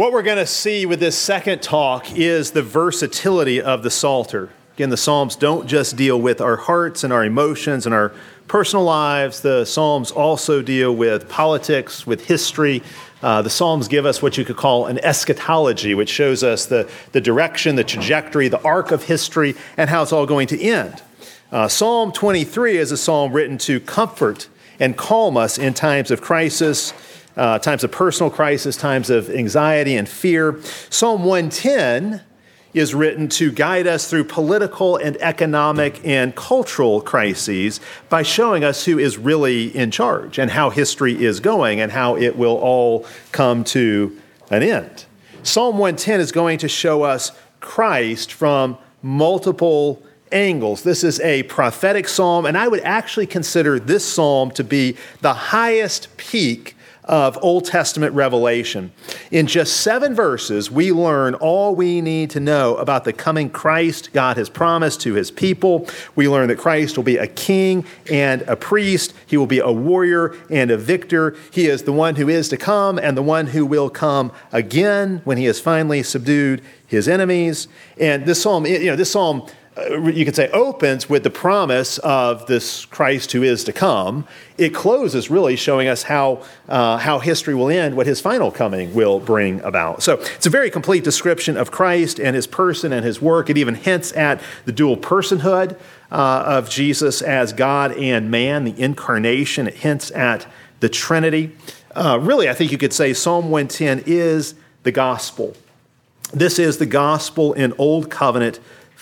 What 0.00 0.12
we're 0.12 0.22
going 0.22 0.38
to 0.38 0.46
see 0.46 0.86
with 0.86 0.98
this 0.98 1.14
second 1.14 1.60
talk 1.60 2.16
is 2.16 2.52
the 2.52 2.62
versatility 2.62 3.60
of 3.60 3.82
the 3.82 3.90
Psalter. 3.90 4.48
Again, 4.72 4.88
the 4.88 4.96
Psalms 4.96 5.36
don't 5.36 5.66
just 5.66 5.94
deal 5.94 6.18
with 6.18 6.40
our 6.40 6.56
hearts 6.56 7.04
and 7.04 7.12
our 7.12 7.22
emotions 7.22 7.84
and 7.84 7.94
our 7.94 8.10
personal 8.48 8.82
lives, 8.82 9.42
the 9.42 9.66
Psalms 9.66 10.10
also 10.10 10.62
deal 10.62 10.96
with 10.96 11.28
politics, 11.28 12.06
with 12.06 12.24
history. 12.24 12.82
Uh, 13.22 13.42
the 13.42 13.50
Psalms 13.50 13.88
give 13.88 14.06
us 14.06 14.22
what 14.22 14.38
you 14.38 14.44
could 14.46 14.56
call 14.56 14.86
an 14.86 14.98
eschatology, 15.00 15.94
which 15.94 16.08
shows 16.08 16.42
us 16.42 16.64
the, 16.64 16.90
the 17.12 17.20
direction, 17.20 17.76
the 17.76 17.84
trajectory, 17.84 18.48
the 18.48 18.62
arc 18.62 18.92
of 18.92 19.02
history, 19.02 19.54
and 19.76 19.90
how 19.90 20.02
it's 20.02 20.14
all 20.14 20.24
going 20.24 20.46
to 20.46 20.58
end. 20.58 21.02
Uh, 21.52 21.68
psalm 21.68 22.10
23 22.10 22.78
is 22.78 22.90
a 22.90 22.96
psalm 22.96 23.34
written 23.34 23.58
to 23.58 23.78
comfort 23.80 24.48
and 24.78 24.96
calm 24.96 25.36
us 25.36 25.58
in 25.58 25.74
times 25.74 26.10
of 26.10 26.22
crisis 26.22 26.94
uh, 27.36 27.58
times 27.58 27.84
of 27.84 27.92
personal 27.92 28.30
crisis, 28.30 28.76
times 28.76 29.10
of 29.10 29.30
anxiety 29.30 29.96
and 29.96 30.08
fear. 30.08 30.60
Psalm 30.90 31.24
110 31.24 32.22
is 32.72 32.94
written 32.94 33.28
to 33.28 33.50
guide 33.50 33.86
us 33.86 34.08
through 34.08 34.24
political 34.24 34.96
and 34.96 35.16
economic 35.20 36.00
and 36.04 36.34
cultural 36.36 37.00
crises 37.00 37.80
by 38.08 38.22
showing 38.22 38.62
us 38.62 38.84
who 38.84 38.98
is 38.98 39.18
really 39.18 39.74
in 39.76 39.90
charge 39.90 40.38
and 40.38 40.50
how 40.50 40.70
history 40.70 41.24
is 41.24 41.40
going 41.40 41.80
and 41.80 41.90
how 41.90 42.16
it 42.16 42.36
will 42.36 42.56
all 42.58 43.04
come 43.32 43.64
to 43.64 44.16
an 44.50 44.62
end. 44.62 45.04
Psalm 45.42 45.78
110 45.78 46.20
is 46.20 46.32
going 46.32 46.58
to 46.58 46.68
show 46.68 47.02
us 47.02 47.32
Christ 47.60 48.32
from 48.32 48.78
multiple 49.02 50.02
angles. 50.30 50.82
This 50.82 51.02
is 51.02 51.18
a 51.20 51.42
prophetic 51.44 52.06
psalm, 52.06 52.46
and 52.46 52.56
I 52.56 52.68
would 52.68 52.80
actually 52.80 53.26
consider 53.26 53.80
this 53.80 54.04
psalm 54.04 54.50
to 54.52 54.62
be 54.62 54.96
the 55.22 55.32
highest 55.32 56.16
peak 56.16 56.76
of 57.04 57.38
Old 57.42 57.64
Testament 57.64 58.14
revelation. 58.14 58.92
In 59.30 59.46
just 59.46 59.78
seven 59.78 60.14
verses, 60.14 60.70
we 60.70 60.92
learn 60.92 61.34
all 61.34 61.74
we 61.74 62.00
need 62.00 62.30
to 62.30 62.40
know 62.40 62.76
about 62.76 63.04
the 63.04 63.12
coming 63.12 63.50
Christ 63.50 64.12
God 64.12 64.36
has 64.36 64.48
promised 64.48 65.00
to 65.02 65.14
his 65.14 65.30
people. 65.30 65.88
We 66.14 66.28
learn 66.28 66.48
that 66.48 66.58
Christ 66.58 66.96
will 66.96 67.04
be 67.04 67.16
a 67.16 67.26
king 67.26 67.84
and 68.10 68.42
a 68.42 68.56
priest, 68.56 69.14
he 69.26 69.36
will 69.36 69.46
be 69.46 69.60
a 69.60 69.72
warrior 69.72 70.34
and 70.50 70.70
a 70.70 70.76
victor. 70.76 71.36
He 71.50 71.66
is 71.66 71.84
the 71.84 71.92
one 71.92 72.16
who 72.16 72.28
is 72.28 72.48
to 72.50 72.56
come 72.56 72.98
and 72.98 73.16
the 73.16 73.22
one 73.22 73.48
who 73.48 73.64
will 73.64 73.90
come 73.90 74.32
again 74.52 75.22
when 75.24 75.38
he 75.38 75.44
has 75.44 75.60
finally 75.60 76.02
subdued 76.02 76.62
his 76.86 77.08
enemies. 77.08 77.68
And 77.98 78.26
this 78.26 78.42
psalm, 78.42 78.66
you 78.66 78.86
know, 78.86 78.96
this 78.96 79.12
psalm 79.12 79.46
you 79.88 80.24
could 80.24 80.36
say, 80.36 80.50
opens 80.50 81.08
with 81.08 81.22
the 81.22 81.30
promise 81.30 81.98
of 81.98 82.46
this 82.46 82.84
Christ 82.86 83.32
who 83.32 83.42
is 83.42 83.64
to 83.64 83.72
come. 83.72 84.26
It 84.58 84.74
closes 84.74 85.30
really 85.30 85.56
showing 85.56 85.88
us 85.88 86.04
how, 86.04 86.42
uh, 86.68 86.98
how 86.98 87.18
history 87.18 87.54
will 87.54 87.68
end, 87.68 87.96
what 87.96 88.06
his 88.06 88.20
final 88.20 88.50
coming 88.50 88.94
will 88.94 89.20
bring 89.20 89.60
about. 89.60 90.02
So 90.02 90.14
it's 90.14 90.46
a 90.46 90.50
very 90.50 90.70
complete 90.70 91.04
description 91.04 91.56
of 91.56 91.70
Christ 91.70 92.18
and 92.18 92.36
his 92.36 92.46
person 92.46 92.92
and 92.92 93.04
his 93.04 93.20
work. 93.20 93.50
It 93.50 93.58
even 93.58 93.74
hints 93.74 94.12
at 94.12 94.40
the 94.64 94.72
dual 94.72 94.96
personhood 94.96 95.78
uh, 96.10 96.44
of 96.46 96.68
Jesus 96.68 97.22
as 97.22 97.52
God 97.52 97.92
and 97.92 98.30
man, 98.30 98.64
the 98.64 98.80
incarnation. 98.80 99.66
It 99.66 99.74
hints 99.74 100.10
at 100.12 100.46
the 100.80 100.88
Trinity. 100.88 101.56
Uh, 101.94 102.18
really, 102.20 102.48
I 102.48 102.54
think 102.54 102.72
you 102.72 102.78
could 102.78 102.92
say 102.92 103.12
Psalm 103.12 103.50
110 103.50 104.04
is 104.06 104.54
the 104.82 104.92
gospel. 104.92 105.56
This 106.32 106.58
is 106.58 106.78
the 106.78 106.86
gospel 106.86 107.52
in 107.54 107.72
Old 107.76 108.10
Covenant 108.10 108.60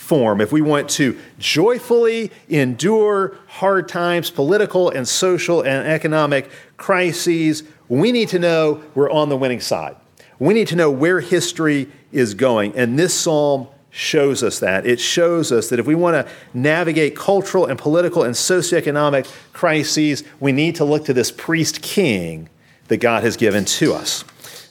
form, 0.09 0.41
if 0.41 0.51
we 0.53 0.63
want 0.63 0.89
to 0.89 1.19
joyfully 1.39 2.33
endure 2.49 3.37
hard 3.47 3.87
times, 3.89 4.31
political 4.31 4.89
and 4.89 5.07
social 5.07 5.61
and 5.61 5.87
economic 5.87 6.51
crises, 6.79 7.63
we 7.89 8.11
need 8.11 8.29
to 8.31 8.39
know 8.39 8.83
we're 8.95 9.11
on 9.11 9.29
the 9.29 9.37
winning 9.37 9.61
side. 9.61 9.97
We 10.39 10.55
need 10.55 10.69
to 10.69 10.77
know 10.77 10.91
where 10.91 11.21
history 11.21 11.89
is 12.11 12.33
going. 12.33 12.75
And 12.75 12.99
this 12.99 13.13
psalm 13.13 13.69
shows 13.91 14.43
us 14.43 14.61
that. 14.61 14.87
It 14.87 14.99
shows 14.99 15.53
us 15.53 15.69
that 15.69 15.79
if 15.79 15.87
we 15.87 15.95
want 15.95 16.15
to 16.27 16.33
navigate 16.55 17.15
cultural 17.15 17.67
and 17.67 17.79
political 17.79 18.23
and 18.23 18.35
socioeconomic 18.35 19.31
crises, 19.53 20.25
we 20.41 20.53
need 20.53 20.77
to 20.77 20.85
look 20.85 21.05
to 21.05 21.13
this 21.13 21.31
priest 21.31 21.83
king 21.83 22.49
that 22.89 22.99
God 22.99 23.25
has 23.25 23.37
given 23.37 23.67
to 23.67 23.93
us. 23.93 24.25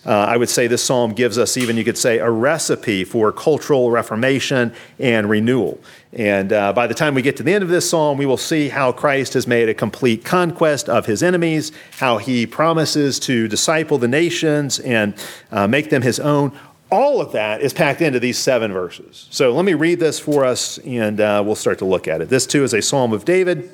Uh, 0.05 0.11
I 0.11 0.37
would 0.37 0.49
say 0.49 0.67
this 0.67 0.83
psalm 0.83 1.13
gives 1.13 1.37
us 1.37 1.57
even, 1.57 1.75
you 1.75 1.83
could 1.83 1.97
say, 1.97 2.19
a 2.19 2.29
recipe 2.29 3.03
for 3.03 3.31
cultural 3.31 3.91
reformation 3.91 4.73
and 4.99 5.29
renewal. 5.29 5.79
And 6.13 6.53
uh, 6.53 6.71
by 6.71 6.87
the 6.87 6.93
time 6.93 7.13
we 7.13 7.21
get 7.21 7.35
to 7.37 7.43
the 7.43 7.53
end 7.53 7.63
of 7.63 7.69
this 7.69 7.89
psalm, 7.89 8.17
we 8.17 8.25
will 8.25 8.37
see 8.37 8.69
how 8.69 8.91
Christ 8.91 9.33
has 9.33 9.47
made 9.47 9.67
a 9.67 9.73
complete 9.73 10.23
conquest 10.23 10.87
of 10.87 11.05
his 11.05 11.21
enemies, 11.21 11.71
how 11.99 12.17
he 12.17 12.47
promises 12.47 13.19
to 13.21 13.47
disciple 13.47 13.97
the 13.97 14.07
nations 14.07 14.79
and 14.79 15.13
uh, 15.51 15.67
make 15.67 15.89
them 15.89 16.01
his 16.01 16.19
own. 16.19 16.57
All 16.89 17.19
of 17.19 17.33
that 17.33 17.61
is 17.61 17.73
packed 17.73 18.01
into 18.01 18.19
these 18.19 18.37
seven 18.37 18.71
verses. 18.71 19.27
So 19.29 19.53
let 19.53 19.65
me 19.65 19.73
read 19.73 19.99
this 19.99 20.19
for 20.19 20.45
us 20.45 20.77
and 20.79 21.19
uh, 21.19 21.43
we'll 21.45 21.55
start 21.55 21.79
to 21.79 21.85
look 21.85 22.07
at 22.07 22.21
it. 22.21 22.29
This 22.29 22.47
too 22.47 22.63
is 22.63 22.73
a 22.73 22.81
psalm 22.81 23.11
of 23.11 23.25
David. 23.25 23.69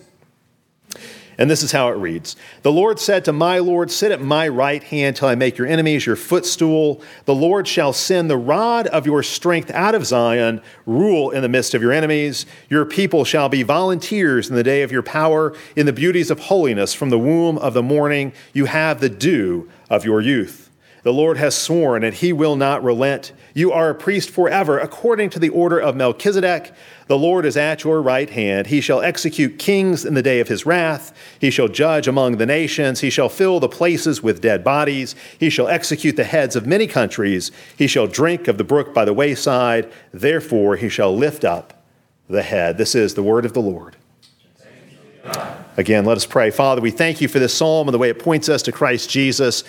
And 1.37 1.49
this 1.49 1.63
is 1.63 1.71
how 1.71 1.89
it 1.89 1.97
reads 1.97 2.35
The 2.61 2.71
Lord 2.71 2.99
said 2.99 3.25
to 3.25 3.33
my 3.33 3.59
Lord, 3.59 3.91
Sit 3.91 4.11
at 4.11 4.21
my 4.21 4.47
right 4.47 4.83
hand 4.83 5.15
till 5.15 5.27
I 5.27 5.35
make 5.35 5.57
your 5.57 5.67
enemies 5.67 6.05
your 6.05 6.15
footstool. 6.15 7.01
The 7.25 7.35
Lord 7.35 7.67
shall 7.67 7.93
send 7.93 8.29
the 8.29 8.37
rod 8.37 8.87
of 8.87 9.05
your 9.05 9.23
strength 9.23 9.71
out 9.71 9.95
of 9.95 10.05
Zion, 10.05 10.61
rule 10.85 11.31
in 11.31 11.41
the 11.41 11.49
midst 11.49 11.73
of 11.73 11.81
your 11.81 11.91
enemies. 11.91 12.45
Your 12.69 12.85
people 12.85 13.25
shall 13.25 13.49
be 13.49 13.63
volunteers 13.63 14.49
in 14.49 14.55
the 14.55 14.63
day 14.63 14.83
of 14.83 14.91
your 14.91 15.03
power, 15.03 15.55
in 15.75 15.85
the 15.85 15.93
beauties 15.93 16.29
of 16.29 16.39
holiness. 16.39 16.93
From 16.93 17.09
the 17.09 17.19
womb 17.19 17.57
of 17.57 17.73
the 17.73 17.83
morning, 17.83 18.33
you 18.53 18.65
have 18.65 18.99
the 18.99 19.09
dew 19.09 19.69
of 19.89 20.05
your 20.05 20.21
youth. 20.21 20.62
The 21.03 21.13
Lord 21.13 21.37
has 21.37 21.53
sworn, 21.53 22.05
and 22.05 22.13
he 22.13 22.31
will 22.31 22.55
not 22.55 22.81
relent. 22.81 23.33
You 23.53 23.73
are 23.73 23.89
a 23.89 23.95
priest 23.95 24.29
forever, 24.29 24.79
according 24.79 25.31
to 25.31 25.39
the 25.39 25.49
order 25.49 25.77
of 25.77 25.97
Melchizedek. 25.97 26.71
The 27.07 27.17
Lord 27.17 27.45
is 27.45 27.57
at 27.57 27.83
your 27.83 28.01
right 28.01 28.29
hand. 28.29 28.67
He 28.67 28.79
shall 28.79 29.01
execute 29.01 29.59
kings 29.59 30.05
in 30.05 30.13
the 30.13 30.21
day 30.21 30.39
of 30.39 30.47
his 30.47 30.65
wrath. 30.65 31.13
He 31.39 31.51
shall 31.51 31.67
judge 31.67 32.07
among 32.07 32.37
the 32.37 32.45
nations. 32.45 33.01
He 33.01 33.09
shall 33.09 33.27
fill 33.27 33.59
the 33.59 33.67
places 33.67 34.23
with 34.23 34.41
dead 34.41 34.63
bodies. 34.63 35.13
He 35.37 35.49
shall 35.49 35.67
execute 35.67 36.15
the 36.15 36.23
heads 36.23 36.55
of 36.55 36.65
many 36.65 36.87
countries. 36.87 37.51
He 37.77 37.87
shall 37.87 38.07
drink 38.07 38.47
of 38.47 38.57
the 38.57 38.63
brook 38.63 38.93
by 38.93 39.03
the 39.03 39.13
wayside. 39.13 39.91
Therefore, 40.13 40.77
he 40.77 40.87
shall 40.87 41.13
lift 41.13 41.43
up 41.43 41.83
the 42.29 42.43
head. 42.43 42.77
This 42.77 42.95
is 42.95 43.13
the 43.13 43.23
word 43.23 43.43
of 43.43 43.51
the 43.51 43.61
Lord. 43.61 43.97
Again, 45.75 46.05
let 46.05 46.15
us 46.15 46.25
pray. 46.25 46.49
Father, 46.49 46.81
we 46.81 46.91
thank 46.91 47.19
you 47.19 47.27
for 47.27 47.39
this 47.39 47.53
psalm 47.53 47.87
and 47.89 47.93
the 47.93 47.99
way 47.99 48.09
it 48.09 48.19
points 48.19 48.47
us 48.47 48.61
to 48.63 48.71
Christ 48.71 49.09
Jesus. 49.09 49.65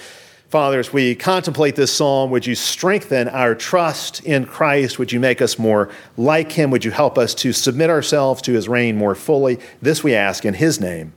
Father, 0.48 0.78
as 0.78 0.92
we 0.92 1.14
contemplate 1.14 1.74
this 1.74 1.92
psalm, 1.92 2.30
would 2.30 2.46
you 2.46 2.54
strengthen 2.54 3.28
our 3.28 3.54
trust 3.54 4.24
in 4.24 4.44
Christ? 4.46 4.98
Would 4.98 5.10
you 5.10 5.18
make 5.18 5.42
us 5.42 5.58
more 5.58 5.90
like 6.16 6.52
him? 6.52 6.70
Would 6.70 6.84
you 6.84 6.92
help 6.92 7.18
us 7.18 7.34
to 7.36 7.52
submit 7.52 7.90
ourselves 7.90 8.40
to 8.42 8.52
his 8.52 8.68
reign 8.68 8.96
more 8.96 9.14
fully? 9.14 9.58
This 9.82 10.04
we 10.04 10.14
ask 10.14 10.44
in 10.44 10.54
his 10.54 10.80
name. 10.80 11.12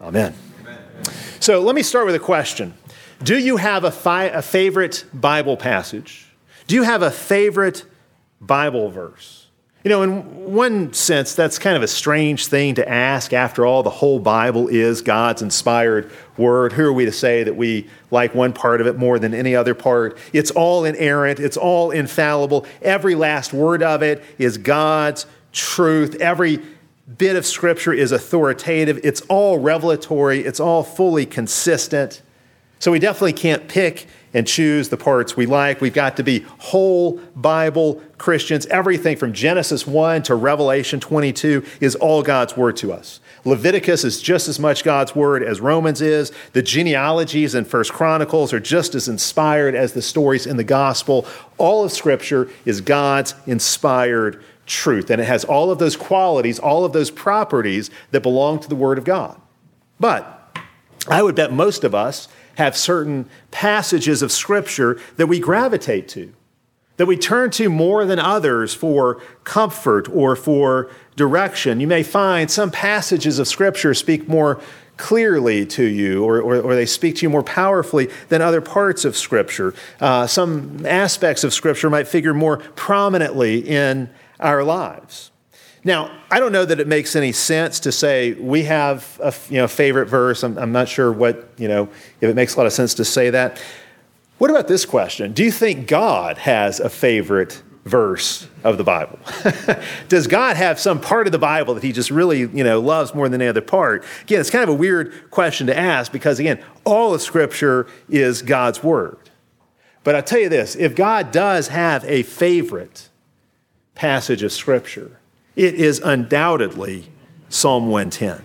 Amen. 0.00 0.34
Amen. 0.60 0.78
So 1.38 1.60
let 1.60 1.74
me 1.76 1.82
start 1.82 2.06
with 2.06 2.14
a 2.16 2.20
question 2.20 2.74
Do 3.22 3.38
you 3.38 3.56
have 3.56 3.84
a, 3.84 3.92
fi- 3.92 4.24
a 4.24 4.42
favorite 4.42 5.04
Bible 5.12 5.56
passage? 5.56 6.26
Do 6.66 6.74
you 6.74 6.82
have 6.82 7.02
a 7.02 7.10
favorite 7.10 7.84
Bible 8.40 8.90
verse? 8.90 9.41
You 9.84 9.88
know, 9.88 10.02
in 10.02 10.52
one 10.52 10.92
sense, 10.92 11.34
that's 11.34 11.58
kind 11.58 11.76
of 11.76 11.82
a 11.82 11.88
strange 11.88 12.46
thing 12.46 12.76
to 12.76 12.88
ask. 12.88 13.32
After 13.32 13.66
all, 13.66 13.82
the 13.82 13.90
whole 13.90 14.20
Bible 14.20 14.68
is 14.68 15.02
God's 15.02 15.42
inspired 15.42 16.12
word. 16.36 16.72
Who 16.72 16.84
are 16.84 16.92
we 16.92 17.04
to 17.04 17.12
say 17.12 17.42
that 17.42 17.56
we 17.56 17.88
like 18.12 18.32
one 18.32 18.52
part 18.52 18.80
of 18.80 18.86
it 18.86 18.96
more 18.96 19.18
than 19.18 19.34
any 19.34 19.56
other 19.56 19.74
part? 19.74 20.16
It's 20.32 20.52
all 20.52 20.84
inerrant, 20.84 21.40
it's 21.40 21.56
all 21.56 21.90
infallible. 21.90 22.64
Every 22.80 23.16
last 23.16 23.52
word 23.52 23.82
of 23.82 24.02
it 24.02 24.22
is 24.38 24.56
God's 24.56 25.26
truth. 25.52 26.14
Every 26.20 26.60
bit 27.18 27.34
of 27.34 27.44
Scripture 27.44 27.92
is 27.92 28.12
authoritative. 28.12 29.00
It's 29.02 29.22
all 29.22 29.58
revelatory, 29.58 30.44
it's 30.44 30.60
all 30.60 30.84
fully 30.84 31.26
consistent. 31.26 32.22
So 32.78 32.92
we 32.92 33.00
definitely 33.00 33.32
can't 33.32 33.66
pick 33.66 34.06
and 34.34 34.46
choose 34.46 34.88
the 34.88 34.96
parts 34.96 35.36
we 35.36 35.46
like. 35.46 35.80
We've 35.80 35.92
got 35.92 36.16
to 36.16 36.22
be 36.22 36.44
whole 36.58 37.20
Bible 37.36 38.02
Christians. 38.18 38.66
Everything 38.66 39.16
from 39.16 39.32
Genesis 39.32 39.86
1 39.86 40.22
to 40.24 40.34
Revelation 40.34 41.00
22 41.00 41.64
is 41.80 41.94
all 41.96 42.22
God's 42.22 42.56
word 42.56 42.76
to 42.78 42.92
us. 42.92 43.20
Leviticus 43.44 44.04
is 44.04 44.22
just 44.22 44.48
as 44.48 44.58
much 44.58 44.84
God's 44.84 45.14
word 45.14 45.42
as 45.42 45.60
Romans 45.60 46.00
is. 46.00 46.32
The 46.52 46.62
genealogies 46.62 47.54
in 47.54 47.64
First 47.64 47.92
Chronicles 47.92 48.52
are 48.52 48.60
just 48.60 48.94
as 48.94 49.08
inspired 49.08 49.74
as 49.74 49.92
the 49.92 50.02
stories 50.02 50.46
in 50.46 50.56
the 50.56 50.64
gospel. 50.64 51.26
All 51.58 51.84
of 51.84 51.92
Scripture 51.92 52.48
is 52.64 52.80
God's 52.80 53.34
inspired 53.46 54.42
truth, 54.66 55.10
and 55.10 55.20
it 55.20 55.24
has 55.24 55.44
all 55.44 55.70
of 55.70 55.78
those 55.78 55.96
qualities, 55.96 56.58
all 56.58 56.84
of 56.84 56.92
those 56.92 57.10
properties 57.10 57.90
that 58.12 58.22
belong 58.22 58.60
to 58.60 58.68
the 58.68 58.76
Word 58.76 58.96
of 58.96 59.04
God. 59.04 59.40
But 59.98 60.56
I 61.08 61.22
would 61.22 61.34
bet 61.34 61.52
most 61.52 61.82
of 61.82 61.94
us 61.94 62.28
have 62.56 62.76
certain 62.76 63.28
passages 63.50 64.22
of 64.22 64.32
Scripture 64.32 65.00
that 65.16 65.26
we 65.26 65.40
gravitate 65.40 66.08
to, 66.08 66.32
that 66.96 67.06
we 67.06 67.16
turn 67.16 67.50
to 67.50 67.68
more 67.68 68.04
than 68.04 68.18
others 68.18 68.74
for 68.74 69.20
comfort 69.44 70.08
or 70.08 70.36
for 70.36 70.90
direction. 71.16 71.80
You 71.80 71.86
may 71.86 72.02
find 72.02 72.50
some 72.50 72.70
passages 72.70 73.38
of 73.38 73.48
Scripture 73.48 73.94
speak 73.94 74.28
more 74.28 74.60
clearly 74.98 75.66
to 75.66 75.82
you 75.82 76.22
or, 76.22 76.40
or, 76.40 76.60
or, 76.60 76.74
they 76.76 76.86
speak 76.86 77.16
to 77.16 77.22
you 77.22 77.30
more 77.30 77.42
powerfully 77.42 78.08
than 78.28 78.40
other 78.40 78.60
parts 78.60 79.04
of 79.04 79.16
Scripture. 79.16 79.74
Uh, 79.98 80.26
some 80.26 80.86
aspects 80.86 81.42
of 81.42 81.52
Scripture 81.52 81.90
might 81.90 82.06
figure 82.06 82.34
more 82.34 82.58
prominently 82.76 83.58
in 83.58 84.08
our 84.38 84.62
lives. 84.62 85.31
Now, 85.84 86.16
I 86.30 86.38
don't 86.38 86.52
know 86.52 86.64
that 86.64 86.78
it 86.78 86.86
makes 86.86 87.16
any 87.16 87.32
sense 87.32 87.80
to 87.80 87.92
say 87.92 88.34
we 88.34 88.64
have 88.64 89.20
a 89.22 89.34
you 89.50 89.58
know, 89.58 89.66
favorite 89.66 90.06
verse. 90.06 90.44
I'm, 90.44 90.56
I'm 90.56 90.70
not 90.70 90.88
sure 90.88 91.10
what, 91.10 91.48
you 91.58 91.66
know, 91.66 91.88
if 92.20 92.30
it 92.30 92.36
makes 92.36 92.54
a 92.54 92.58
lot 92.58 92.66
of 92.66 92.72
sense 92.72 92.94
to 92.94 93.04
say 93.04 93.30
that. 93.30 93.60
What 94.38 94.50
about 94.50 94.68
this 94.68 94.84
question? 94.84 95.32
Do 95.32 95.42
you 95.42 95.50
think 95.50 95.88
God 95.88 96.38
has 96.38 96.78
a 96.78 96.88
favorite 96.88 97.62
verse 97.84 98.46
of 98.62 98.78
the 98.78 98.84
Bible? 98.84 99.18
Does 100.08 100.28
God 100.28 100.56
have 100.56 100.78
some 100.78 101.00
part 101.00 101.26
of 101.26 101.32
the 101.32 101.38
Bible 101.38 101.74
that 101.74 101.82
he 101.82 101.92
just 101.92 102.10
really, 102.10 102.40
you 102.40 102.64
know, 102.64 102.80
loves 102.80 103.12
more 103.14 103.28
than 103.28 103.40
any 103.40 103.48
other 103.48 103.60
part? 103.60 104.04
Again, 104.22 104.40
it's 104.40 104.50
kind 104.50 104.62
of 104.62 104.68
a 104.68 104.74
weird 104.74 105.30
question 105.30 105.66
to 105.66 105.76
ask 105.76 106.12
because 106.12 106.38
again, 106.38 106.62
all 106.84 107.12
of 107.12 107.22
scripture 107.22 107.88
is 108.08 108.42
God's 108.42 108.84
word. 108.84 109.18
But 110.04 110.14
I'll 110.14 110.22
tell 110.22 110.40
you 110.40 110.48
this, 110.48 110.76
if 110.76 110.94
God 110.94 111.30
does 111.30 111.68
have 111.68 112.04
a 112.04 112.22
favorite 112.22 113.08
passage 113.94 114.42
of 114.42 114.52
scripture, 114.52 115.20
it 115.56 115.74
is 115.74 116.00
undoubtedly 116.00 117.08
Psalm 117.48 117.88
110. 117.88 118.44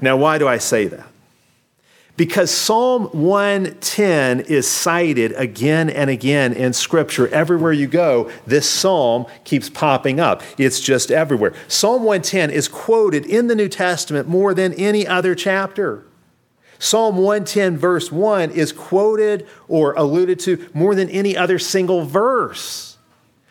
Now, 0.00 0.16
why 0.16 0.38
do 0.38 0.48
I 0.48 0.58
say 0.58 0.88
that? 0.88 1.06
Because 2.16 2.52
Psalm 2.52 3.06
110 3.06 4.40
is 4.40 4.68
cited 4.68 5.32
again 5.32 5.90
and 5.90 6.08
again 6.08 6.52
in 6.52 6.72
Scripture. 6.72 7.26
Everywhere 7.28 7.72
you 7.72 7.88
go, 7.88 8.30
this 8.46 8.70
psalm 8.70 9.26
keeps 9.42 9.68
popping 9.68 10.20
up. 10.20 10.42
It's 10.56 10.80
just 10.80 11.10
everywhere. 11.10 11.54
Psalm 11.66 12.04
110 12.04 12.50
is 12.50 12.68
quoted 12.68 13.26
in 13.26 13.48
the 13.48 13.56
New 13.56 13.68
Testament 13.68 14.28
more 14.28 14.54
than 14.54 14.72
any 14.74 15.04
other 15.06 15.34
chapter. 15.34 16.04
Psalm 16.78 17.16
110, 17.16 17.76
verse 17.78 18.12
1, 18.12 18.50
is 18.50 18.70
quoted 18.70 19.48
or 19.66 19.94
alluded 19.94 20.38
to 20.40 20.68
more 20.72 20.94
than 20.94 21.08
any 21.10 21.36
other 21.36 21.58
single 21.58 22.04
verse. 22.04 22.93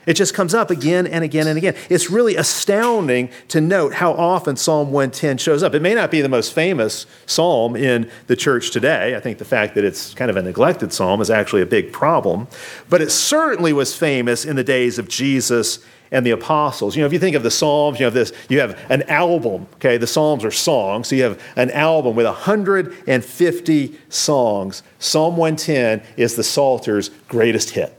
It 0.06 0.14
just 0.14 0.34
comes 0.34 0.54
up 0.54 0.70
again 0.70 1.08
and 1.08 1.24
again 1.24 1.48
and 1.48 1.58
again. 1.58 1.76
It's 1.90 2.10
really 2.10 2.36
astounding 2.36 3.30
to 3.50 3.62
note 3.62 3.94
how 3.94 4.14
often 4.14 4.56
Psalm 4.56 4.92
110 4.92 5.38
shows 5.38 5.64
up. 5.64 5.74
It 5.74 5.82
may 5.82 5.94
not 5.94 6.12
be 6.12 6.22
the 6.22 6.30
most 6.30 6.54
famous 6.54 7.06
psalm 7.26 7.76
in 7.76 8.10
the 8.28 8.36
church 8.36 8.72
today. 8.72 9.16
I 9.16 9.20
think 9.20 9.38
the 9.38 9.46
fact 9.46 9.76
that 9.76 9.84
it's 9.84 10.14
kind 10.14 10.30
of 10.30 10.38
a 10.38 10.42
neglected 10.42 10.94
psalm 10.94 11.22
is 11.22 11.30
actually 11.30 11.62
a 11.62 11.66
big 11.66 11.92
problem. 11.92 12.48
But 12.90 13.02
it 13.02 13.12
certainly 13.12 13.74
was 13.74 13.96
famous 13.96 14.46
in 14.46 14.56
the 14.56 14.64
days 14.64 15.00
of 15.00 15.08
Jesus 15.08 15.80
and 16.14 16.26
the 16.26 16.32
apostles. 16.32 16.96
You 16.96 17.02
know, 17.02 17.08
if 17.08 17.14
you 17.14 17.20
think 17.20 17.36
of 17.36 17.44
the 17.44 17.52
Psalms, 17.52 18.00
you 18.00 18.06
have 18.06 18.14
this, 18.14 18.32
you 18.48 18.60
have 18.60 18.80
an 18.90 19.02
album, 19.04 19.68
okay? 19.76 19.98
The 19.98 20.08
Psalms 20.08 20.46
are 20.46 20.52
songs. 20.52 21.08
So 21.08 21.16
you 21.16 21.24
have 21.24 21.42
an 21.56 21.72
album 21.72 22.16
with 22.16 22.28
150 22.28 24.00
songs. 24.10 24.84
Psalm 25.00 25.36
110 25.36 26.04
is 26.16 26.36
the 26.36 26.44
Psalter's 26.44 27.10
greatest 27.28 27.72
hit. 27.72 27.98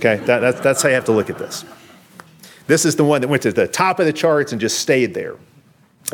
Okay, 0.00 0.16
that, 0.24 0.38
that's, 0.38 0.60
that's 0.60 0.82
how 0.82 0.88
you 0.88 0.94
have 0.94 1.04
to 1.04 1.12
look 1.12 1.28
at 1.28 1.36
this. 1.36 1.62
This 2.66 2.86
is 2.86 2.96
the 2.96 3.04
one 3.04 3.20
that 3.20 3.28
went 3.28 3.42
to 3.42 3.52
the 3.52 3.68
top 3.68 4.00
of 4.00 4.06
the 4.06 4.14
charts 4.14 4.50
and 4.50 4.58
just 4.58 4.80
stayed 4.80 5.12
there. 5.12 5.36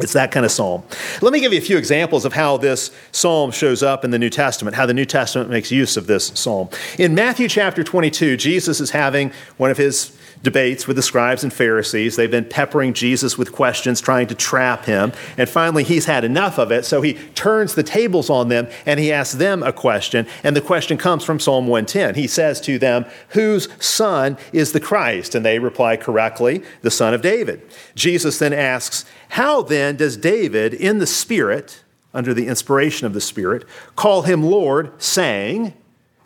It's 0.01 0.13
that 0.15 0.33
kind 0.33 0.45
of 0.45 0.51
psalm. 0.51 0.83
Let 1.23 1.33
me 1.33 1.39
give 1.39 1.53
you 1.53 1.61
a 1.61 1.63
few 1.63 1.79
examples 1.79 2.25
of 2.25 2.33
how 2.33 2.57
this 2.57 2.91
psalm 3.13 3.53
shows 3.53 3.85
up 3.85 4.05
in 4.05 4.11
the 4.11 4.19
New 4.19 4.29
Testament, 4.29 4.75
how 4.75 4.87
the 4.87 4.93
New 4.93 5.05
Testament 5.05 5.51
makes 5.51 5.71
use 5.71 5.97
of 5.97 6.09
this 6.09 6.33
psalm. 6.35 6.69
In 6.99 7.15
Matthew 7.15 7.49
chapter 7.49 7.85
22, 7.85 8.37
Jesus 8.37 8.81
is 8.81 8.91
having 8.91 9.31
one 9.57 9.71
of 9.71 9.77
his 9.77 10.19
debates 10.43 10.87
with 10.87 10.97
the 10.97 11.03
scribes 11.03 11.43
and 11.43 11.53
Pharisees. 11.53 12.17
They've 12.17 12.31
been 12.31 12.45
peppering 12.45 12.93
Jesus 12.93 13.37
with 13.37 13.53
questions, 13.53 14.01
trying 14.01 14.27
to 14.29 14.35
trap 14.35 14.85
him. 14.85 15.13
And 15.37 15.49
finally, 15.49 15.85
he's 15.85 16.07
had 16.07 16.25
enough 16.25 16.59
of 16.59 16.71
it. 16.71 16.85
So 16.85 17.03
he 17.03 17.15
turns 17.35 17.75
the 17.75 17.83
tables 17.83 18.31
on 18.31 18.49
them 18.49 18.69
and 18.85 19.01
he 19.01 19.13
asks 19.13 19.35
them 19.35 19.63
a 19.63 19.73
question. 19.73 20.27
And 20.43 20.55
the 20.55 20.61
question 20.61 20.99
comes 20.99 21.25
from 21.25 21.41
Psalm 21.41 21.67
110. 21.67 22.15
He 22.15 22.27
says 22.27 22.61
to 22.63 22.79
them, 22.79 23.07
Whose 23.31 23.69
son 23.85 24.37
is 24.53 24.73
the 24.73 24.81
Christ? 24.81 25.35
And 25.35 25.45
they 25.45 25.59
reply 25.59 25.97
correctly, 25.97 26.63
The 26.83 26.91
son 26.91 27.15
of 27.15 27.23
David. 27.23 27.63
Jesus 27.95 28.39
then 28.39 28.53
asks, 28.53 29.05
How 29.31 29.63
then 29.63 29.97
does 29.97 30.17
David, 30.17 30.75
in 30.75 30.99
the 30.99 31.07
Spirit, 31.07 31.83
under 32.15 32.33
the 32.33 32.47
inspiration 32.47 33.07
of 33.07 33.13
the 33.13 33.21
Spirit, 33.21 33.65
call 33.95 34.23
him 34.23 34.43
Lord, 34.43 34.91
saying, 35.03 35.75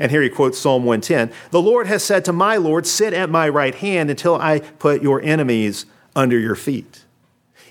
and 0.00 0.10
here 0.10 0.22
he 0.22 0.30
quotes 0.30 0.58
Psalm 0.58 0.84
110 0.84 1.30
The 1.50 1.62
Lord 1.62 1.86
has 1.86 2.02
said 2.02 2.24
to 2.24 2.32
my 2.32 2.56
Lord, 2.56 2.86
Sit 2.86 3.12
at 3.12 3.30
my 3.30 3.48
right 3.48 3.74
hand 3.74 4.10
until 4.10 4.34
I 4.34 4.60
put 4.60 5.02
your 5.02 5.20
enemies 5.20 5.84
under 6.16 6.38
your 6.38 6.56
feet. 6.56 7.04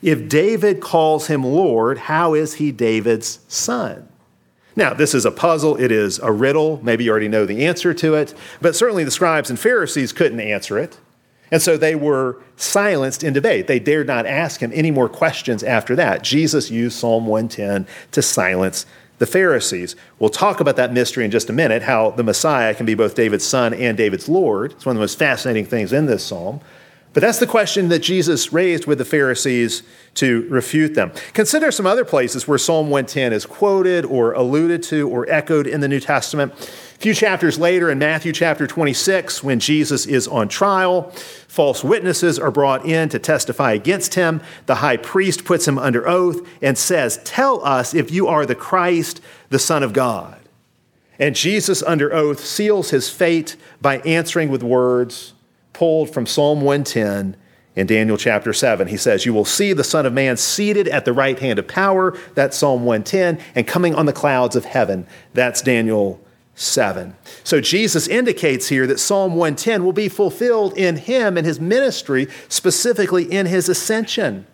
If 0.02 0.30
David 0.30 0.80
calls 0.80 1.28
him 1.28 1.44
Lord, 1.44 1.98
how 1.98 2.36
is 2.36 2.54
he 2.54 2.72
David's 2.72 3.40
son? 3.48 4.08
Now, 4.76 4.94
this 4.94 5.14
is 5.14 5.26
a 5.26 5.32
puzzle. 5.32 5.76
It 5.76 5.92
is 5.92 6.20
a 6.20 6.32
riddle. 6.32 6.80
Maybe 6.84 7.04
you 7.04 7.12
already 7.12 7.28
know 7.28 7.46
the 7.46 7.66
answer 7.66 7.94
to 7.96 8.14
it, 8.14 8.34
but 8.62 8.76
certainly 8.76 9.04
the 9.04 9.12
scribes 9.12 9.50
and 9.50 9.60
Pharisees 9.60 10.14
couldn't 10.14 10.40
answer 10.40 10.78
it. 10.78 11.00
And 11.52 11.62
so 11.62 11.78
they 11.78 11.96
were 11.96 12.38
silenced 12.56 13.24
in 13.24 13.34
debate. 13.34 13.66
They 13.66 13.80
dared 13.80 14.06
not 14.06 14.28
ask 14.28 14.62
him 14.62 14.72
any 14.74 14.92
more 14.92 15.10
questions 15.10 15.64
after 15.64 15.96
that. 15.96 16.22
Jesus 16.22 16.70
used 16.70 16.98
Psalm 16.98 17.26
110 17.26 17.88
to 18.12 18.22
silence 18.22 18.86
the 19.20 19.28
Pharisees. 19.28 19.96
We'll 20.18 20.30
talk 20.30 20.60
about 20.60 20.76
that 20.78 20.92
mystery 20.92 21.24
in 21.24 21.32
just 21.32 21.50
a 21.50 21.54
minute, 21.54 21.84
how 21.84 22.12
the 22.12 22.24
Messiah 22.24 22.74
can 22.74 22.86
be 22.86 22.96
both 22.96 23.16
David's 23.16 23.46
son 23.46 23.74
and 23.74 23.96
David's 23.96 24.28
Lord. 24.28 24.72
It's 24.72 24.86
one 24.86 24.96
of 24.96 25.00
the 25.00 25.04
most 25.04 25.20
fascinating 25.20 25.66
things 25.66 25.94
in 25.94 26.08
this 26.08 26.26
psalm. 26.26 26.62
But 27.12 27.22
that's 27.22 27.40
the 27.40 27.48
question 27.48 27.90
that 27.90 28.00
Jesus 28.00 28.54
raised 28.54 28.86
with 28.86 29.00
the 29.00 29.06
Pharisees 29.06 29.82
to 30.16 30.48
refute 30.50 30.94
them. 30.94 31.12
Consider 31.34 31.72
some 31.72 31.88
other 31.88 32.06
places 32.06 32.48
where 32.48 32.60
Psalm 32.60 32.90
110 32.90 33.34
is 33.34 33.46
quoted 33.46 34.06
or 34.06 34.34
alluded 34.34 34.84
to 34.84 35.10
or 35.10 35.28
echoed 35.28 35.66
in 35.66 35.82
the 35.82 35.88
New 35.88 36.00
Testament. 36.00 36.54
A 37.00 37.02
few 37.02 37.14
chapters 37.14 37.58
later, 37.58 37.90
in 37.90 37.98
Matthew 37.98 38.34
chapter 38.34 38.68
26, 38.68 39.42
when 39.42 39.62
Jesus 39.62 40.06
is 40.06 40.28
on 40.28 40.50
trial, 40.50 41.12
false 41.48 41.82
witnesses 41.82 42.38
are 42.38 42.52
brought 42.52 42.86
in 42.86 43.08
to 43.08 43.18
testify 43.18 43.72
against 43.72 44.16
him. 44.16 44.42
The 44.66 44.76
high 44.76 44.98
priest 44.98 45.46
puts 45.46 45.66
him 45.66 45.80
under 45.80 46.06
oath 46.06 46.46
and 46.62 46.78
says, 46.78 47.22
Tell 47.24 47.64
us 47.64 47.94
if 47.94 48.12
you 48.12 48.28
are 48.28 48.46
the 48.46 48.54
Christ, 48.54 49.22
the 49.48 49.60
Son 49.60 49.82
of 49.82 49.94
God. 49.94 50.42
And 51.18 51.38
Jesus, 51.38 51.82
under 51.84 52.14
oath, 52.14 52.44
seals 52.44 52.90
his 52.90 53.10
fate 53.10 53.56
by 53.82 54.00
answering 54.00 54.50
with 54.50 54.62
words 54.62 55.36
pulled 55.72 56.14
from 56.14 56.26
Psalm 56.26 56.60
110 56.60 57.38
in 57.78 57.88
Daniel 57.88 58.18
chapter 58.18 58.52
7. 58.52 58.90
He 58.90 58.98
says, 58.98 59.26
You 59.26 59.34
will 59.34 59.46
see 59.46 59.72
the 59.72 59.86
Son 59.86 60.06
of 60.06 60.12
Man 60.12 60.36
seated 60.36 60.90
at 60.90 61.06
the 61.06 61.14
right 61.14 61.40
hand 61.40 61.60
of 61.60 61.68
power. 61.70 62.18
That's 62.36 62.58
Psalm 62.58 62.84
110. 62.84 63.40
And 63.56 63.66
coming 63.66 63.96
on 63.96 64.06
the 64.06 64.12
clouds 64.12 64.58
of 64.58 64.66
heaven. 64.66 65.08
That's 65.34 65.62
Daniel 65.62 66.20
7. 66.60 67.16
So 67.46 67.62
Jesus 67.62 68.08
indicates 68.08 68.68
here 68.68 68.86
that 68.86 69.00
Psalm 69.00 69.36
110 69.36 69.84
will 69.84 69.94
be 69.94 70.10
fulfilled 70.10 70.78
in 70.78 70.98
him 70.98 71.38
and 71.38 71.48
his 71.48 71.60
ministry, 71.60 72.28
specifically 72.50 73.24
in 73.24 73.46
his 73.46 73.70
ascension. 73.70 74.46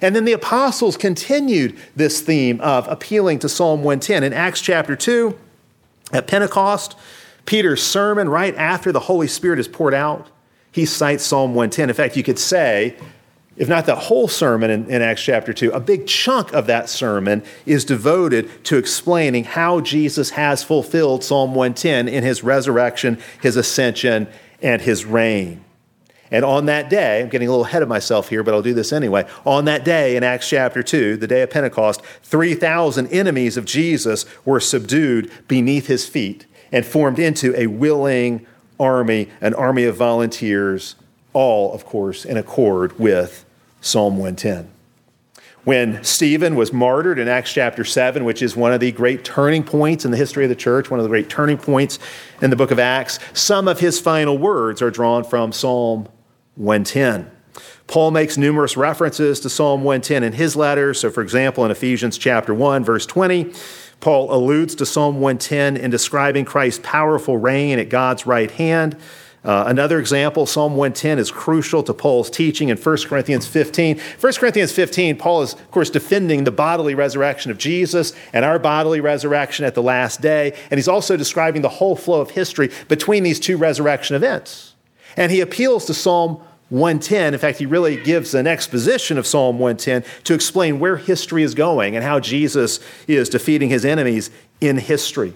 And 0.00 0.16
then 0.16 0.24
the 0.24 0.32
apostles 0.32 0.96
continued 0.96 1.78
this 1.94 2.22
theme 2.22 2.58
of 2.62 2.88
appealing 2.88 3.38
to 3.40 3.50
Psalm 3.50 3.80
110. 3.80 4.24
In 4.24 4.32
Acts 4.32 4.62
chapter 4.62 4.96
2, 4.96 5.38
at 6.12 6.26
Pentecost, 6.26 6.96
Peter's 7.44 7.82
sermon 7.82 8.30
right 8.30 8.54
after 8.56 8.90
the 8.90 9.00
Holy 9.00 9.28
Spirit 9.28 9.58
is 9.58 9.68
poured 9.68 9.94
out, 9.94 10.28
he 10.70 10.86
cites 10.86 11.22
Psalm 11.22 11.54
110. 11.54 11.90
In 11.90 11.94
fact, 11.94 12.16
you 12.16 12.22
could 12.22 12.38
say 12.38 12.96
if 13.56 13.68
not 13.68 13.84
the 13.84 13.94
whole 13.94 14.28
sermon 14.28 14.70
in, 14.70 14.90
in, 14.90 15.02
Acts 15.02 15.22
chapter 15.22 15.52
2, 15.52 15.72
a 15.72 15.80
big 15.80 16.06
chunk 16.06 16.52
of 16.54 16.66
that 16.68 16.88
sermon 16.88 17.42
is 17.66 17.84
devoted 17.84 18.64
to 18.64 18.78
explaining 18.78 19.44
how 19.44 19.80
Jesus 19.80 20.30
has 20.30 20.62
fulfilled 20.62 21.22
Psalm 21.22 21.54
110 21.54 22.08
in 22.08 22.24
his 22.24 22.42
resurrection, 22.42 23.20
his 23.42 23.56
ascension, 23.56 24.26
and 24.62 24.80
his 24.80 25.04
reign. 25.04 25.62
And 26.30 26.46
on 26.46 26.64
that 26.66 26.88
day, 26.88 27.20
I'm 27.20 27.28
getting 27.28 27.48
a 27.48 27.50
little 27.50 27.66
ahead 27.66 27.82
of 27.82 27.90
myself 27.90 28.30
here, 28.30 28.42
but 28.42 28.54
I'll 28.54 28.62
do 28.62 28.72
this 28.72 28.90
anyway. 28.90 29.28
On 29.44 29.66
that 29.66 29.84
day 29.84 30.16
in 30.16 30.24
Acts 30.24 30.48
chapter 30.48 30.82
2, 30.82 31.18
the 31.18 31.26
day 31.26 31.42
of 31.42 31.50
Pentecost, 31.50 32.00
3,000 32.22 33.06
enemies 33.08 33.58
of 33.58 33.66
Jesus 33.66 34.24
were 34.46 34.60
subdued 34.60 35.30
beneath 35.46 35.88
his 35.88 36.08
feet 36.08 36.46
and 36.72 36.86
formed 36.86 37.18
into 37.18 37.54
a 37.54 37.66
willing 37.66 38.46
army, 38.80 39.28
an 39.42 39.52
army 39.52 39.84
of 39.84 39.96
volunteers 39.96 40.94
all, 41.32 41.72
of 41.72 41.84
course, 41.84 42.24
in 42.24 42.36
accord 42.36 42.98
with 42.98 43.44
Psalm 43.80 44.14
110. 44.14 44.70
When 45.64 46.02
Stephen 46.02 46.56
was 46.56 46.72
martyred 46.72 47.20
in 47.20 47.28
Acts 47.28 47.52
chapter 47.52 47.84
7, 47.84 48.24
which 48.24 48.42
is 48.42 48.56
one 48.56 48.72
of 48.72 48.80
the 48.80 48.90
great 48.90 49.24
turning 49.24 49.62
points 49.62 50.04
in 50.04 50.10
the 50.10 50.16
history 50.16 50.44
of 50.44 50.48
the 50.48 50.56
church, 50.56 50.90
one 50.90 50.98
of 50.98 51.04
the 51.04 51.08
great 51.08 51.28
turning 51.28 51.56
points 51.56 52.00
in 52.40 52.50
the 52.50 52.56
book 52.56 52.72
of 52.72 52.80
Acts, 52.80 53.20
some 53.32 53.68
of 53.68 53.78
his 53.78 54.00
final 54.00 54.36
words 54.36 54.82
are 54.82 54.90
drawn 54.90 55.22
from 55.22 55.52
Psalm 55.52 56.08
110. 56.56 57.30
Paul 57.86 58.10
makes 58.10 58.36
numerous 58.36 58.76
references 58.76 59.38
to 59.40 59.48
Psalm 59.48 59.84
110 59.84 60.24
in 60.24 60.32
his 60.32 60.56
letters. 60.56 60.98
So, 60.98 61.10
for 61.10 61.22
example, 61.22 61.64
in 61.64 61.70
Ephesians 61.70 62.18
chapter 62.18 62.52
1, 62.54 62.84
verse 62.84 63.06
20, 63.06 63.52
Paul 64.00 64.34
alludes 64.34 64.74
to 64.76 64.86
Psalm 64.86 65.20
110 65.20 65.76
in 65.76 65.90
describing 65.90 66.44
Christ's 66.44 66.80
powerful 66.82 67.36
reign 67.36 67.78
at 67.78 67.88
God's 67.88 68.26
right 68.26 68.50
hand. 68.50 68.96
Uh, 69.44 69.64
another 69.66 69.98
example, 69.98 70.46
Psalm 70.46 70.76
110 70.76 71.18
is 71.18 71.32
crucial 71.32 71.82
to 71.82 71.92
Paul's 71.92 72.30
teaching 72.30 72.68
in 72.68 72.76
1 72.76 72.96
Corinthians 73.08 73.44
15. 73.46 73.98
1 74.20 74.32
Corinthians 74.34 74.70
15, 74.70 75.16
Paul 75.16 75.42
is, 75.42 75.54
of 75.54 75.70
course, 75.72 75.90
defending 75.90 76.44
the 76.44 76.52
bodily 76.52 76.94
resurrection 76.94 77.50
of 77.50 77.58
Jesus 77.58 78.12
and 78.32 78.44
our 78.44 78.60
bodily 78.60 79.00
resurrection 79.00 79.64
at 79.64 79.74
the 79.74 79.82
last 79.82 80.20
day. 80.20 80.56
And 80.70 80.78
he's 80.78 80.86
also 80.86 81.16
describing 81.16 81.62
the 81.62 81.68
whole 81.68 81.96
flow 81.96 82.20
of 82.20 82.30
history 82.30 82.70
between 82.86 83.24
these 83.24 83.40
two 83.40 83.56
resurrection 83.56 84.14
events. 84.14 84.74
And 85.16 85.32
he 85.32 85.40
appeals 85.40 85.86
to 85.86 85.94
Psalm 85.94 86.40
110. 86.68 87.34
In 87.34 87.40
fact, 87.40 87.58
he 87.58 87.66
really 87.66 87.96
gives 88.02 88.34
an 88.34 88.46
exposition 88.46 89.18
of 89.18 89.26
Psalm 89.26 89.58
110 89.58 90.04
to 90.22 90.34
explain 90.34 90.78
where 90.78 90.96
history 90.96 91.42
is 91.42 91.54
going 91.54 91.96
and 91.96 92.04
how 92.04 92.20
Jesus 92.20 92.78
is 93.08 93.28
defeating 93.28 93.70
his 93.70 93.84
enemies 93.84 94.30
in 94.60 94.78
history. 94.78 95.34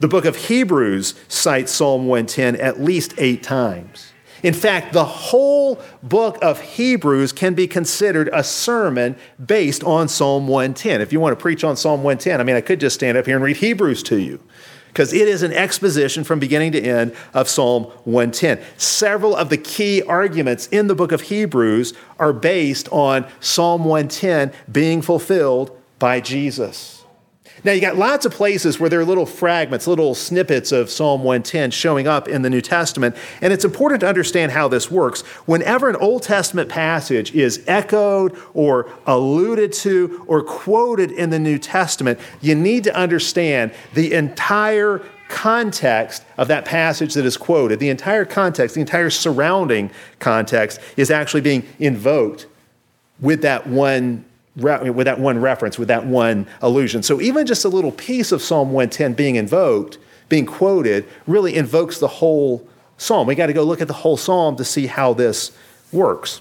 The 0.00 0.08
book 0.08 0.24
of 0.24 0.36
Hebrews 0.36 1.14
cites 1.28 1.72
Psalm 1.72 2.06
110 2.06 2.56
at 2.56 2.80
least 2.80 3.14
eight 3.18 3.42
times. 3.42 4.12
In 4.42 4.52
fact, 4.52 4.92
the 4.92 5.04
whole 5.04 5.80
book 6.02 6.36
of 6.42 6.60
Hebrews 6.60 7.32
can 7.32 7.54
be 7.54 7.66
considered 7.66 8.28
a 8.32 8.44
sermon 8.44 9.16
based 9.44 9.82
on 9.84 10.08
Psalm 10.08 10.46
110. 10.48 11.00
If 11.00 11.12
you 11.14 11.20
want 11.20 11.36
to 11.36 11.42
preach 11.42 11.64
on 11.64 11.76
Psalm 11.76 12.02
110, 12.02 12.40
I 12.40 12.44
mean, 12.44 12.56
I 12.56 12.60
could 12.60 12.78
just 12.78 12.94
stand 12.94 13.16
up 13.16 13.24
here 13.24 13.36
and 13.36 13.44
read 13.44 13.56
Hebrews 13.56 14.02
to 14.04 14.18
you 14.18 14.40
because 14.88 15.12
it 15.12 15.28
is 15.28 15.42
an 15.42 15.52
exposition 15.52 16.24
from 16.24 16.38
beginning 16.38 16.72
to 16.72 16.80
end 16.80 17.16
of 17.32 17.48
Psalm 17.48 17.84
110. 18.04 18.60
Several 18.76 19.34
of 19.34 19.48
the 19.48 19.56
key 19.56 20.02
arguments 20.02 20.66
in 20.68 20.88
the 20.88 20.94
book 20.94 21.10
of 21.10 21.22
Hebrews 21.22 21.94
are 22.18 22.32
based 22.32 22.88
on 22.92 23.26
Psalm 23.40 23.84
110 23.84 24.52
being 24.70 25.00
fulfilled 25.00 25.76
by 25.98 26.20
Jesus. 26.20 27.03
Now, 27.64 27.72
you 27.72 27.80
got 27.80 27.96
lots 27.96 28.26
of 28.26 28.32
places 28.32 28.78
where 28.78 28.90
there 28.90 29.00
are 29.00 29.06
little 29.06 29.24
fragments, 29.24 29.86
little 29.86 30.14
snippets 30.14 30.70
of 30.70 30.90
Psalm 30.90 31.24
110 31.24 31.70
showing 31.70 32.06
up 32.06 32.28
in 32.28 32.42
the 32.42 32.50
New 32.50 32.60
Testament, 32.60 33.16
and 33.40 33.54
it's 33.54 33.64
important 33.64 34.00
to 34.02 34.06
understand 34.06 34.52
how 34.52 34.68
this 34.68 34.90
works. 34.90 35.22
Whenever 35.46 35.88
an 35.88 35.96
Old 35.96 36.22
Testament 36.22 36.68
passage 36.68 37.34
is 37.34 37.64
echoed 37.66 38.36
or 38.52 38.90
alluded 39.06 39.72
to 39.72 40.24
or 40.26 40.42
quoted 40.42 41.10
in 41.10 41.30
the 41.30 41.38
New 41.38 41.58
Testament, 41.58 42.20
you 42.42 42.54
need 42.54 42.84
to 42.84 42.94
understand 42.94 43.72
the 43.94 44.12
entire 44.12 45.00
context 45.30 46.22
of 46.36 46.48
that 46.48 46.66
passage 46.66 47.14
that 47.14 47.24
is 47.24 47.38
quoted, 47.38 47.80
the 47.80 47.88
entire 47.88 48.26
context, 48.26 48.74
the 48.74 48.82
entire 48.82 49.08
surrounding 49.08 49.90
context 50.18 50.80
is 50.98 51.10
actually 51.10 51.40
being 51.40 51.66
invoked 51.78 52.46
with 53.20 53.40
that 53.40 53.66
one 53.66 54.26
with 54.56 55.04
that 55.06 55.18
one 55.18 55.40
reference, 55.40 55.78
with 55.78 55.88
that 55.88 56.06
one 56.06 56.46
allusion. 56.62 57.02
So 57.02 57.20
even 57.20 57.46
just 57.46 57.64
a 57.64 57.68
little 57.68 57.92
piece 57.92 58.32
of 58.32 58.40
Psalm 58.40 58.72
110 58.72 59.14
being 59.14 59.36
invoked, 59.36 59.98
being 60.28 60.46
quoted, 60.46 61.06
really 61.26 61.54
invokes 61.56 61.98
the 61.98 62.08
whole 62.08 62.66
psalm. 62.96 63.26
We 63.26 63.34
got 63.34 63.46
to 63.46 63.52
go 63.52 63.64
look 63.64 63.80
at 63.80 63.88
the 63.88 63.94
whole 63.94 64.16
psalm 64.16 64.56
to 64.56 64.64
see 64.64 64.86
how 64.86 65.12
this 65.12 65.50
works. 65.92 66.40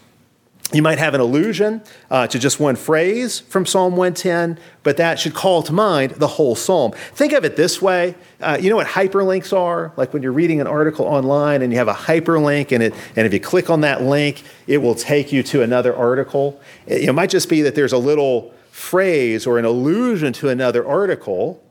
You 0.74 0.82
might 0.82 0.98
have 0.98 1.14
an 1.14 1.22
allusion 1.22 1.84
uh, 2.10 2.26
to 2.26 2.40
just 2.40 2.60
one 2.60 2.76
phrase 2.76 3.40
from 3.42 3.64
Psalm 3.64 3.96
110, 3.96 4.60
but 4.82 4.98
that 4.98 5.20
should 5.20 5.36
call 5.36 5.62
to 5.64 5.72
mind 5.72 6.14
the 6.14 6.28
whole 6.28 6.56
psalm. 6.56 6.94
Think 7.14 7.32
of 7.34 7.46
it 7.46 7.56
this 7.56 7.80
way. 7.80 8.16
Uh, 8.42 8.58
you 8.60 8.72
know 8.72 8.78
what 8.78 8.88
hyperlinks 8.88 9.56
are? 9.56 9.94
Like 9.98 10.14
when 10.14 10.24
you're 10.24 10.32
reading 10.32 10.60
an 10.62 10.66
article 10.66 11.06
online 11.06 11.62
and 11.62 11.72
you 11.72 11.78
have 11.78 11.88
a 11.88 11.94
hyperlink, 11.94 12.72
and, 12.72 12.82
it, 12.82 12.96
and 13.16 13.28
if 13.28 13.34
you 13.34 13.40
click 13.40 13.70
on 13.70 13.82
that 13.82 14.02
link, 14.02 14.42
it 14.66 14.80
will 14.80 14.96
take 14.96 15.32
you 15.32 15.44
to 15.44 15.62
another 15.62 15.96
article. 15.96 16.60
It, 16.88 17.04
it 17.04 17.14
might 17.14 17.30
just 17.30 17.50
be 17.50 17.62
that 17.62 17.76
there's 17.76 17.94
a 17.94 18.00
little 18.00 18.52
phrase 18.72 19.46
or 19.46 19.60
an 19.60 19.66
allusion 19.66 20.34
to 20.34 20.50
another 20.50 20.86
article, 20.88 21.64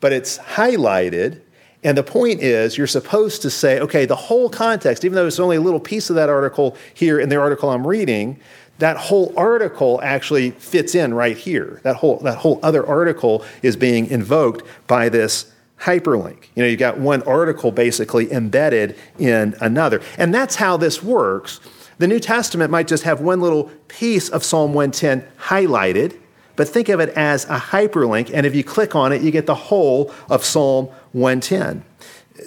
but 0.00 0.12
it's 0.12 0.36
highlighted 0.38 1.42
and 1.84 1.96
the 1.96 2.02
point 2.02 2.40
is, 2.40 2.76
you're 2.76 2.88
supposed 2.88 3.42
to 3.42 3.50
say, 3.50 3.78
okay, 3.80 4.04
the 4.04 4.16
whole 4.16 4.50
context, 4.50 5.04
even 5.04 5.14
though 5.14 5.26
it's 5.26 5.38
only 5.38 5.56
a 5.56 5.60
little 5.60 5.80
piece 5.80 6.10
of 6.10 6.16
that 6.16 6.28
article 6.28 6.76
here 6.92 7.20
in 7.20 7.28
the 7.28 7.36
article 7.36 7.70
I'm 7.70 7.86
reading, 7.86 8.40
that 8.78 8.96
whole 8.96 9.32
article 9.36 10.00
actually 10.02 10.52
fits 10.52 10.94
in 10.94 11.14
right 11.14 11.36
here. 11.36 11.80
That 11.84 11.96
whole, 11.96 12.18
that 12.18 12.38
whole 12.38 12.58
other 12.62 12.84
article 12.84 13.44
is 13.62 13.76
being 13.76 14.06
invoked 14.06 14.64
by 14.86 15.08
this 15.08 15.52
hyperlink. 15.80 16.46
You 16.56 16.64
know, 16.64 16.68
you've 16.68 16.80
got 16.80 16.98
one 16.98 17.22
article 17.22 17.70
basically 17.70 18.32
embedded 18.32 18.96
in 19.18 19.54
another. 19.60 20.00
And 20.16 20.34
that's 20.34 20.56
how 20.56 20.76
this 20.76 21.02
works. 21.02 21.60
The 21.98 22.08
New 22.08 22.18
Testament 22.20 22.70
might 22.72 22.88
just 22.88 23.04
have 23.04 23.20
one 23.20 23.40
little 23.40 23.64
piece 23.86 24.28
of 24.28 24.44
Psalm 24.44 24.74
110 24.74 25.24
highlighted 25.38 26.18
but 26.58 26.68
think 26.68 26.88
of 26.88 26.98
it 26.98 27.10
as 27.10 27.44
a 27.44 27.56
hyperlink, 27.56 28.32
and 28.34 28.44
if 28.44 28.52
you 28.52 28.64
click 28.64 28.96
on 28.96 29.12
it, 29.12 29.22
you 29.22 29.30
get 29.30 29.46
the 29.46 29.54
whole 29.54 30.12
of 30.28 30.44
Psalm 30.44 30.88
110. 31.12 31.84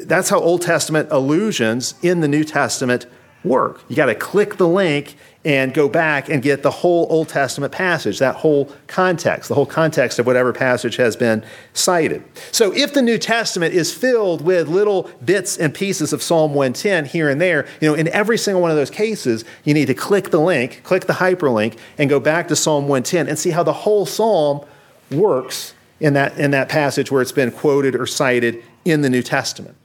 That's 0.06 0.30
how 0.30 0.40
Old 0.40 0.62
Testament 0.62 1.10
allusions 1.12 1.96
in 2.02 2.22
the 2.22 2.28
New 2.28 2.44
Testament 2.44 3.06
work. 3.44 3.82
You 3.88 3.96
got 3.96 4.06
to 4.06 4.16
click 4.16 4.58
the 4.58 4.68
link 4.68 5.16
and 5.44 5.74
go 5.74 5.90
back 5.90 6.30
and 6.30 6.44
get 6.44 6.62
the 6.62 6.70
whole 6.70 7.08
Old 7.10 7.28
Testament 7.28 7.74
passage, 7.74 8.20
that 8.20 8.36
whole 8.36 8.72
context, 8.86 9.50
the 9.50 9.56
whole 9.56 9.66
context 9.66 10.20
of 10.20 10.28
whatever 10.28 10.54
passage 10.54 10.98
has 10.98 11.16
been 11.16 11.44
cited. 11.74 12.24
So 12.52 12.72
if 12.76 12.94
the 12.94 13.02
New 13.02 13.18
Testament 13.18 13.74
is 13.74 13.92
filled 13.92 14.42
with 14.42 14.68
little 14.68 15.10
bits 15.26 15.58
and 15.58 15.74
pieces 15.74 16.14
of 16.14 16.22
Psalm 16.22 16.54
110 16.54 17.06
here 17.06 17.28
and 17.28 17.42
there, 17.42 17.66
you 17.80 17.90
know, 17.90 17.96
in 17.96 18.08
every 18.10 18.38
single 18.38 18.62
one 18.62 18.70
of 18.70 18.78
those 18.78 18.92
cases, 18.92 19.44
you 19.64 19.74
need 19.74 19.88
to 19.88 19.96
click 19.96 20.30
the 20.30 20.40
link, 20.40 20.82
click 20.84 21.08
the 21.08 21.14
hyperlink, 21.14 21.78
and 21.98 22.08
go 22.08 22.20
back 22.20 22.48
to 22.50 22.56
Psalm 22.56 22.88
110 22.88 23.28
and 23.28 23.40
see 23.40 23.50
how 23.50 23.64
the 23.64 23.74
whole 23.74 24.06
psalm 24.06 24.64
works 25.10 25.74
in 26.02 26.14
that, 26.14 26.38
in 26.38 26.52
that 26.52 26.68
passage 26.68 27.12
where 27.12 27.22
it's 27.22 27.32
been 27.32 27.52
quoted 27.52 27.96
or 27.96 28.06
cited 28.06 28.62
in 28.84 29.02
the 29.02 29.10
New 29.10 29.22
Testament. 29.22 29.78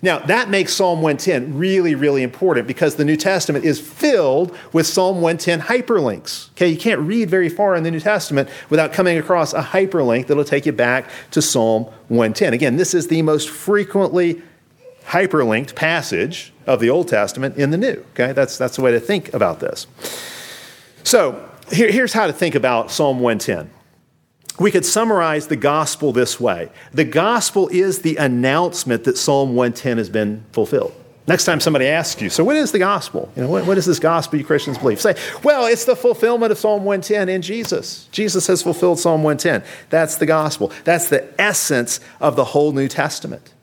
Now, 0.00 0.18
that 0.18 0.48
makes 0.48 0.72
Psalm 0.72 1.02
110 1.02 1.58
really, 1.58 1.94
really 1.94 2.22
important 2.22 2.66
because 2.68 2.96
the 2.96 3.04
New 3.04 3.16
Testament 3.16 3.64
is 3.64 3.80
filled 3.80 4.56
with 4.72 4.86
Psalm 4.86 5.20
110 5.20 5.62
hyperlinks. 5.62 6.50
Okay, 6.50 6.68
you 6.68 6.76
can't 6.76 7.00
read 7.00 7.28
very 7.28 7.48
far 7.48 7.74
in 7.74 7.82
the 7.82 7.90
New 7.90 8.00
Testament 8.00 8.48
without 8.70 8.92
coming 8.92 9.18
across 9.18 9.52
a 9.52 9.62
hyperlink 9.62 10.26
that'll 10.26 10.44
take 10.44 10.66
you 10.66 10.72
back 10.72 11.08
to 11.32 11.42
Psalm 11.42 11.84
110. 12.08 12.52
Again, 12.52 12.76
this 12.76 12.94
is 12.94 13.08
the 13.08 13.22
most 13.22 13.48
frequently 13.48 14.42
hyperlinked 15.06 15.74
passage 15.74 16.52
of 16.66 16.80
the 16.80 16.90
Old 16.90 17.08
Testament 17.08 17.56
in 17.56 17.70
the 17.70 17.78
New. 17.78 18.04
Okay, 18.12 18.32
that's, 18.32 18.58
that's 18.58 18.76
the 18.76 18.82
way 18.82 18.92
to 18.92 19.00
think 19.00 19.32
about 19.34 19.60
this. 19.60 19.86
So, 21.02 21.48
here, 21.72 21.90
here's 21.90 22.12
how 22.12 22.26
to 22.26 22.32
think 22.32 22.54
about 22.54 22.90
Psalm 22.90 23.20
110 23.20 23.70
we 24.58 24.70
could 24.70 24.84
summarize 24.84 25.48
the 25.48 25.56
gospel 25.56 26.12
this 26.12 26.38
way 26.38 26.70
the 26.92 27.04
gospel 27.04 27.68
is 27.68 28.02
the 28.02 28.16
announcement 28.16 29.04
that 29.04 29.18
Psalm 29.18 29.54
110 29.54 29.98
has 29.98 30.08
been 30.08 30.44
fulfilled. 30.52 30.94
Next 31.26 31.46
time 31.46 31.58
somebody 31.58 31.86
asks 31.86 32.20
you, 32.20 32.28
so 32.28 32.44
what 32.44 32.54
is 32.56 32.70
the 32.70 32.78
gospel? 32.78 33.32
You 33.34 33.44
know, 33.44 33.48
what, 33.48 33.66
what 33.66 33.78
is 33.78 33.86
this 33.86 33.98
gospel 33.98 34.38
you 34.38 34.44
Christians 34.44 34.76
believe? 34.76 35.00
Say, 35.00 35.16
well, 35.42 35.64
it's 35.64 35.86
the 35.86 35.96
fulfillment 35.96 36.52
of 36.52 36.58
Psalm 36.58 36.84
110 36.84 37.30
in 37.30 37.40
Jesus. 37.40 38.08
Jesus 38.12 38.46
has 38.46 38.62
fulfilled 38.62 38.98
Psalm 38.98 39.22
110. 39.22 39.64
That's 39.88 40.16
the 40.16 40.26
gospel. 40.26 40.70
That's 40.84 41.08
the 41.08 41.32
essence 41.40 41.98
of 42.20 42.36
the 42.36 42.44
whole 42.44 42.72
New 42.72 42.88
Testament. 42.88 43.54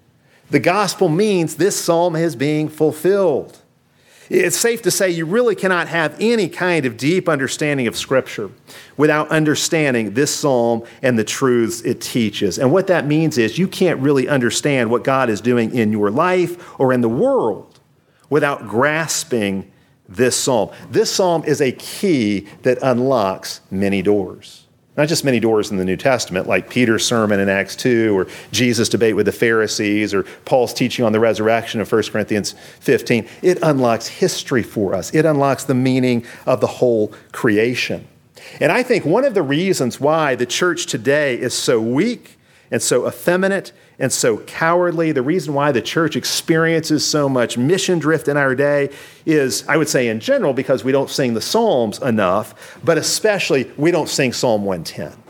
The 0.50 0.60
gospel 0.60 1.08
means 1.08 1.56
this 1.56 1.80
psalm 1.80 2.16
is 2.16 2.36
being 2.36 2.68
fulfilled. 2.68 3.61
It's 4.34 4.56
safe 4.56 4.82
to 4.84 4.92
say 4.92 5.10
you 5.10 5.26
really 5.26 5.56
cannot 5.56 5.90
have 5.90 6.16
any 6.18 6.48
kind 6.48 6.86
of 6.86 6.96
deep 6.96 7.28
understanding 7.28 7.86
of 7.88 7.98
Scripture 7.98 8.50
without 8.96 9.28
understanding 9.28 10.14
this 10.14 10.34
psalm 10.34 10.86
and 11.02 11.20
the 11.20 11.26
truths 11.26 11.82
it 11.82 12.00
teaches. 12.00 12.58
And 12.58 12.72
what 12.72 12.88
that 12.88 13.06
means 13.06 13.38
is 13.38 13.58
you 13.58 13.68
can't 13.68 14.00
really 14.00 14.30
understand 14.30 14.90
what 14.90 15.04
God 15.04 15.30
is 15.30 15.42
doing 15.42 15.76
in 15.76 15.92
your 15.92 16.10
life 16.10 16.80
or 16.80 16.94
in 16.94 17.02
the 17.02 17.10
world 17.10 17.82
without 18.30 18.70
grasping 18.70 19.70
this 20.08 20.38
psalm. 20.38 20.72
This 20.90 21.12
psalm 21.12 21.44
is 21.44 21.60
a 21.60 21.74
key 21.74 22.48
that 22.62 22.78
unlocks 22.82 23.60
many 23.70 24.02
doors. 24.02 24.61
Not 24.98 25.08
just 25.08 25.24
many 25.24 25.40
doors 25.40 25.72
in 25.72 25.78
the 25.78 25.86
New 25.86 25.96
Testament, 25.96 26.48
like 26.48 26.70
Peter's 26.70 27.06
sermon 27.06 27.40
in 27.40 27.48
Acts 27.48 27.78
2, 27.78 28.18
or 28.18 28.28
Jesus' 28.52 28.90
debate 28.90 29.16
with 29.16 29.26
the 29.26 29.32
Pharisees, 29.32 30.14
or 30.14 30.24
Paul's 30.44 30.74
teaching 30.74 31.06
on 31.06 31.14
the 31.14 31.20
resurrection 31.20 31.80
of 31.80 31.90
1 31.90 32.04
Corinthians 32.12 32.54
15. 32.82 33.26
It 33.42 33.60
unlocks 33.64 34.08
history 34.08 34.64
for 34.64 34.94
us, 34.94 35.14
it 35.14 35.26
unlocks 35.26 35.64
the 35.64 35.74
meaning 35.74 36.26
of 36.46 36.60
the 36.60 36.68
whole 36.68 37.14
creation. 37.32 38.08
And 38.60 38.72
I 38.72 38.84
think 38.84 39.06
one 39.06 39.24
of 39.24 39.34
the 39.34 39.44
reasons 39.44 40.00
why 40.00 40.36
the 40.36 40.46
church 40.46 40.88
today 40.88 41.40
is 41.40 41.54
so 41.54 41.80
weak 41.80 42.38
and 42.72 42.82
so 42.82 43.08
effeminate 43.08 43.74
and 44.00 44.12
so 44.12 44.38
cowardly. 44.38 45.12
The 45.12 45.22
reason 45.22 45.54
why 45.54 45.72
the 45.72 45.82
church 45.82 46.16
experiences 46.16 47.06
so 47.06 47.30
much 47.30 47.58
mission 47.58 48.00
drift 48.00 48.28
in 48.28 48.38
our 48.38 48.56
day 48.56 48.90
is, 49.26 49.68
I 49.68 49.78
would 49.78 49.90
say, 49.90 50.08
in 50.08 50.20
general, 50.20 50.54
because 50.54 50.84
we 50.84 50.92
don't 50.92 51.10
sing 51.10 51.34
the 51.34 51.42
Psalms 51.42 52.00
enough, 52.00 52.80
but 52.84 52.98
especially 52.98 53.70
we 53.78 53.92
don't 53.92 54.10
sing 54.10 54.34
Psalm 54.34 54.66
110. 54.66 55.22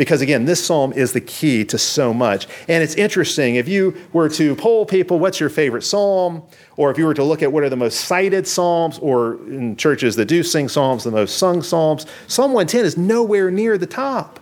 Because 0.00 0.22
again, 0.22 0.46
this 0.46 0.64
psalm 0.64 0.94
is 0.94 1.12
the 1.12 1.20
key 1.20 1.62
to 1.66 1.76
so 1.76 2.14
much. 2.14 2.46
And 2.68 2.82
it's 2.82 2.94
interesting, 2.94 3.56
if 3.56 3.68
you 3.68 3.94
were 4.14 4.30
to 4.30 4.56
poll 4.56 4.86
people, 4.86 5.18
what's 5.18 5.38
your 5.38 5.50
favorite 5.50 5.82
psalm? 5.82 6.42
Or 6.78 6.90
if 6.90 6.96
you 6.96 7.04
were 7.04 7.12
to 7.12 7.22
look 7.22 7.42
at 7.42 7.52
what 7.52 7.64
are 7.64 7.68
the 7.68 7.76
most 7.76 8.00
cited 8.06 8.48
psalms, 8.48 8.98
or 9.00 9.34
in 9.46 9.76
churches 9.76 10.16
that 10.16 10.24
do 10.24 10.42
sing 10.42 10.70
psalms, 10.70 11.04
the 11.04 11.10
most 11.10 11.36
sung 11.36 11.60
psalms, 11.62 12.06
Psalm 12.28 12.54
110 12.54 12.86
is 12.86 12.96
nowhere 12.96 13.50
near 13.50 13.76
the 13.76 13.86
top. 13.86 14.39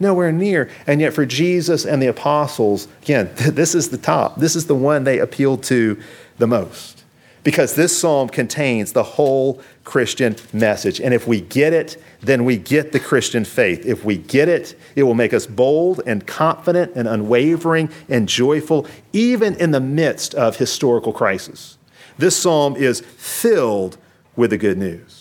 Nowhere 0.00 0.32
near. 0.32 0.70
And 0.86 1.00
yet, 1.00 1.12
for 1.12 1.26
Jesus 1.26 1.84
and 1.84 2.00
the 2.00 2.06
apostles, 2.06 2.88
again, 3.02 3.30
this 3.36 3.74
is 3.74 3.90
the 3.90 3.98
top. 3.98 4.36
This 4.36 4.54
is 4.56 4.66
the 4.66 4.74
one 4.74 5.04
they 5.04 5.18
appealed 5.18 5.62
to 5.64 6.00
the 6.38 6.46
most. 6.46 6.98
because 7.44 7.76
this 7.76 7.98
psalm 7.98 8.28
contains 8.28 8.92
the 8.92 9.02
whole 9.02 9.60
Christian 9.82 10.36
message. 10.52 11.00
And 11.00 11.14
if 11.14 11.26
we 11.26 11.40
get 11.40 11.72
it, 11.72 11.96
then 12.20 12.44
we 12.44 12.58
get 12.58 12.92
the 12.92 13.00
Christian 13.00 13.44
faith. 13.44 13.86
If 13.86 14.04
we 14.04 14.18
get 14.18 14.50
it, 14.50 14.78
it 14.94 15.04
will 15.04 15.14
make 15.14 15.32
us 15.32 15.46
bold 15.46 16.02
and 16.04 16.26
confident 16.26 16.92
and 16.94 17.08
unwavering 17.08 17.90
and 18.06 18.28
joyful, 18.28 18.86
even 19.14 19.54
in 19.54 19.70
the 19.70 19.80
midst 19.80 20.34
of 20.34 20.56
historical 20.56 21.14
crisis. 21.14 21.78
This 22.18 22.36
psalm 22.36 22.76
is 22.76 23.00
filled 23.00 23.96
with 24.36 24.50
the 24.50 24.58
good 24.58 24.76
news. 24.76 25.17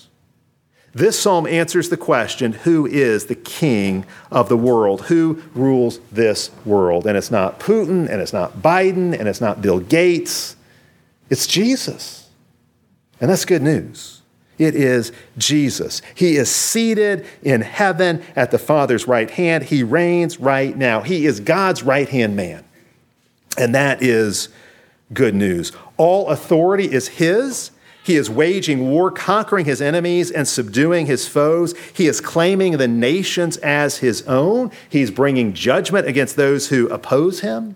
This 0.98 1.20
psalm 1.20 1.46
answers 1.46 1.89
the 1.89 1.98
question 1.98 2.54
who 2.54 2.88
is 2.88 3.27
the 3.27 3.36
king 3.36 4.04
of 4.32 4.50
the 4.50 4.58
world? 4.58 5.01
Who 5.01 5.44
rules 5.54 6.00
this 6.12 6.50
world? 6.66 7.06
And 7.06 7.16
it's 7.16 7.30
not 7.30 7.60
Putin, 7.60 8.10
and 8.10 8.20
it's 8.20 8.34
not 8.34 8.58
Biden, 8.63 9.13
and 9.13 9.27
it's 9.27 9.39
not 9.39 9.62
Bill 9.62 9.80
Gates. 9.80 10.56
It's 11.30 11.46
Jesus. 11.46 12.32
And 13.22 13.30
that's 13.30 13.46
good 13.46 13.62
news. 13.62 14.24
It 14.58 14.74
is 14.74 15.12
Jesus. 15.38 16.01
He 16.16 16.36
is 16.36 16.50
seated 16.50 17.27
in 17.44 17.62
heaven 17.62 18.24
at 18.36 18.50
the 18.50 18.58
Father's 18.58 19.08
right 19.08 19.30
hand. 19.30 19.66
He 19.66 19.84
reigns 19.84 20.39
right 20.39 20.75
now. 20.75 21.01
He 21.01 21.27
is 21.27 21.39
God's 21.39 21.84
right 21.84 22.10
hand 22.10 22.36
man. 22.36 22.63
And 23.56 23.75
that 23.75 24.01
is 24.01 24.50
good 25.13 25.36
news. 25.36 25.74
All 25.98 26.30
authority 26.30 26.92
is 26.92 27.08
His. 27.08 27.70
He 28.07 28.15
is 28.15 28.29
waging 28.29 28.89
war, 28.89 29.11
conquering 29.11 29.65
his 29.65 29.81
enemies 29.81 30.31
and 30.31 30.47
subduing 30.47 31.07
his 31.07 31.27
foes. 31.27 31.77
He 31.91 32.07
is 32.07 32.21
claiming 32.21 32.77
the 32.77 32.87
nations 32.87 33.57
as 33.57 33.97
his 33.97 34.21
own. 34.21 34.71
He's 34.87 35.11
bringing 35.11 35.51
judgment 35.51 36.07
against 36.07 36.37
those 36.37 36.69
who 36.69 36.87
oppose 36.87 37.41
him. 37.41 37.75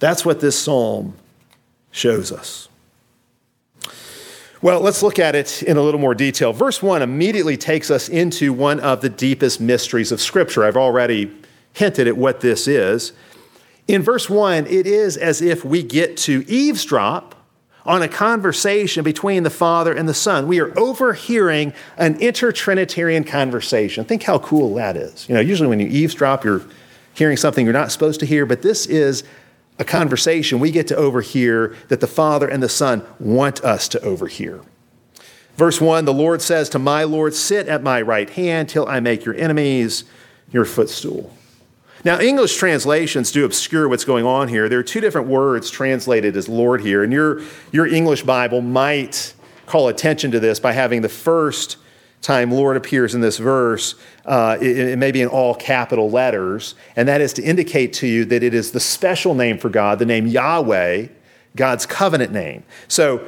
That's 0.00 0.26
what 0.26 0.40
this 0.40 0.58
psalm 0.58 1.14
shows 1.90 2.30
us. 2.30 2.68
Well, 4.60 4.82
let's 4.82 5.02
look 5.02 5.18
at 5.18 5.34
it 5.34 5.62
in 5.62 5.78
a 5.78 5.82
little 5.82 5.98
more 5.98 6.14
detail. 6.14 6.52
Verse 6.52 6.82
1 6.82 7.00
immediately 7.00 7.56
takes 7.56 7.90
us 7.90 8.10
into 8.10 8.52
one 8.52 8.80
of 8.80 9.00
the 9.00 9.08
deepest 9.08 9.62
mysteries 9.62 10.12
of 10.12 10.20
Scripture. 10.20 10.62
I've 10.62 10.76
already 10.76 11.32
hinted 11.72 12.06
at 12.06 12.18
what 12.18 12.42
this 12.42 12.68
is. 12.68 13.14
In 13.88 14.02
verse 14.02 14.28
1, 14.28 14.66
it 14.66 14.86
is 14.86 15.16
as 15.16 15.40
if 15.40 15.64
we 15.64 15.82
get 15.82 16.18
to 16.18 16.44
eavesdrop 16.46 17.35
on 17.86 18.02
a 18.02 18.08
conversation 18.08 19.04
between 19.04 19.42
the 19.42 19.50
Father 19.50 19.92
and 19.92 20.08
the 20.08 20.14
Son. 20.14 20.46
We 20.46 20.60
are 20.60 20.76
overhearing 20.78 21.72
an 21.96 22.18
intertrinitarian 22.18 23.26
conversation. 23.26 24.04
Think 24.04 24.24
how 24.24 24.38
cool 24.40 24.74
that 24.74 24.96
is. 24.96 25.28
You 25.28 25.34
know, 25.34 25.40
usually 25.40 25.68
when 25.68 25.80
you 25.80 25.86
eavesdrop, 25.86 26.44
you're 26.44 26.62
hearing 27.14 27.36
something 27.36 27.64
you're 27.64 27.72
not 27.72 27.92
supposed 27.92 28.20
to 28.20 28.26
hear, 28.26 28.44
but 28.44 28.62
this 28.62 28.86
is 28.86 29.24
a 29.78 29.84
conversation 29.84 30.58
we 30.58 30.70
get 30.70 30.86
to 30.88 30.96
overhear 30.96 31.76
that 31.88 32.00
the 32.00 32.06
Father 32.06 32.48
and 32.48 32.62
the 32.62 32.68
Son 32.68 33.04
want 33.18 33.62
us 33.62 33.88
to 33.88 34.00
overhear. 34.00 34.60
Verse 35.56 35.80
1 35.80 36.04
The 36.04 36.14
Lord 36.14 36.42
says 36.42 36.68
to 36.70 36.78
my 36.78 37.04
Lord, 37.04 37.34
Sit 37.34 37.68
at 37.68 37.82
my 37.82 38.02
right 38.02 38.28
hand 38.28 38.68
till 38.68 38.86
I 38.86 39.00
make 39.00 39.24
your 39.24 39.34
enemies 39.34 40.04
your 40.50 40.64
footstool. 40.64 41.32
Now, 42.06 42.20
English 42.20 42.56
translations 42.56 43.32
do 43.32 43.44
obscure 43.44 43.88
what's 43.88 44.04
going 44.04 44.24
on 44.24 44.46
here. 44.46 44.68
There 44.68 44.78
are 44.78 44.84
two 44.84 45.00
different 45.00 45.26
words 45.26 45.72
translated 45.72 46.36
as 46.36 46.48
Lord 46.48 46.80
here, 46.80 47.02
and 47.02 47.12
your, 47.12 47.42
your 47.72 47.84
English 47.84 48.22
Bible 48.22 48.60
might 48.60 49.34
call 49.66 49.88
attention 49.88 50.30
to 50.30 50.38
this 50.38 50.60
by 50.60 50.70
having 50.70 51.02
the 51.02 51.08
first 51.08 51.78
time 52.22 52.52
Lord 52.52 52.76
appears 52.76 53.16
in 53.16 53.22
this 53.22 53.38
verse, 53.38 53.96
uh, 54.24 54.56
it, 54.60 54.78
it, 54.78 54.98
may 55.00 55.10
be 55.10 55.20
in 55.20 55.26
all 55.26 55.52
capital 55.52 56.08
letters, 56.08 56.76
and 56.94 57.08
that 57.08 57.20
is 57.20 57.32
to 57.32 57.42
indicate 57.42 57.92
to 57.94 58.06
you 58.06 58.24
that 58.26 58.44
it 58.44 58.54
is 58.54 58.70
the 58.70 58.78
special 58.78 59.34
name 59.34 59.58
for 59.58 59.68
God, 59.68 59.98
the 59.98 60.06
name 60.06 60.28
Yahweh, 60.28 61.08
God's 61.56 61.86
covenant 61.86 62.30
name. 62.30 62.62
So 62.86 63.26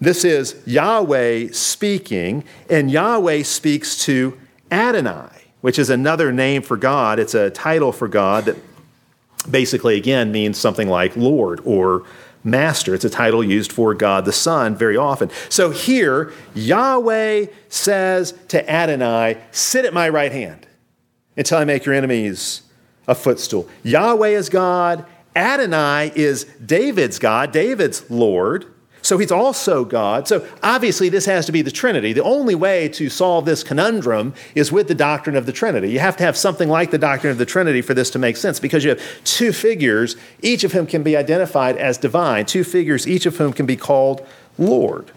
this 0.00 0.24
is 0.24 0.62
Yahweh 0.66 1.48
speaking, 1.52 2.44
and 2.70 2.90
Yahweh 2.90 3.42
speaks 3.42 4.02
to 4.06 4.40
Adonai, 4.70 5.45
which 5.66 5.80
is 5.80 5.90
another 5.90 6.30
name 6.30 6.62
for 6.62 6.76
God. 6.76 7.18
It's 7.18 7.34
a 7.34 7.50
title 7.50 7.90
for 7.90 8.06
God 8.06 8.44
that 8.44 8.56
basically, 9.50 9.96
again, 9.96 10.30
means 10.30 10.56
something 10.56 10.88
like 10.88 11.16
Lord 11.16 11.60
or 11.64 12.04
master. 12.44 12.94
It's 12.94 13.04
a 13.04 13.10
title 13.10 13.42
used 13.42 13.72
for 13.72 13.92
God 13.92 14.26
the 14.26 14.32
Son 14.32 14.76
very 14.76 14.96
often. 14.96 15.28
So 15.48 15.70
here, 15.70 16.32
Yahweh 16.54 17.46
says 17.68 18.32
to 18.46 18.70
Adonai, 18.70 19.38
Sit 19.50 19.84
at 19.84 19.92
my 19.92 20.08
right 20.08 20.30
hand 20.30 20.68
until 21.36 21.58
I 21.58 21.64
make 21.64 21.84
your 21.84 21.96
enemies 21.96 22.62
a 23.08 23.16
footstool. 23.16 23.68
Yahweh 23.82 24.28
is 24.28 24.48
God. 24.48 25.04
Adonai 25.34 26.12
is 26.14 26.44
David's 26.64 27.18
God, 27.18 27.50
David's 27.50 28.08
Lord. 28.08 28.66
So 29.06 29.18
he's 29.18 29.30
also 29.30 29.84
God. 29.84 30.26
So 30.26 30.44
obviously, 30.64 31.08
this 31.08 31.26
has 31.26 31.46
to 31.46 31.52
be 31.52 31.62
the 31.62 31.70
Trinity. 31.70 32.12
The 32.12 32.24
only 32.24 32.56
way 32.56 32.88
to 32.88 33.08
solve 33.08 33.44
this 33.44 33.62
conundrum 33.62 34.34
is 34.56 34.72
with 34.72 34.88
the 34.88 34.96
doctrine 34.96 35.36
of 35.36 35.46
the 35.46 35.52
Trinity. 35.52 35.92
You 35.92 36.00
have 36.00 36.16
to 36.16 36.24
have 36.24 36.36
something 36.36 36.68
like 36.68 36.90
the 36.90 36.98
doctrine 36.98 37.30
of 37.30 37.38
the 37.38 37.46
Trinity 37.46 37.82
for 37.82 37.94
this 37.94 38.10
to 38.10 38.18
make 38.18 38.36
sense 38.36 38.58
because 38.58 38.82
you 38.82 38.90
have 38.90 39.00
two 39.22 39.52
figures, 39.52 40.16
each 40.42 40.64
of 40.64 40.72
whom 40.72 40.88
can 40.88 41.04
be 41.04 41.16
identified 41.16 41.76
as 41.76 41.98
divine, 41.98 42.46
two 42.46 42.64
figures, 42.64 43.06
each 43.06 43.26
of 43.26 43.36
whom 43.36 43.52
can 43.52 43.64
be 43.64 43.76
called 43.76 44.26
Lord. 44.58 45.12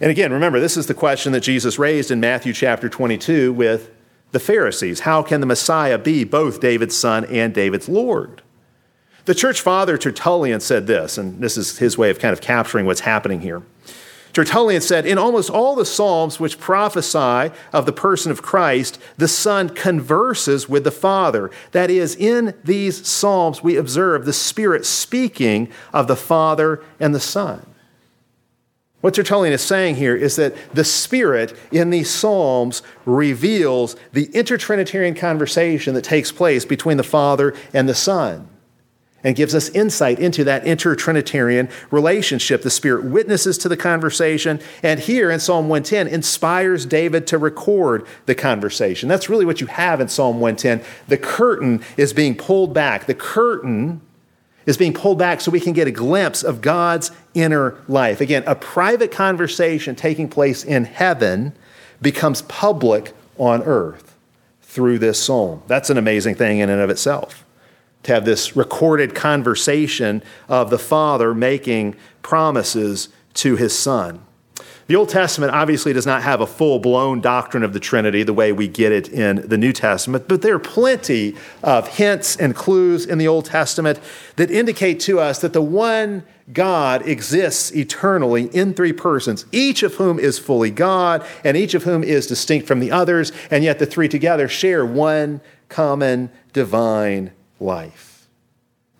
And 0.00 0.10
again, 0.10 0.32
remember, 0.32 0.58
this 0.58 0.78
is 0.78 0.86
the 0.86 0.94
question 0.94 1.32
that 1.32 1.40
Jesus 1.40 1.78
raised 1.78 2.10
in 2.10 2.20
Matthew 2.20 2.54
chapter 2.54 2.88
22 2.88 3.52
with 3.52 3.90
the 4.32 4.40
Pharisees. 4.40 5.00
How 5.00 5.22
can 5.22 5.40
the 5.40 5.46
Messiah 5.46 5.98
be 5.98 6.24
both 6.24 6.58
David's 6.58 6.96
son 6.96 7.26
and 7.26 7.52
David's 7.52 7.86
Lord? 7.86 8.40
The 9.24 9.34
church 9.34 9.60
father 9.60 9.96
Tertullian 9.96 10.60
said 10.60 10.86
this, 10.86 11.16
and 11.16 11.40
this 11.40 11.56
is 11.56 11.78
his 11.78 11.96
way 11.96 12.10
of 12.10 12.18
kind 12.18 12.32
of 12.32 12.40
capturing 12.40 12.84
what's 12.84 13.00
happening 13.00 13.40
here. 13.40 13.62
Tertullian 14.34 14.82
said, 14.82 15.06
In 15.06 15.16
almost 15.16 15.48
all 15.48 15.76
the 15.76 15.86
Psalms 15.86 16.40
which 16.40 16.58
prophesy 16.58 17.54
of 17.72 17.86
the 17.86 17.92
person 17.92 18.32
of 18.32 18.42
Christ, 18.42 19.00
the 19.16 19.28
Son 19.28 19.68
converses 19.68 20.68
with 20.68 20.84
the 20.84 20.90
Father. 20.90 21.50
That 21.70 21.88
is, 21.88 22.16
in 22.16 22.52
these 22.64 23.06
Psalms, 23.06 23.62
we 23.62 23.76
observe 23.76 24.24
the 24.24 24.32
Spirit 24.32 24.84
speaking 24.84 25.70
of 25.92 26.08
the 26.08 26.16
Father 26.16 26.82
and 26.98 27.14
the 27.14 27.20
Son. 27.20 27.64
What 29.02 29.14
Tertullian 29.14 29.54
is 29.54 29.62
saying 29.62 29.96
here 29.96 30.16
is 30.16 30.36
that 30.36 30.54
the 30.74 30.84
Spirit 30.84 31.56
in 31.70 31.90
these 31.90 32.10
Psalms 32.10 32.82
reveals 33.06 33.94
the 34.12 34.26
intertrinitarian 34.28 35.16
conversation 35.16 35.94
that 35.94 36.04
takes 36.04 36.32
place 36.32 36.64
between 36.64 36.96
the 36.96 37.02
Father 37.04 37.54
and 37.72 37.88
the 37.88 37.94
Son 37.94 38.48
and 39.24 39.34
gives 39.34 39.54
us 39.54 39.70
insight 39.70 40.20
into 40.20 40.44
that 40.44 40.64
intertrinitarian 40.64 41.70
relationship. 41.90 42.62
The 42.62 42.70
Spirit 42.70 43.06
witnesses 43.06 43.56
to 43.58 43.68
the 43.68 43.76
conversation, 43.76 44.60
and 44.82 45.00
here 45.00 45.30
in 45.30 45.40
Psalm 45.40 45.68
110 45.68 46.06
inspires 46.06 46.84
David 46.84 47.26
to 47.28 47.38
record 47.38 48.06
the 48.26 48.34
conversation. 48.34 49.08
That's 49.08 49.30
really 49.30 49.46
what 49.46 49.62
you 49.62 49.66
have 49.66 50.00
in 50.00 50.08
Psalm 50.08 50.38
110. 50.40 50.86
The 51.08 51.16
curtain 51.16 51.82
is 51.96 52.12
being 52.12 52.36
pulled 52.36 52.74
back. 52.74 53.06
The 53.06 53.14
curtain 53.14 54.02
is 54.66 54.76
being 54.76 54.92
pulled 54.92 55.18
back 55.18 55.40
so 55.40 55.50
we 55.50 55.60
can 55.60 55.72
get 55.72 55.88
a 55.88 55.92
glimpse 55.92 56.42
of 56.42 56.60
God's 56.60 57.10
inner 57.32 57.76
life. 57.88 58.20
Again, 58.20 58.44
a 58.46 58.54
private 58.54 59.10
conversation 59.10 59.96
taking 59.96 60.28
place 60.28 60.64
in 60.64 60.84
heaven 60.84 61.52
becomes 62.00 62.42
public 62.42 63.12
on 63.38 63.62
earth 63.62 64.14
through 64.62 64.98
this 64.98 65.22
psalm. 65.22 65.62
That's 65.66 65.90
an 65.90 65.98
amazing 65.98 66.34
thing 66.34 66.58
in 66.58 66.68
and 66.68 66.80
of 66.80 66.90
itself 66.90 67.43
to 68.04 68.14
have 68.14 68.24
this 68.24 68.56
recorded 68.56 69.14
conversation 69.14 70.22
of 70.48 70.70
the 70.70 70.78
Father 70.78 71.34
making 71.34 71.96
promises 72.22 73.08
to 73.34 73.56
his 73.56 73.76
Son. 73.76 74.24
The 74.86 74.96
Old 74.96 75.08
Testament 75.08 75.52
obviously 75.54 75.94
does 75.94 76.04
not 76.04 76.22
have 76.22 76.42
a 76.42 76.46
full 76.46 76.78
blown 76.78 77.22
doctrine 77.22 77.62
of 77.62 77.72
the 77.72 77.80
Trinity 77.80 78.22
the 78.22 78.34
way 78.34 78.52
we 78.52 78.68
get 78.68 78.92
it 78.92 79.08
in 79.08 79.48
the 79.48 79.56
New 79.56 79.72
Testament, 79.72 80.28
but 80.28 80.42
there 80.42 80.54
are 80.54 80.58
plenty 80.58 81.36
of 81.62 81.88
hints 81.88 82.36
and 82.36 82.54
clues 82.54 83.06
in 83.06 83.16
the 83.16 83.26
Old 83.26 83.46
Testament 83.46 83.98
that 84.36 84.50
indicate 84.50 85.00
to 85.00 85.18
us 85.18 85.40
that 85.40 85.54
the 85.54 85.62
one 85.62 86.22
God 86.52 87.08
exists 87.08 87.74
eternally 87.74 88.44
in 88.54 88.74
three 88.74 88.92
persons, 88.92 89.46
each 89.52 89.82
of 89.82 89.94
whom 89.94 90.18
is 90.18 90.38
fully 90.38 90.70
God 90.70 91.24
and 91.42 91.56
each 91.56 91.72
of 91.72 91.84
whom 91.84 92.04
is 92.04 92.26
distinct 92.26 92.68
from 92.68 92.80
the 92.80 92.90
others, 92.90 93.32
and 93.50 93.64
yet 93.64 93.78
the 93.78 93.86
three 93.86 94.08
together 94.08 94.48
share 94.48 94.84
one 94.84 95.40
common 95.70 96.30
divine 96.52 97.32
life. 97.60 98.26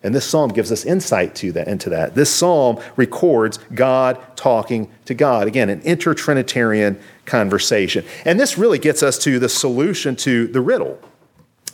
And 0.03 0.13
this 0.13 0.25
psalm 0.25 0.51
gives 0.51 0.71
us 0.71 0.85
insight 0.85 1.33
to 1.35 1.51
that, 1.53 1.67
into 1.67 1.89
that. 1.89 2.13
This 2.13 2.29
psalm 2.29 2.79
records 2.95 3.57
God 3.73 4.19
talking 4.35 4.91
to 5.05 5.15
God. 5.15 5.47
Again, 5.47 5.67
an 5.67 5.81
intertrinitarian 5.81 6.99
conversation. 7.25 8.05
And 8.23 8.39
this 8.39 8.55
really 8.55 8.77
gets 8.77 9.01
us 9.01 9.17
to 9.19 9.39
the 9.39 9.49
solution 9.49 10.15
to 10.17 10.45
the 10.45 10.61
riddle. 10.61 10.99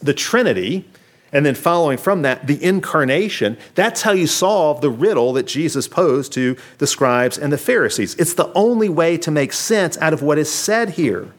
The 0.01 0.13
Trinity, 0.13 0.87
and 1.33 1.45
then 1.45 1.55
following 1.55 1.97
from 1.97 2.21
that, 2.21 2.47
the 2.47 2.63
incarnation. 2.63 3.57
That's 3.75 4.01
how 4.01 4.11
you 4.11 4.27
solve 4.27 4.79
the 4.79 4.89
riddle 4.89 5.33
that 5.33 5.45
Jesus 5.47 5.89
posed 5.89 6.31
to 6.33 6.55
the 6.77 6.87
scribes 6.87 7.37
and 7.37 7.51
the 7.51 7.57
Pharisees. 7.57 8.15
It's 8.15 8.33
the 8.33 8.51
only 8.53 8.87
way 8.87 9.17
to 9.17 9.31
make 9.31 9.51
sense 9.51 9.97
out 9.97 10.13
of 10.13 10.21
what 10.21 10.37
is 10.37 10.49
said 10.49 10.91
here. 10.91 11.33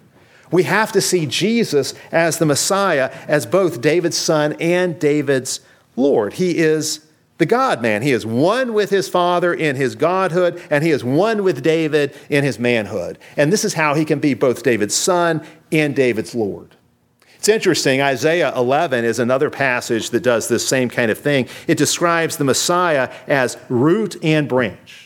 We 0.52 0.62
have 0.64 0.92
to 0.92 1.00
see 1.00 1.26
Jesus 1.26 1.94
as 2.12 2.38
the 2.38 2.46
Messiah, 2.46 3.10
as 3.26 3.46
both 3.46 3.80
David's 3.80 4.18
son 4.18 4.54
and 4.60 4.98
David's 4.98 5.60
Lord. 5.96 6.34
He 6.34 6.58
is 6.58 7.06
the 7.38 7.46
God 7.46 7.82
man. 7.82 8.02
He 8.02 8.12
is 8.12 8.24
one 8.24 8.74
with 8.74 8.90
his 8.90 9.08
Father 9.08 9.52
in 9.52 9.74
his 9.74 9.96
godhood, 9.96 10.62
and 10.70 10.84
he 10.84 10.90
is 10.90 11.02
one 11.02 11.42
with 11.42 11.62
David 11.62 12.14
in 12.28 12.44
his 12.44 12.58
manhood. 12.58 13.18
And 13.36 13.52
this 13.52 13.64
is 13.64 13.74
how 13.74 13.94
he 13.94 14.04
can 14.04 14.20
be 14.20 14.34
both 14.34 14.62
David's 14.62 14.94
son 14.94 15.44
and 15.72 15.96
David's 15.96 16.34
Lord. 16.34 16.76
It's 17.36 17.48
interesting, 17.48 18.00
Isaiah 18.00 18.54
11 18.54 19.04
is 19.04 19.18
another 19.18 19.50
passage 19.50 20.10
that 20.10 20.22
does 20.22 20.46
this 20.46 20.68
same 20.68 20.88
kind 20.88 21.10
of 21.10 21.18
thing. 21.18 21.48
It 21.66 21.76
describes 21.76 22.36
the 22.36 22.44
Messiah 22.44 23.12
as 23.26 23.58
root 23.68 24.16
and 24.22 24.48
branch 24.48 25.01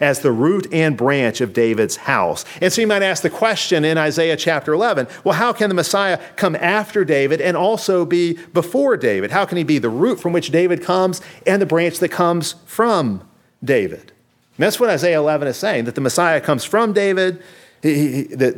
as 0.00 0.20
the 0.20 0.32
root 0.32 0.66
and 0.72 0.96
branch 0.96 1.40
of 1.40 1.52
David's 1.52 1.96
house. 1.96 2.44
And 2.60 2.72
so 2.72 2.80
you 2.80 2.86
might 2.86 3.02
ask 3.02 3.22
the 3.22 3.30
question 3.30 3.84
in 3.84 3.98
Isaiah 3.98 4.36
chapter 4.36 4.72
11 4.72 5.06
well, 5.22 5.34
how 5.34 5.52
can 5.52 5.68
the 5.68 5.74
Messiah 5.74 6.20
come 6.36 6.56
after 6.56 7.04
David 7.04 7.40
and 7.40 7.56
also 7.56 8.04
be 8.04 8.34
before 8.52 8.96
David? 8.96 9.30
How 9.30 9.44
can 9.44 9.58
he 9.58 9.64
be 9.64 9.78
the 9.78 9.88
root 9.88 10.20
from 10.20 10.32
which 10.32 10.50
David 10.50 10.82
comes 10.82 11.20
and 11.46 11.60
the 11.60 11.66
branch 11.66 11.98
that 11.98 12.10
comes 12.10 12.54
from 12.66 13.26
David? 13.62 14.12
And 14.56 14.62
that's 14.62 14.78
what 14.78 14.90
Isaiah 14.90 15.18
11 15.18 15.48
is 15.48 15.56
saying 15.56 15.84
that 15.84 15.94
the 15.94 16.00
Messiah 16.00 16.40
comes 16.40 16.64
from 16.64 16.92
David, 16.92 17.42
he, 17.82 18.22
that, 18.34 18.56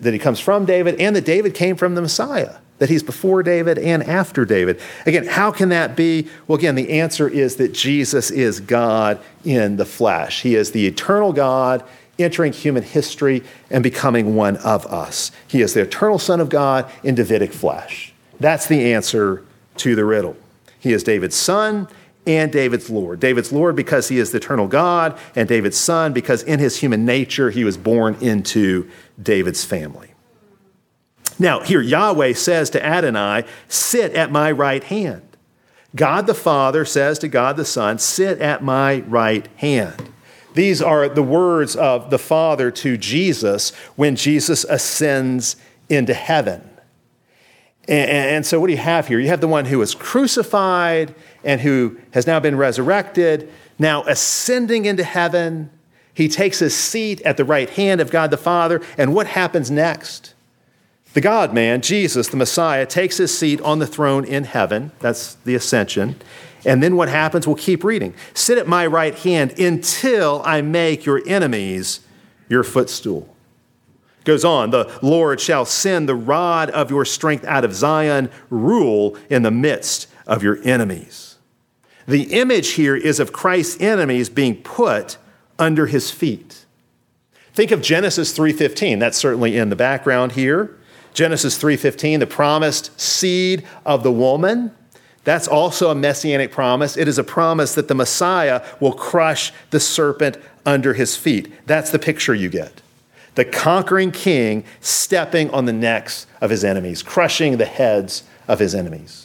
that 0.00 0.12
he 0.12 0.18
comes 0.18 0.40
from 0.40 0.64
David, 0.64 1.00
and 1.00 1.14
that 1.16 1.24
David 1.24 1.54
came 1.54 1.76
from 1.76 1.94
the 1.94 2.02
Messiah 2.02 2.56
that 2.78 2.88
he's 2.88 3.02
before 3.02 3.42
David 3.42 3.78
and 3.78 4.02
after 4.02 4.44
David. 4.44 4.80
Again, 5.06 5.26
how 5.26 5.50
can 5.50 5.68
that 5.68 5.96
be? 5.96 6.28
Well, 6.46 6.58
again, 6.58 6.74
the 6.74 6.90
answer 7.00 7.28
is 7.28 7.56
that 7.56 7.72
Jesus 7.72 8.30
is 8.30 8.60
God 8.60 9.20
in 9.44 9.76
the 9.76 9.84
flesh. 9.84 10.42
He 10.42 10.54
is 10.54 10.72
the 10.72 10.86
eternal 10.86 11.32
God 11.32 11.84
entering 12.18 12.52
human 12.52 12.82
history 12.82 13.42
and 13.70 13.82
becoming 13.82 14.34
one 14.36 14.56
of 14.58 14.86
us. 14.86 15.30
He 15.48 15.62
is 15.62 15.74
the 15.74 15.82
eternal 15.82 16.18
Son 16.18 16.40
of 16.40 16.48
God 16.48 16.90
in 17.02 17.14
Davidic 17.14 17.52
flesh. 17.52 18.12
That's 18.40 18.66
the 18.66 18.92
answer 18.92 19.44
to 19.78 19.94
the 19.94 20.04
riddle. 20.04 20.36
He 20.78 20.92
is 20.92 21.02
David's 21.02 21.36
son 21.36 21.88
and 22.26 22.52
David's 22.52 22.90
Lord. 22.90 23.20
David's 23.20 23.52
Lord 23.52 23.76
because 23.76 24.08
he 24.08 24.18
is 24.18 24.30
the 24.30 24.38
eternal 24.38 24.66
God, 24.66 25.18
and 25.34 25.48
David's 25.48 25.76
son 25.76 26.12
because 26.12 26.42
in 26.42 26.58
his 26.58 26.78
human 26.78 27.04
nature 27.04 27.50
he 27.50 27.64
was 27.64 27.76
born 27.76 28.16
into 28.20 28.88
David's 29.20 29.64
family. 29.64 30.13
Now, 31.38 31.60
here 31.60 31.80
Yahweh 31.80 32.34
says 32.34 32.70
to 32.70 32.84
Adonai, 32.84 33.44
Sit 33.68 34.12
at 34.14 34.30
my 34.30 34.50
right 34.50 34.84
hand. 34.84 35.22
God 35.96 36.26
the 36.26 36.34
Father 36.34 36.84
says 36.84 37.18
to 37.20 37.28
God 37.28 37.56
the 37.56 37.64
Son, 37.64 37.98
Sit 37.98 38.40
at 38.40 38.62
my 38.62 39.00
right 39.00 39.48
hand. 39.56 40.12
These 40.54 40.80
are 40.80 41.08
the 41.08 41.22
words 41.22 41.74
of 41.74 42.10
the 42.10 42.18
Father 42.18 42.70
to 42.70 42.96
Jesus 42.96 43.70
when 43.96 44.14
Jesus 44.16 44.64
ascends 44.64 45.56
into 45.88 46.14
heaven. 46.14 46.70
And, 47.86 48.46
so, 48.46 48.60
what 48.60 48.68
do 48.68 48.72
you 48.72 48.78
have 48.78 49.08
here? 49.08 49.18
You 49.18 49.28
have 49.28 49.42
the 49.42 49.48
one 49.48 49.66
who 49.66 49.78
was 49.78 49.94
crucified 49.94 51.14
and 51.42 51.60
who 51.60 51.98
has 52.12 52.26
now 52.26 52.40
been 52.40 52.56
resurrected, 52.56 53.52
now 53.78 54.04
ascending 54.04 54.86
into 54.86 55.04
heaven. 55.04 55.70
He 56.14 56.28
takes 56.28 56.60
his 56.60 56.74
seat 56.74 57.20
at 57.22 57.36
the 57.36 57.44
right 57.44 57.68
hand 57.68 58.00
of 58.00 58.10
God 58.10 58.30
the 58.30 58.38
Father. 58.38 58.80
And 58.96 59.14
what 59.14 59.26
happens 59.26 59.70
next? 59.70 60.33
The 61.14 61.20
God 61.20 61.54
man, 61.54 61.80
Jesus, 61.80 62.28
the 62.28 62.36
Messiah, 62.36 62.84
takes 62.86 63.16
his 63.16 63.36
seat 63.36 63.60
on 63.60 63.78
the 63.78 63.86
throne 63.86 64.24
in 64.24 64.44
heaven. 64.44 64.90
That's 64.98 65.34
the 65.34 65.54
ascension. 65.54 66.16
And 66.64 66.82
then 66.82 66.96
what 66.96 67.08
happens? 67.08 67.46
We'll 67.46 67.56
keep 67.56 67.84
reading. 67.84 68.14
Sit 68.34 68.58
at 68.58 68.66
my 68.66 68.86
right 68.86 69.14
hand 69.14 69.58
until 69.58 70.42
I 70.44 70.60
make 70.60 71.04
your 71.04 71.22
enemies 71.26 72.00
your 72.48 72.64
footstool. 72.64 73.34
Goes 74.24 74.44
on, 74.44 74.70
the 74.70 74.90
Lord 75.02 75.40
shall 75.40 75.64
send 75.64 76.08
the 76.08 76.14
rod 76.14 76.70
of 76.70 76.90
your 76.90 77.04
strength 77.04 77.44
out 77.44 77.64
of 77.64 77.74
Zion, 77.74 78.30
rule 78.50 79.16
in 79.30 79.42
the 79.42 79.50
midst 79.50 80.08
of 80.26 80.42
your 80.42 80.58
enemies. 80.64 81.36
The 82.06 82.24
image 82.32 82.70
here 82.70 82.96
is 82.96 83.20
of 83.20 83.32
Christ's 83.32 83.80
enemies 83.80 84.28
being 84.28 84.56
put 84.56 85.18
under 85.58 85.86
his 85.86 86.10
feet. 86.10 86.64
Think 87.52 87.70
of 87.70 87.82
Genesis 87.82 88.32
3:15. 88.32 88.98
That's 88.98 89.16
certainly 89.16 89.56
in 89.56 89.68
the 89.68 89.76
background 89.76 90.32
here. 90.32 90.76
Genesis 91.14 91.56
3:15, 91.56 92.20
the 92.20 92.26
promised 92.26 93.00
seed 93.00 93.64
of 93.86 94.02
the 94.02 94.12
woman. 94.12 94.72
That's 95.22 95.48
also 95.48 95.90
a 95.90 95.94
messianic 95.94 96.52
promise. 96.52 96.98
It 96.98 97.08
is 97.08 97.18
a 97.18 97.24
promise 97.24 97.74
that 97.74 97.88
the 97.88 97.94
Messiah 97.94 98.60
will 98.78 98.92
crush 98.92 99.52
the 99.70 99.80
serpent 99.80 100.36
under 100.66 100.92
his 100.92 101.16
feet. 101.16 101.50
That's 101.66 101.90
the 101.90 101.98
picture 101.98 102.34
you 102.34 102.50
get. 102.50 102.82
The 103.36 103.44
conquering 103.44 104.10
king 104.10 104.64
stepping 104.80 105.50
on 105.50 105.64
the 105.64 105.72
necks 105.72 106.26
of 106.40 106.50
his 106.50 106.62
enemies, 106.62 107.02
crushing 107.02 107.56
the 107.56 107.64
heads 107.64 108.24
of 108.46 108.58
his 108.58 108.74
enemies. 108.74 109.23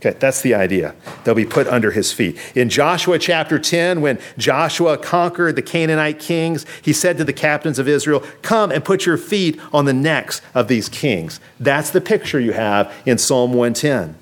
Okay, 0.00 0.16
that's 0.18 0.42
the 0.42 0.54
idea. 0.54 0.94
They'll 1.24 1.34
be 1.34 1.46
put 1.46 1.66
under 1.68 1.90
his 1.90 2.12
feet. 2.12 2.38
In 2.54 2.68
Joshua 2.68 3.18
chapter 3.18 3.58
10, 3.58 4.02
when 4.02 4.18
Joshua 4.36 4.98
conquered 4.98 5.56
the 5.56 5.62
Canaanite 5.62 6.18
kings, 6.18 6.66
he 6.82 6.92
said 6.92 7.16
to 7.16 7.24
the 7.24 7.32
captains 7.32 7.78
of 7.78 7.88
Israel, 7.88 8.22
Come 8.42 8.70
and 8.70 8.84
put 8.84 9.06
your 9.06 9.16
feet 9.16 9.58
on 9.72 9.86
the 9.86 9.94
necks 9.94 10.42
of 10.54 10.68
these 10.68 10.90
kings. 10.90 11.40
That's 11.58 11.90
the 11.90 12.02
picture 12.02 12.38
you 12.38 12.52
have 12.52 12.92
in 13.06 13.16
Psalm 13.16 13.54
110. 13.54 14.16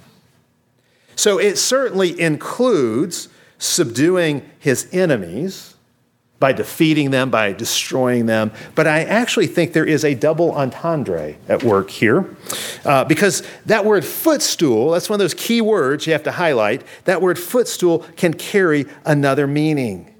So 1.16 1.38
it 1.38 1.58
certainly 1.58 2.18
includes 2.20 3.28
subduing 3.58 4.48
his 4.58 4.88
enemies 4.92 5.73
by 6.40 6.52
defeating 6.52 7.10
them, 7.10 7.30
by 7.30 7.52
destroying 7.52 8.26
them. 8.26 8.52
But 8.74 8.86
I 8.86 9.04
actually 9.04 9.46
think 9.46 9.72
there 9.72 9.84
is 9.84 10.04
a 10.04 10.14
double 10.14 10.52
entendre 10.52 11.36
at 11.48 11.62
work 11.62 11.90
here 11.90 12.36
uh, 12.84 13.04
because 13.04 13.42
that 13.66 13.84
word 13.84 14.04
footstool, 14.04 14.90
that's 14.90 15.08
one 15.08 15.16
of 15.16 15.20
those 15.20 15.34
key 15.34 15.60
words 15.60 16.06
you 16.06 16.12
have 16.12 16.24
to 16.24 16.32
highlight. 16.32 16.82
That 17.04 17.22
word 17.22 17.38
footstool 17.38 18.00
can 18.16 18.34
carry 18.34 18.86
another 19.04 19.46
meaning. 19.46 20.14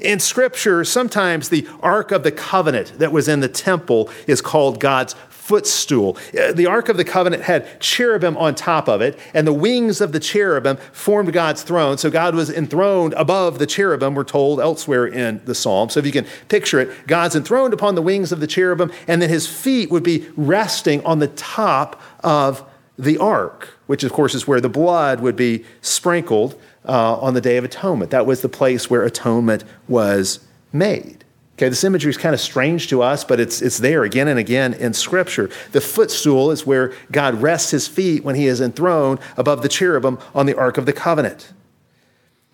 In 0.00 0.20
Scripture, 0.20 0.84
sometimes 0.84 1.48
the 1.48 1.66
Ark 1.82 2.12
of 2.12 2.22
the 2.22 2.30
Covenant 2.30 2.98
that 2.98 3.10
was 3.10 3.26
in 3.26 3.40
the 3.40 3.48
temple 3.48 4.10
is 4.26 4.40
called 4.40 4.78
God's 4.78 5.14
footstool. 5.48 6.14
Uh, 6.38 6.52
the 6.52 6.66
Ark 6.66 6.90
of 6.90 6.98
the 6.98 7.04
Covenant 7.04 7.44
had 7.44 7.80
cherubim 7.80 8.36
on 8.36 8.54
top 8.54 8.86
of 8.86 9.00
it, 9.00 9.18
and 9.32 9.46
the 9.46 9.52
wings 9.52 10.02
of 10.02 10.12
the 10.12 10.20
cherubim 10.20 10.76
formed 10.92 11.32
God's 11.32 11.62
throne. 11.62 11.96
So 11.96 12.10
God 12.10 12.34
was 12.34 12.50
enthroned 12.50 13.14
above 13.14 13.58
the 13.58 13.66
cherubim, 13.66 14.14
we're 14.14 14.24
told 14.24 14.60
elsewhere 14.60 15.06
in 15.06 15.40
the 15.46 15.54
psalm. 15.54 15.88
So 15.88 16.00
if 16.00 16.06
you 16.06 16.12
can 16.12 16.26
picture 16.48 16.80
it, 16.80 17.06
God's 17.06 17.34
enthroned 17.34 17.72
upon 17.72 17.94
the 17.94 18.02
wings 18.02 18.30
of 18.30 18.40
the 18.40 18.46
cherubim, 18.46 18.92
and 19.06 19.22
then 19.22 19.30
his 19.30 19.46
feet 19.46 19.90
would 19.90 20.02
be 20.02 20.28
resting 20.36 21.02
on 21.06 21.18
the 21.18 21.28
top 21.28 21.98
of 22.22 22.62
the 22.98 23.16
ark, 23.16 23.70
which 23.86 24.04
of 24.04 24.12
course 24.12 24.34
is 24.34 24.46
where 24.46 24.60
the 24.60 24.68
blood 24.68 25.20
would 25.20 25.36
be 25.36 25.64
sprinkled 25.80 26.60
uh, 26.86 27.16
on 27.16 27.32
the 27.32 27.40
Day 27.40 27.56
of 27.56 27.64
Atonement. 27.64 28.10
That 28.10 28.26
was 28.26 28.42
the 28.42 28.50
place 28.50 28.90
where 28.90 29.02
atonement 29.02 29.64
was 29.88 30.40
made. 30.74 31.24
Okay, 31.58 31.68
this 31.68 31.82
imagery 31.82 32.10
is 32.10 32.16
kind 32.16 32.36
of 32.36 32.40
strange 32.40 32.86
to 32.86 33.02
us, 33.02 33.24
but 33.24 33.40
it's, 33.40 33.60
it's 33.60 33.78
there 33.78 34.04
again 34.04 34.28
and 34.28 34.38
again 34.38 34.74
in 34.74 34.94
Scripture. 34.94 35.50
The 35.72 35.80
footstool 35.80 36.52
is 36.52 36.64
where 36.64 36.92
God 37.10 37.42
rests 37.42 37.72
his 37.72 37.88
feet 37.88 38.22
when 38.22 38.36
he 38.36 38.46
is 38.46 38.60
enthroned 38.60 39.18
above 39.36 39.62
the 39.62 39.68
cherubim 39.68 40.20
on 40.36 40.46
the 40.46 40.56
Ark 40.56 40.78
of 40.78 40.86
the 40.86 40.92
Covenant. 40.92 41.52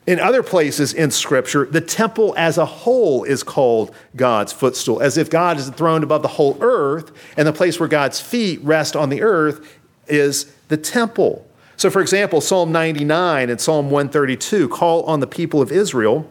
In 0.07 0.19
other 0.19 0.43
places 0.43 0.95
in 0.95 1.11
Scripture, 1.11 1.67
the 1.67 1.83
temple 1.83 2.33
as 2.39 2.57
a 2.57 2.65
whole 2.65 3.25
is 3.25 3.43
called 3.43 3.95
God's 4.17 4.55
footstool, 4.55 5.03
as 5.03 5.19
if 5.19 5.29
God 5.29 5.59
is 5.59 5.69
enthroned 5.69 6.03
above 6.03 6.23
the 6.23 6.29
whole 6.29 6.57
earth, 6.63 7.13
and 7.37 7.47
the 7.47 7.53
place 7.53 7.79
where 7.79 7.91
God's 7.91 8.23
feet 8.23 8.59
rest 8.63 8.97
on 8.97 9.11
the 9.11 9.21
earth 9.21 9.79
is 10.09 10.51
the 10.69 10.79
temple. 10.79 11.47
So, 11.77 11.91
for 11.91 12.01
example, 12.01 12.41
Psalm 12.41 12.73
99 12.73 13.51
and 13.51 13.61
Psalm 13.61 13.91
132 13.91 14.67
call 14.71 15.03
on 15.03 15.21
the 15.21 15.27
people 15.27 15.61
of 15.61 15.71
Israel 15.71 16.31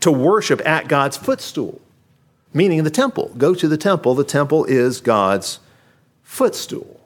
to 0.00 0.10
worship 0.10 0.60
at 0.66 0.88
God's 0.88 1.16
footstool, 1.16 1.80
meaning 2.52 2.84
the 2.84 2.90
temple. 2.90 3.32
Go 3.38 3.54
to 3.54 3.68
the 3.68 3.76
temple. 3.76 4.14
The 4.14 4.24
temple 4.24 4.64
is 4.64 5.00
God's 5.00 5.60
footstool. 6.22 7.00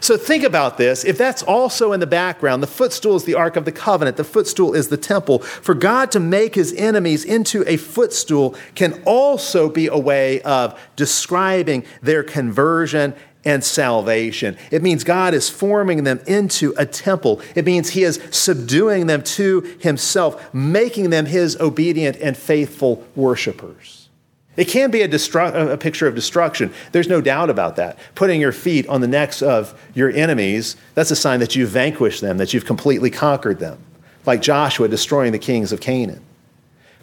So 0.00 0.16
think 0.16 0.42
about 0.42 0.78
this. 0.78 1.04
If 1.04 1.18
that's 1.18 1.42
also 1.42 1.92
in 1.92 2.00
the 2.00 2.06
background, 2.06 2.62
the 2.62 2.66
footstool 2.66 3.14
is 3.14 3.24
the 3.24 3.34
Ark 3.34 3.56
of 3.56 3.64
the 3.64 3.72
Covenant, 3.72 4.16
the 4.16 4.24
footstool 4.24 4.74
is 4.74 4.88
the 4.88 4.96
temple. 4.96 5.40
For 5.40 5.74
God 5.74 6.10
to 6.12 6.20
make 6.20 6.54
his 6.54 6.72
enemies 6.74 7.24
into 7.24 7.62
a 7.68 7.76
footstool 7.76 8.56
can 8.74 9.00
also 9.04 9.68
be 9.68 9.86
a 9.86 9.98
way 9.98 10.40
of 10.42 10.80
describing 10.96 11.84
their 12.00 12.22
conversion 12.22 13.14
and 13.44 13.64
salvation. 13.64 14.56
It 14.70 14.82
means 14.82 15.04
God 15.04 15.34
is 15.34 15.50
forming 15.50 16.04
them 16.04 16.20
into 16.26 16.74
a 16.78 16.86
temple. 16.86 17.40
It 17.54 17.64
means 17.64 17.90
He 17.90 18.04
is 18.04 18.20
subduing 18.30 19.06
them 19.06 19.22
to 19.22 19.60
Himself, 19.80 20.52
making 20.54 21.10
them 21.10 21.26
His 21.26 21.58
obedient 21.60 22.16
and 22.18 22.36
faithful 22.36 23.06
worshipers. 23.16 24.08
It 24.56 24.68
can 24.68 24.90
be 24.90 25.00
a, 25.00 25.08
destru- 25.08 25.72
a, 25.72 25.78
picture 25.78 26.06
of 26.06 26.14
destruction. 26.14 26.72
There's 26.92 27.08
no 27.08 27.22
doubt 27.22 27.48
about 27.48 27.76
that. 27.76 27.98
Putting 28.14 28.40
your 28.40 28.52
feet 28.52 28.86
on 28.86 29.00
the 29.00 29.08
necks 29.08 29.40
of 29.40 29.78
your 29.94 30.10
enemies, 30.10 30.76
that's 30.94 31.10
a 31.10 31.16
sign 31.16 31.40
that 31.40 31.56
you've 31.56 31.70
vanquished 31.70 32.20
them, 32.20 32.36
that 32.36 32.52
you've 32.52 32.66
completely 32.66 33.10
conquered 33.10 33.60
them, 33.60 33.78
like 34.26 34.42
Joshua 34.42 34.88
destroying 34.88 35.32
the 35.32 35.38
kings 35.38 35.72
of 35.72 35.80
Canaan. 35.80 36.22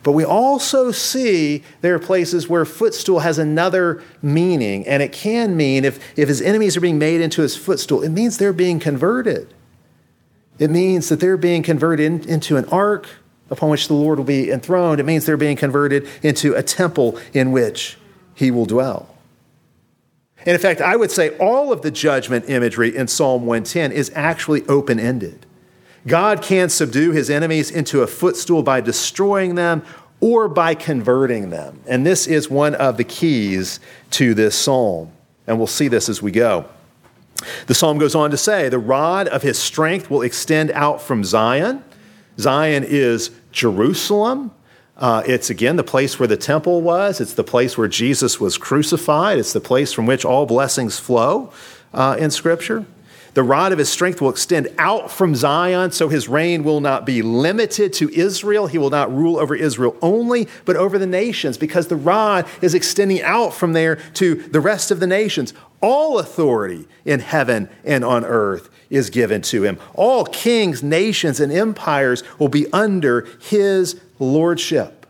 But 0.03 0.13
we 0.13 0.23
also 0.23 0.91
see 0.91 1.63
there 1.81 1.95
are 1.95 1.99
places 1.99 2.47
where 2.47 2.63
footstool 2.65 3.19
has 3.19 3.37
another 3.37 4.01
meaning, 4.21 4.87
and 4.87 5.03
it 5.03 5.11
can 5.11 5.57
mean 5.57 5.83
if, 5.83 5.99
if 6.17 6.29
his 6.29 6.41
enemies 6.41 6.77
are 6.77 6.81
being 6.81 6.99
made 6.99 7.21
into 7.21 7.41
his 7.41 7.57
footstool, 7.57 8.01
it 8.01 8.09
means 8.09 8.37
they're 8.37 8.53
being 8.53 8.79
converted. 8.79 9.53
It 10.57 10.69
means 10.69 11.09
that 11.09 11.19
they're 11.19 11.37
being 11.37 11.63
converted 11.63 12.05
in, 12.05 12.29
into 12.29 12.57
an 12.57 12.65
ark 12.65 13.07
upon 13.49 13.69
which 13.69 13.87
the 13.87 13.93
Lord 13.93 14.19
will 14.19 14.25
be 14.25 14.51
enthroned. 14.51 14.99
It 14.99 15.05
means 15.05 15.25
they're 15.25 15.37
being 15.37 15.57
converted 15.57 16.07
into 16.23 16.53
a 16.53 16.63
temple 16.63 17.19
in 17.33 17.51
which 17.51 17.97
he 18.35 18.51
will 18.51 18.65
dwell. 18.65 19.15
And 20.45 20.55
in 20.55 20.59
fact, 20.59 20.79
I 20.79 20.95
would 20.95 21.11
say 21.11 21.35
all 21.37 21.73
of 21.73 21.81
the 21.81 21.91
judgment 21.91 22.49
imagery 22.49 22.95
in 22.95 23.07
Psalm 23.07 23.45
110 23.45 23.91
is 23.91 24.11
actually 24.15 24.65
open 24.67 24.99
ended. 24.99 25.45
God 26.07 26.41
can 26.41 26.69
subdue 26.69 27.11
his 27.11 27.29
enemies 27.29 27.71
into 27.71 28.01
a 28.01 28.07
footstool 28.07 28.63
by 28.63 28.81
destroying 28.81 29.55
them 29.55 29.83
or 30.21 30.47
by 30.47 30.75
converting 30.75 31.49
them. 31.49 31.81
And 31.87 32.05
this 32.05 32.27
is 32.27 32.49
one 32.49 32.75
of 32.75 32.97
the 32.97 33.03
keys 33.03 33.79
to 34.11 34.33
this 34.33 34.55
psalm. 34.55 35.11
And 35.47 35.57
we'll 35.57 35.67
see 35.67 35.87
this 35.87 36.09
as 36.09 36.21
we 36.21 36.31
go. 36.31 36.65
The 37.67 37.73
psalm 37.73 37.97
goes 37.97 38.15
on 38.15 38.31
to 38.31 38.37
say, 38.37 38.69
The 38.69 38.79
rod 38.79 39.27
of 39.27 39.41
his 39.41 39.57
strength 39.57 40.09
will 40.09 40.21
extend 40.21 40.71
out 40.71 41.01
from 41.01 41.23
Zion. 41.23 41.83
Zion 42.37 42.83
is 42.85 43.31
Jerusalem. 43.51 44.51
Uh, 44.97 45.23
it's 45.25 45.49
again 45.49 45.77
the 45.77 45.83
place 45.83 46.19
where 46.19 46.27
the 46.27 46.37
temple 46.37 46.81
was. 46.81 47.21
It's 47.21 47.33
the 47.33 47.43
place 47.43 47.77
where 47.77 47.87
Jesus 47.87 48.39
was 48.39 48.57
crucified. 48.57 49.39
It's 49.39 49.53
the 49.53 49.61
place 49.61 49.93
from 49.93 50.05
which 50.05 50.25
all 50.25 50.45
blessings 50.45 50.99
flow 50.99 51.53
uh, 51.93 52.17
in 52.19 52.31
Scripture. 52.31 52.85
The 53.33 53.43
rod 53.43 53.71
of 53.71 53.77
his 53.77 53.89
strength 53.89 54.21
will 54.21 54.29
extend 54.29 54.69
out 54.77 55.11
from 55.11 55.35
Zion, 55.35 55.91
so 55.91 56.09
his 56.09 56.27
reign 56.27 56.63
will 56.63 56.81
not 56.81 57.05
be 57.05 57.21
limited 57.21 57.93
to 57.93 58.09
Israel. 58.09 58.67
He 58.67 58.77
will 58.77 58.89
not 58.89 59.15
rule 59.15 59.37
over 59.37 59.55
Israel 59.55 59.95
only, 60.01 60.47
but 60.65 60.75
over 60.75 60.97
the 60.97 61.05
nations, 61.05 61.57
because 61.57 61.87
the 61.87 61.95
rod 61.95 62.47
is 62.61 62.73
extending 62.73 63.21
out 63.21 63.53
from 63.53 63.73
there 63.73 63.97
to 64.15 64.35
the 64.35 64.59
rest 64.59 64.89
of 64.91 64.99
the 64.99 65.07
nations. 65.07 65.53
All 65.81 66.19
authority 66.19 66.87
in 67.05 67.19
heaven 67.19 67.69
and 67.85 68.03
on 68.03 68.25
earth 68.25 68.69
is 68.89 69.09
given 69.09 69.41
to 69.43 69.63
him. 69.63 69.77
All 69.93 70.25
kings, 70.25 70.81
nations, 70.81 71.39
and 71.39 71.51
empires 71.51 72.23
will 72.39 72.49
be 72.49 72.71
under 72.73 73.27
his 73.39 73.99
lordship. 74.17 75.05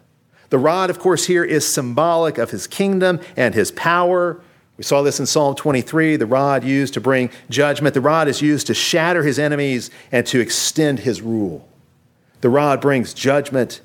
The 0.50 0.58
rod, 0.58 0.90
of 0.90 1.00
course, 1.00 1.26
here 1.26 1.44
is 1.44 1.72
symbolic 1.72 2.38
of 2.38 2.52
his 2.52 2.68
kingdom 2.68 3.20
and 3.38 3.56
his 3.56 3.72
power. 3.72 4.42
We 4.80 4.84
saw 4.84 5.02
this 5.02 5.20
in 5.20 5.26
Psalm 5.26 5.56
23 5.56 6.16
the 6.16 6.26
rod 6.26 6.64
used 6.64 6.94
to 6.94 7.02
bring 7.02 7.32
judgment. 7.50 7.94
The 7.94 8.00
rod 8.00 8.30
is 8.30 8.42
used 8.42 8.68
to 8.68 8.74
shatter 8.74 9.24
his 9.24 9.38
enemies 9.38 9.92
and 10.10 10.26
to 10.28 10.40
extend 10.40 11.00
his 11.00 11.22
rule. 11.22 11.68
The 12.40 12.50
rod 12.50 12.80
brings 12.80 13.14
judgment 13.14 13.82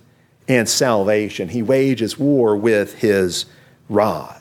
and 0.46 0.68
salvation. 0.68 1.48
He 1.48 1.64
wages 1.64 2.16
war 2.16 2.56
with 2.56 3.00
his 3.00 3.46
rod. 3.88 4.40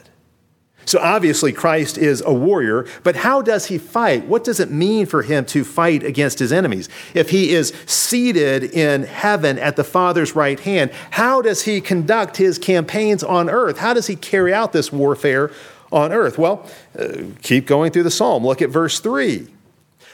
So 0.86 1.00
obviously, 1.00 1.54
Christ 1.54 1.98
is 1.98 2.22
a 2.24 2.34
warrior, 2.34 2.86
but 3.02 3.16
how 3.16 3.42
does 3.42 3.68
he 3.68 3.80
fight? 3.80 4.28
What 4.28 4.44
does 4.44 4.60
it 4.60 4.70
mean 4.70 5.08
for 5.08 5.24
him 5.24 5.46
to 5.46 5.64
fight 5.64 6.04
against 6.04 6.38
his 6.38 6.52
enemies? 6.52 6.88
If 7.16 7.32
he 7.32 7.52
is 7.52 7.74
seated 7.88 8.66
in 8.66 9.04
heaven 9.04 9.58
at 9.58 9.76
the 9.76 9.84
Father's 9.84 10.36
right 10.36 10.60
hand, 10.60 10.92
how 11.12 11.42
does 11.42 11.64
he 11.64 11.82
conduct 11.82 12.38
his 12.38 12.60
campaigns 12.60 13.24
on 13.24 13.50
earth? 13.50 13.80
How 13.80 13.94
does 13.96 14.06
he 14.08 14.16
carry 14.16 14.54
out 14.54 14.72
this 14.74 14.92
warfare 14.92 15.52
on 15.94 16.12
earth? 16.12 16.38
Well, 16.38 16.70
uh, 16.98 17.24
keep 17.42 17.66
going 17.68 17.92
through 17.92 18.04
the 18.04 18.12
psalm. 18.12 18.46
Look 18.46 18.62
at 18.62 18.70
verse 18.70 19.00
3. 19.00 19.48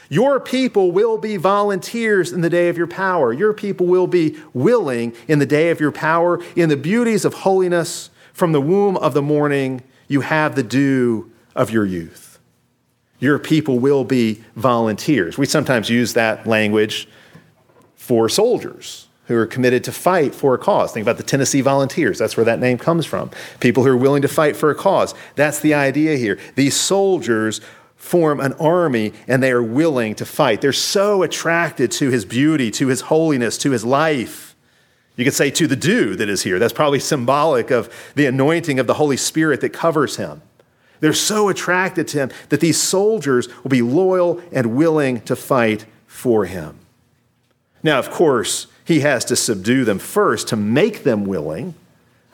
Your 0.08 0.40
people 0.40 0.92
will 0.92 1.18
be 1.18 1.36
volunteers 1.36 2.32
in 2.32 2.40
the 2.40 2.50
day 2.50 2.68
of 2.68 2.76
your 2.76 2.86
power. 2.86 3.32
Your 3.32 3.52
people 3.52 3.86
will 3.86 4.06
be 4.06 4.36
willing 4.52 5.14
in 5.28 5.38
the 5.38 5.46
day 5.46 5.70
of 5.70 5.80
your 5.80 5.92
power, 5.92 6.40
in 6.56 6.68
the 6.68 6.76
beauties 6.76 7.24
of 7.24 7.34
holiness. 7.34 8.10
From 8.32 8.52
the 8.52 8.60
womb 8.60 8.96
of 8.96 9.14
the 9.14 9.22
morning, 9.22 9.82
you 10.08 10.22
have 10.22 10.54
the 10.54 10.62
dew 10.62 11.30
of 11.54 11.70
your 11.70 11.84
youth. 11.84 12.38
Your 13.18 13.38
people 13.38 13.78
will 13.78 14.04
be 14.04 14.42
volunteers. 14.56 15.36
We 15.36 15.46
sometimes 15.46 15.90
use 15.90 16.14
that 16.14 16.46
language 16.46 17.06
for 17.96 18.28
soldiers 18.28 19.09
who 19.30 19.36
are 19.36 19.46
committed 19.46 19.84
to 19.84 19.92
fight 19.92 20.34
for 20.34 20.54
a 20.54 20.58
cause. 20.58 20.90
Think 20.90 21.04
about 21.04 21.16
the 21.16 21.22
Tennessee 21.22 21.60
Volunteers. 21.60 22.18
That's 22.18 22.36
where 22.36 22.44
that 22.46 22.58
name 22.58 22.78
comes 22.78 23.06
from. 23.06 23.30
People 23.60 23.84
who 23.84 23.90
are 23.90 23.96
willing 23.96 24.22
to 24.22 24.28
fight 24.28 24.56
for 24.56 24.70
a 24.70 24.74
cause. 24.74 25.14
That's 25.36 25.60
the 25.60 25.72
idea 25.72 26.16
here. 26.16 26.36
These 26.56 26.74
soldiers 26.74 27.60
form 27.94 28.40
an 28.40 28.54
army 28.54 29.12
and 29.28 29.40
they 29.40 29.52
are 29.52 29.62
willing 29.62 30.16
to 30.16 30.24
fight. 30.24 30.60
They're 30.60 30.72
so 30.72 31.22
attracted 31.22 31.92
to 31.92 32.10
his 32.10 32.24
beauty, 32.24 32.72
to 32.72 32.88
his 32.88 33.02
holiness, 33.02 33.56
to 33.58 33.70
his 33.70 33.84
life. 33.84 34.56
You 35.14 35.24
could 35.24 35.34
say 35.34 35.48
to 35.52 35.68
the 35.68 35.76
dew 35.76 36.16
that 36.16 36.28
is 36.28 36.42
here. 36.42 36.58
That's 36.58 36.72
probably 36.72 36.98
symbolic 36.98 37.70
of 37.70 37.88
the 38.16 38.26
anointing 38.26 38.80
of 38.80 38.88
the 38.88 38.94
Holy 38.94 39.16
Spirit 39.16 39.60
that 39.60 39.70
covers 39.70 40.16
him. 40.16 40.42
They're 40.98 41.12
so 41.12 41.48
attracted 41.48 42.08
to 42.08 42.18
him 42.18 42.30
that 42.48 42.58
these 42.58 42.80
soldiers 42.80 43.48
will 43.62 43.70
be 43.70 43.82
loyal 43.82 44.42
and 44.50 44.74
willing 44.74 45.20
to 45.20 45.36
fight 45.36 45.86
for 46.08 46.46
him. 46.46 46.80
Now, 47.84 48.00
of 48.00 48.10
course, 48.10 48.66
he 48.90 49.00
has 49.00 49.24
to 49.26 49.36
subdue 49.36 49.84
them 49.84 50.00
first 50.00 50.48
to 50.48 50.56
make 50.56 51.04
them 51.04 51.24
willing. 51.24 51.74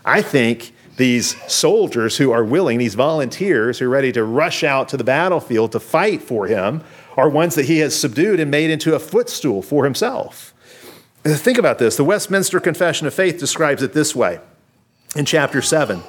I 0.04 0.22
think 0.22 0.72
these 0.96 1.36
soldiers 1.52 2.16
who 2.16 2.32
are 2.32 2.42
willing, 2.42 2.78
these 2.78 2.94
volunteers 2.94 3.78
who 3.78 3.84
are 3.84 3.90
ready 3.90 4.10
to 4.12 4.24
rush 4.24 4.64
out 4.64 4.88
to 4.88 4.96
the 4.96 5.04
battlefield 5.04 5.72
to 5.72 5.80
fight 5.80 6.22
for 6.22 6.46
him, 6.46 6.82
are 7.14 7.28
ones 7.28 7.54
that 7.56 7.66
he 7.66 7.78
has 7.80 7.98
subdued 7.98 8.40
and 8.40 8.50
made 8.50 8.70
into 8.70 8.94
a 8.94 8.98
footstool 8.98 9.60
for 9.60 9.84
himself. 9.84 10.54
Think 11.24 11.58
about 11.58 11.78
this. 11.78 11.96
The 11.96 12.04
Westminster 12.04 12.58
Confession 12.58 13.06
of 13.06 13.12
Faith 13.12 13.38
describes 13.38 13.82
it 13.82 13.92
this 13.92 14.16
way 14.16 14.40
in 15.14 15.26
chapter 15.26 15.60
7. 15.60 16.02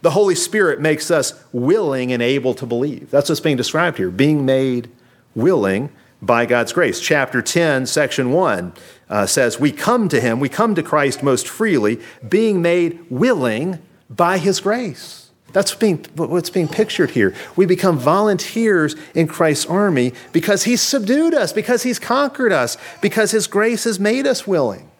The 0.00 0.10
Holy 0.10 0.34
Spirit 0.34 0.80
makes 0.80 1.12
us 1.12 1.40
willing 1.52 2.12
and 2.12 2.20
able 2.20 2.54
to 2.54 2.66
believe. 2.66 3.10
That's 3.12 3.28
what's 3.28 3.40
being 3.40 3.56
described 3.56 3.98
here, 3.98 4.10
being 4.10 4.44
made 4.44 4.90
willing 5.36 5.90
by 6.22 6.46
God's 6.46 6.72
grace. 6.72 7.00
Chapter 7.00 7.42
10, 7.42 7.86
section 7.86 8.30
1 8.30 8.72
uh, 9.10 9.26
says, 9.26 9.58
We 9.58 9.72
come 9.72 10.08
to 10.08 10.20
him, 10.20 10.38
we 10.40 10.48
come 10.48 10.74
to 10.76 10.82
Christ 10.82 11.22
most 11.22 11.48
freely, 11.48 12.00
being 12.26 12.62
made 12.62 13.04
willing 13.10 13.80
by 14.08 14.38
his 14.38 14.60
grace. 14.60 15.30
That's 15.52 15.74
being, 15.74 16.06
what's 16.14 16.48
being 16.48 16.68
pictured 16.68 17.10
here. 17.10 17.34
We 17.56 17.66
become 17.66 17.98
volunteers 17.98 18.96
in 19.14 19.26
Christ's 19.26 19.66
army 19.66 20.14
because 20.32 20.64
he's 20.64 20.80
subdued 20.80 21.34
us, 21.34 21.52
because 21.52 21.82
he's 21.82 21.98
conquered 21.98 22.52
us, 22.52 22.78
because 23.02 23.32
his 23.32 23.46
grace 23.46 23.84
has 23.84 24.00
made 24.00 24.26
us 24.26 24.46
willing. 24.46 24.90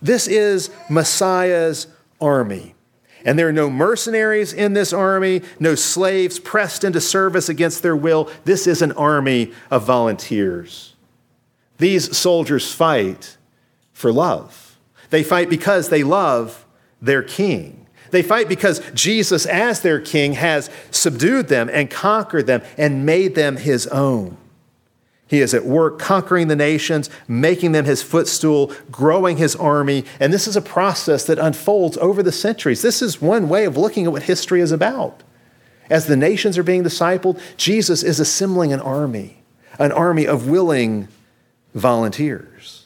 This 0.00 0.26
is 0.26 0.70
Messiah's 0.88 1.88
army. 2.20 2.74
And 3.24 3.38
there 3.38 3.48
are 3.48 3.52
no 3.52 3.68
mercenaries 3.68 4.52
in 4.52 4.74
this 4.74 4.92
army, 4.92 5.42
no 5.58 5.74
slaves 5.74 6.38
pressed 6.38 6.84
into 6.84 7.00
service 7.00 7.48
against 7.48 7.82
their 7.82 7.96
will. 7.96 8.30
This 8.44 8.66
is 8.66 8.82
an 8.82 8.92
army 8.92 9.52
of 9.70 9.84
volunteers. 9.84 10.94
These 11.78 12.16
soldiers 12.16 12.72
fight 12.72 13.36
for 13.92 14.12
love. 14.12 14.78
They 15.10 15.22
fight 15.22 15.50
because 15.50 15.88
they 15.88 16.02
love 16.02 16.66
their 17.00 17.22
king. 17.22 17.86
They 18.10 18.22
fight 18.22 18.48
because 18.48 18.80
Jesus, 18.94 19.46
as 19.46 19.80
their 19.80 20.00
king, 20.00 20.32
has 20.34 20.70
subdued 20.90 21.48
them 21.48 21.68
and 21.72 21.90
conquered 21.90 22.46
them 22.46 22.62
and 22.76 23.04
made 23.04 23.34
them 23.34 23.56
his 23.56 23.86
own. 23.88 24.36
He 25.28 25.40
is 25.40 25.52
at 25.52 25.66
work 25.66 25.98
conquering 25.98 26.48
the 26.48 26.56
nations, 26.56 27.10
making 27.28 27.72
them 27.72 27.84
his 27.84 28.02
footstool, 28.02 28.72
growing 28.90 29.36
his 29.36 29.54
army. 29.54 30.04
And 30.18 30.32
this 30.32 30.48
is 30.48 30.56
a 30.56 30.62
process 30.62 31.26
that 31.26 31.38
unfolds 31.38 31.98
over 31.98 32.22
the 32.22 32.32
centuries. 32.32 32.80
This 32.80 33.02
is 33.02 33.20
one 33.20 33.48
way 33.48 33.66
of 33.66 33.76
looking 33.76 34.06
at 34.06 34.12
what 34.12 34.22
history 34.22 34.60
is 34.60 34.72
about. 34.72 35.22
As 35.90 36.06
the 36.06 36.16
nations 36.16 36.56
are 36.56 36.62
being 36.62 36.82
discipled, 36.82 37.40
Jesus 37.56 38.02
is 38.02 38.20
assembling 38.20 38.72
an 38.72 38.80
army, 38.80 39.42
an 39.78 39.92
army 39.92 40.26
of 40.26 40.48
willing 40.48 41.08
volunteers. 41.74 42.77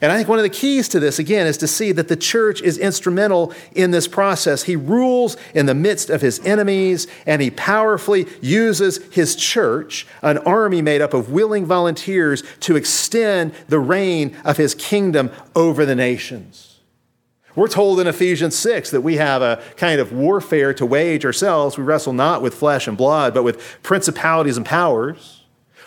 And 0.00 0.10
I 0.10 0.16
think 0.16 0.28
one 0.28 0.38
of 0.38 0.42
the 0.42 0.48
keys 0.48 0.88
to 0.90 1.00
this, 1.00 1.18
again, 1.18 1.46
is 1.46 1.58
to 1.58 1.66
see 1.66 1.92
that 1.92 2.08
the 2.08 2.16
church 2.16 2.62
is 2.62 2.78
instrumental 2.78 3.52
in 3.72 3.90
this 3.90 4.08
process. 4.08 4.62
He 4.62 4.74
rules 4.74 5.36
in 5.54 5.66
the 5.66 5.74
midst 5.74 6.08
of 6.08 6.22
his 6.22 6.38
enemies, 6.40 7.06
and 7.26 7.42
he 7.42 7.50
powerfully 7.50 8.26
uses 8.40 8.96
his 9.12 9.36
church, 9.36 10.06
an 10.22 10.38
army 10.38 10.80
made 10.80 11.02
up 11.02 11.12
of 11.12 11.30
willing 11.30 11.66
volunteers, 11.66 12.42
to 12.60 12.76
extend 12.76 13.52
the 13.68 13.78
reign 13.78 14.36
of 14.44 14.56
his 14.56 14.74
kingdom 14.74 15.30
over 15.54 15.84
the 15.84 15.94
nations. 15.94 16.78
We're 17.54 17.68
told 17.68 18.00
in 18.00 18.06
Ephesians 18.06 18.56
6 18.56 18.92
that 18.92 19.00
we 19.00 19.16
have 19.16 19.42
a 19.42 19.62
kind 19.76 20.00
of 20.00 20.12
warfare 20.12 20.72
to 20.74 20.86
wage 20.86 21.26
ourselves. 21.26 21.76
We 21.76 21.84
wrestle 21.84 22.12
not 22.12 22.42
with 22.42 22.54
flesh 22.54 22.86
and 22.86 22.96
blood, 22.96 23.34
but 23.34 23.42
with 23.42 23.82
principalities 23.82 24.56
and 24.56 24.64
powers. 24.64 25.39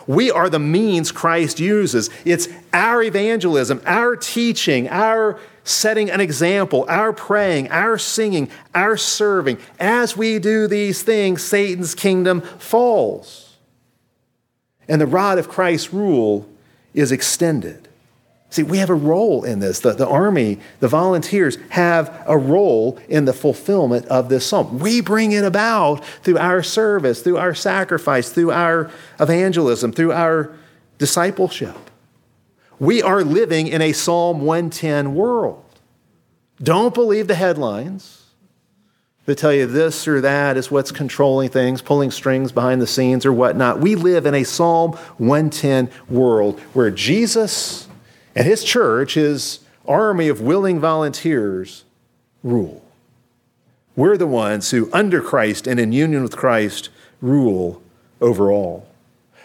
We 0.07 0.31
are 0.31 0.49
the 0.49 0.59
means 0.59 1.11
Christ 1.11 1.59
uses. 1.59 2.09
It's 2.25 2.47
our 2.73 3.01
evangelism, 3.01 3.81
our 3.85 4.15
teaching, 4.15 4.89
our 4.89 5.39
setting 5.63 6.09
an 6.09 6.19
example, 6.19 6.85
our 6.89 7.13
praying, 7.13 7.71
our 7.71 7.97
singing, 7.97 8.49
our 8.75 8.97
serving. 8.97 9.57
As 9.79 10.17
we 10.17 10.39
do 10.39 10.67
these 10.67 11.01
things, 11.03 11.41
Satan's 11.41 11.95
kingdom 11.95 12.41
falls. 12.41 13.55
And 14.87 14.99
the 14.99 15.07
rod 15.07 15.37
of 15.37 15.47
Christ's 15.47 15.93
rule 15.93 16.47
is 16.93 17.11
extended. 17.11 17.82
See, 18.53 18.61
we 18.61 18.77
have 18.77 18.91
a 18.91 18.93
role 18.93 19.43
in 19.43 19.61
this. 19.61 19.79
The, 19.79 19.93
the 19.93 20.07
army, 20.07 20.59
the 20.79 20.87
volunteers 20.87 21.57
have 21.69 22.23
a 22.27 22.37
role 22.37 22.99
in 23.09 23.25
the 23.25 23.33
fulfillment 23.33 24.05
of 24.09 24.29
this 24.29 24.45
psalm. 24.45 24.77
We 24.77 25.01
bring 25.01 25.31
it 25.31 25.43
about 25.43 26.05
through 26.21 26.37
our 26.37 26.61
service, 26.61 27.23
through 27.23 27.37
our 27.37 27.55
sacrifice, 27.55 28.29
through 28.29 28.51
our 28.51 28.91
evangelism, 29.19 29.91
through 29.91 30.11
our 30.11 30.53
discipleship. 30.99 31.75
We 32.77 33.01
are 33.01 33.23
living 33.23 33.69
in 33.69 33.81
a 33.81 33.91
Psalm 33.91 34.41
110 34.41 35.15
world. 35.15 35.65
Don't 36.61 36.93
believe 36.93 37.27
the 37.27 37.33
headlines 37.33 38.27
that 39.25 39.39
tell 39.39 39.51
you 39.51 39.65
this 39.65 40.07
or 40.07 40.21
that 40.21 40.57
is 40.57 40.69
what's 40.69 40.91
controlling 40.91 41.49
things, 41.49 41.81
pulling 41.81 42.11
strings 42.11 42.51
behind 42.51 42.83
the 42.83 42.85
scenes 42.85 43.25
or 43.25 43.33
whatnot. 43.33 43.79
We 43.79 43.95
live 43.95 44.27
in 44.27 44.35
a 44.35 44.43
Psalm 44.43 44.91
110 45.17 45.89
world 46.07 46.59
where 46.73 46.91
Jesus 46.91 47.87
and 48.35 48.47
his 48.47 48.63
church, 48.63 49.13
his 49.13 49.59
army 49.87 50.27
of 50.27 50.41
willing 50.41 50.79
volunteers, 50.79 51.83
rule. 52.43 52.83
We're 53.95 54.17
the 54.17 54.27
ones 54.27 54.71
who, 54.71 54.89
under 54.91 55.21
Christ 55.21 55.67
and 55.67 55.79
in 55.79 55.91
union 55.91 56.23
with 56.23 56.35
Christ, 56.35 56.89
rule 57.21 57.81
over 58.19 58.51
all. 58.51 58.87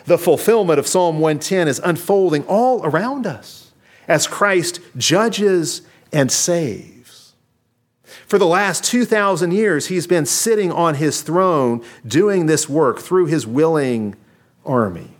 The 0.06 0.18
fulfillment 0.18 0.78
of 0.78 0.86
Psalm 0.86 1.20
110 1.20 1.68
is 1.68 1.80
unfolding 1.84 2.44
all 2.44 2.84
around 2.84 3.26
us 3.26 3.72
as 4.06 4.26
Christ 4.26 4.80
judges 4.96 5.82
and 6.12 6.32
saves. 6.32 7.34
For 8.26 8.38
the 8.38 8.46
last 8.46 8.84
2,000 8.84 9.52
years, 9.52 9.88
he's 9.88 10.06
been 10.06 10.24
sitting 10.24 10.72
on 10.72 10.94
his 10.94 11.20
throne 11.20 11.84
doing 12.06 12.46
this 12.46 12.68
work 12.68 13.00
through 13.00 13.26
his 13.26 13.46
willing 13.46 14.16
army. 14.64 15.17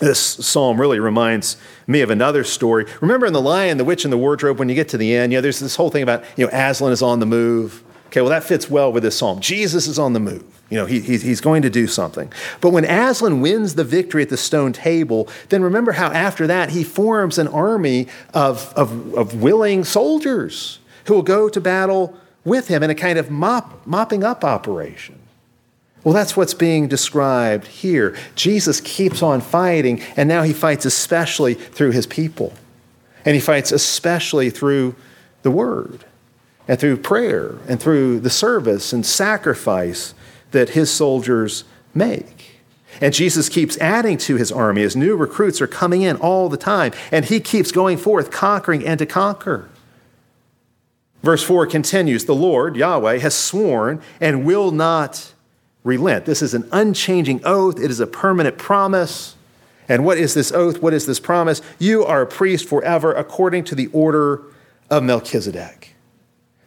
This 0.00 0.20
psalm 0.20 0.80
really 0.80 0.98
reminds 0.98 1.56
me 1.86 2.00
of 2.00 2.10
another 2.10 2.42
story. 2.44 2.86
Remember 3.00 3.26
in 3.26 3.32
The 3.32 3.40
Lion, 3.40 3.78
the 3.78 3.84
Witch, 3.84 4.04
and 4.04 4.12
the 4.12 4.18
Wardrobe, 4.18 4.58
when 4.58 4.68
you 4.68 4.74
get 4.74 4.88
to 4.88 4.98
the 4.98 5.14
end, 5.14 5.32
you 5.32 5.38
know, 5.38 5.40
there's 5.42 5.60
this 5.60 5.76
whole 5.76 5.90
thing 5.90 6.02
about, 6.02 6.24
you 6.36 6.44
know, 6.44 6.50
Aslan 6.52 6.92
is 6.92 7.00
on 7.00 7.20
the 7.20 7.26
move. 7.26 7.82
Okay, 8.08 8.20
well, 8.20 8.30
that 8.30 8.44
fits 8.44 8.68
well 8.68 8.92
with 8.92 9.02
this 9.02 9.16
psalm. 9.16 9.40
Jesus 9.40 9.86
is 9.86 9.98
on 9.98 10.12
the 10.12 10.20
move. 10.20 10.44
You 10.70 10.78
know, 10.78 10.86
he, 10.86 11.00
he's 11.00 11.40
going 11.40 11.62
to 11.62 11.70
do 11.70 11.86
something. 11.86 12.32
But 12.60 12.70
when 12.70 12.84
Aslan 12.84 13.40
wins 13.40 13.74
the 13.74 13.84
victory 13.84 14.22
at 14.22 14.30
the 14.30 14.36
stone 14.36 14.72
table, 14.72 15.28
then 15.48 15.62
remember 15.62 15.92
how 15.92 16.10
after 16.10 16.46
that 16.46 16.70
he 16.70 16.82
forms 16.82 17.38
an 17.38 17.48
army 17.48 18.08
of, 18.32 18.72
of, 18.74 19.14
of 19.14 19.42
willing 19.42 19.84
soldiers 19.84 20.80
who 21.06 21.14
will 21.14 21.22
go 21.22 21.48
to 21.48 21.60
battle 21.60 22.18
with 22.44 22.68
him 22.68 22.82
in 22.82 22.90
a 22.90 22.94
kind 22.94 23.18
of 23.18 23.30
mop, 23.30 23.86
mopping 23.86 24.24
up 24.24 24.44
operation. 24.44 25.18
Well, 26.04 26.12
that's 26.12 26.36
what's 26.36 26.54
being 26.54 26.86
described 26.86 27.66
here. 27.66 28.14
Jesus 28.34 28.80
keeps 28.82 29.22
on 29.22 29.40
fighting, 29.40 30.02
and 30.16 30.28
now 30.28 30.42
he 30.42 30.52
fights 30.52 30.84
especially 30.84 31.54
through 31.54 31.92
his 31.92 32.06
people. 32.06 32.52
And 33.24 33.34
he 33.34 33.40
fights 33.40 33.72
especially 33.72 34.50
through 34.50 34.94
the 35.42 35.50
word 35.50 36.04
and 36.68 36.78
through 36.78 36.98
prayer 36.98 37.56
and 37.66 37.80
through 37.80 38.20
the 38.20 38.30
service 38.30 38.92
and 38.92 39.04
sacrifice 39.04 40.14
that 40.50 40.70
his 40.70 40.90
soldiers 40.90 41.64
make. 41.94 42.60
And 43.00 43.12
Jesus 43.12 43.48
keeps 43.48 43.78
adding 43.78 44.18
to 44.18 44.36
his 44.36 44.52
army 44.52 44.82
as 44.82 44.94
new 44.94 45.16
recruits 45.16 45.60
are 45.60 45.66
coming 45.66 46.02
in 46.02 46.16
all 46.16 46.48
the 46.48 46.56
time, 46.56 46.92
and 47.10 47.24
he 47.24 47.40
keeps 47.40 47.72
going 47.72 47.96
forth, 47.96 48.30
conquering 48.30 48.86
and 48.86 48.98
to 48.98 49.06
conquer. 49.06 49.68
Verse 51.22 51.42
4 51.42 51.66
continues 51.66 52.26
The 52.26 52.34
Lord, 52.34 52.76
Yahweh, 52.76 53.18
has 53.18 53.34
sworn 53.34 54.02
and 54.20 54.44
will 54.44 54.70
not 54.70 55.33
relent. 55.84 56.24
This 56.24 56.42
is 56.42 56.54
an 56.54 56.68
unchanging 56.72 57.40
oath, 57.44 57.78
it 57.78 57.90
is 57.90 58.00
a 58.00 58.06
permanent 58.06 58.58
promise. 58.58 59.36
And 59.86 60.04
what 60.04 60.16
is 60.16 60.32
this 60.32 60.50
oath? 60.50 60.80
What 60.80 60.94
is 60.94 61.04
this 61.04 61.20
promise? 61.20 61.60
You 61.78 62.04
are 62.04 62.22
a 62.22 62.26
priest 62.26 62.66
forever 62.66 63.12
according 63.12 63.64
to 63.64 63.74
the 63.74 63.88
order 63.88 64.42
of 64.90 65.02
Melchizedek. 65.02 65.94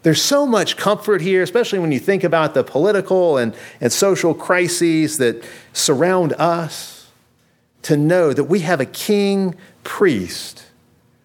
There's 0.03 0.21
so 0.21 0.45
much 0.45 0.77
comfort 0.77 1.21
here, 1.21 1.41
especially 1.41 1.79
when 1.79 1.91
you 1.91 1.99
think 1.99 2.23
about 2.23 2.53
the 2.53 2.63
political 2.63 3.37
and, 3.37 3.55
and 3.81 3.91
social 3.91 4.33
crises 4.35 5.17
that 5.17 5.43
surround 5.73 6.33
us, 6.33 7.09
to 7.83 7.97
know 7.97 8.33
that 8.33 8.45
we 8.45 8.59
have 8.59 8.79
a 8.81 8.85
king 8.85 9.55
priest 9.83 10.65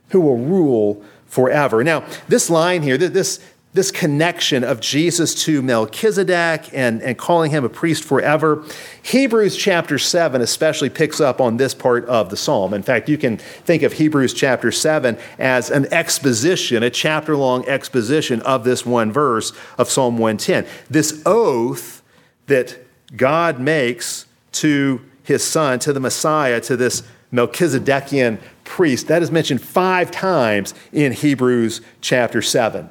who 0.09 0.21
will 0.21 0.39
rule 0.39 1.05
forever. 1.27 1.83
Now, 1.83 2.05
this 2.29 2.49
line 2.49 2.83
here, 2.83 2.97
this, 2.97 3.41
this 3.75 3.91
connection 3.91 4.65
of 4.65 4.81
Jesus 4.81 5.35
to 5.45 5.63
Melchizedek 5.63 6.69
and, 6.75 7.01
and 7.03 7.17
calling 7.17 7.51
him 7.51 7.65
a 7.65 7.71
priest 7.71 8.05
forever. 8.05 8.65
Hebrews 9.03 9.57
chapter 9.57 9.99
7 9.99 10.43
especially 10.43 10.91
picks 10.91 11.21
up 11.21 11.41
on 11.41 11.57
this 11.57 11.73
part 11.73 12.05
of 12.07 12.29
the 12.29 12.37
psalm. 12.37 12.75
In 12.75 12.83
fact, 12.83 13.09
you 13.09 13.17
can 13.17 13.39
think 13.39 13.83
of 13.83 13.95
Hebrews 13.95 14.35
chapter 14.35 14.71
7 14.71 15.17
as 15.39 15.71
an 15.71 15.91
exposition, 15.93 16.83
a 16.83 16.91
chapter 16.91 17.35
long 17.35 17.67
exposition 17.67 18.43
of 18.43 18.65
this 18.65 18.85
one 18.85 19.11
verse 19.11 19.53
of 19.79 19.89
Psalm 19.89 20.19
110. 20.19 20.67
This 20.91 21.23
oath 21.25 22.03
that 22.49 22.77
God 23.17 23.59
makes 23.59 24.27
to 24.53 25.01
his 25.23 25.43
son, 25.43 25.79
to 25.79 25.95
the 25.95 26.01
Messiah, 26.01 26.61
to 26.61 26.77
this 26.77 27.03
Melchizedekian 27.33 28.39
priest, 28.65 29.09
that 29.09 29.23
is 29.23 29.31
mentioned 29.31 29.63
five 29.63 30.11
times 30.11 30.75
in 30.93 31.13
Hebrews 31.13 31.81
chapter 32.03 32.43
7. 32.43 32.91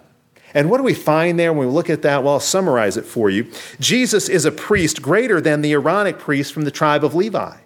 And 0.53 0.69
what 0.69 0.77
do 0.77 0.83
we 0.83 0.93
find 0.93 1.39
there 1.39 1.53
when 1.53 1.67
we 1.67 1.73
look 1.73 1.89
at 1.89 2.01
that? 2.01 2.23
Well, 2.23 2.33
I'll 2.33 2.39
summarize 2.39 2.97
it 2.97 3.05
for 3.05 3.29
you. 3.29 3.49
Jesus 3.79 4.29
is 4.29 4.45
a 4.45 4.51
priest 4.51 5.01
greater 5.01 5.39
than 5.39 5.61
the 5.61 5.71
Aaronic 5.73 6.19
priest 6.19 6.53
from 6.53 6.63
the 6.63 6.71
tribe 6.71 7.03
of 7.03 7.15
Levi. 7.15 7.57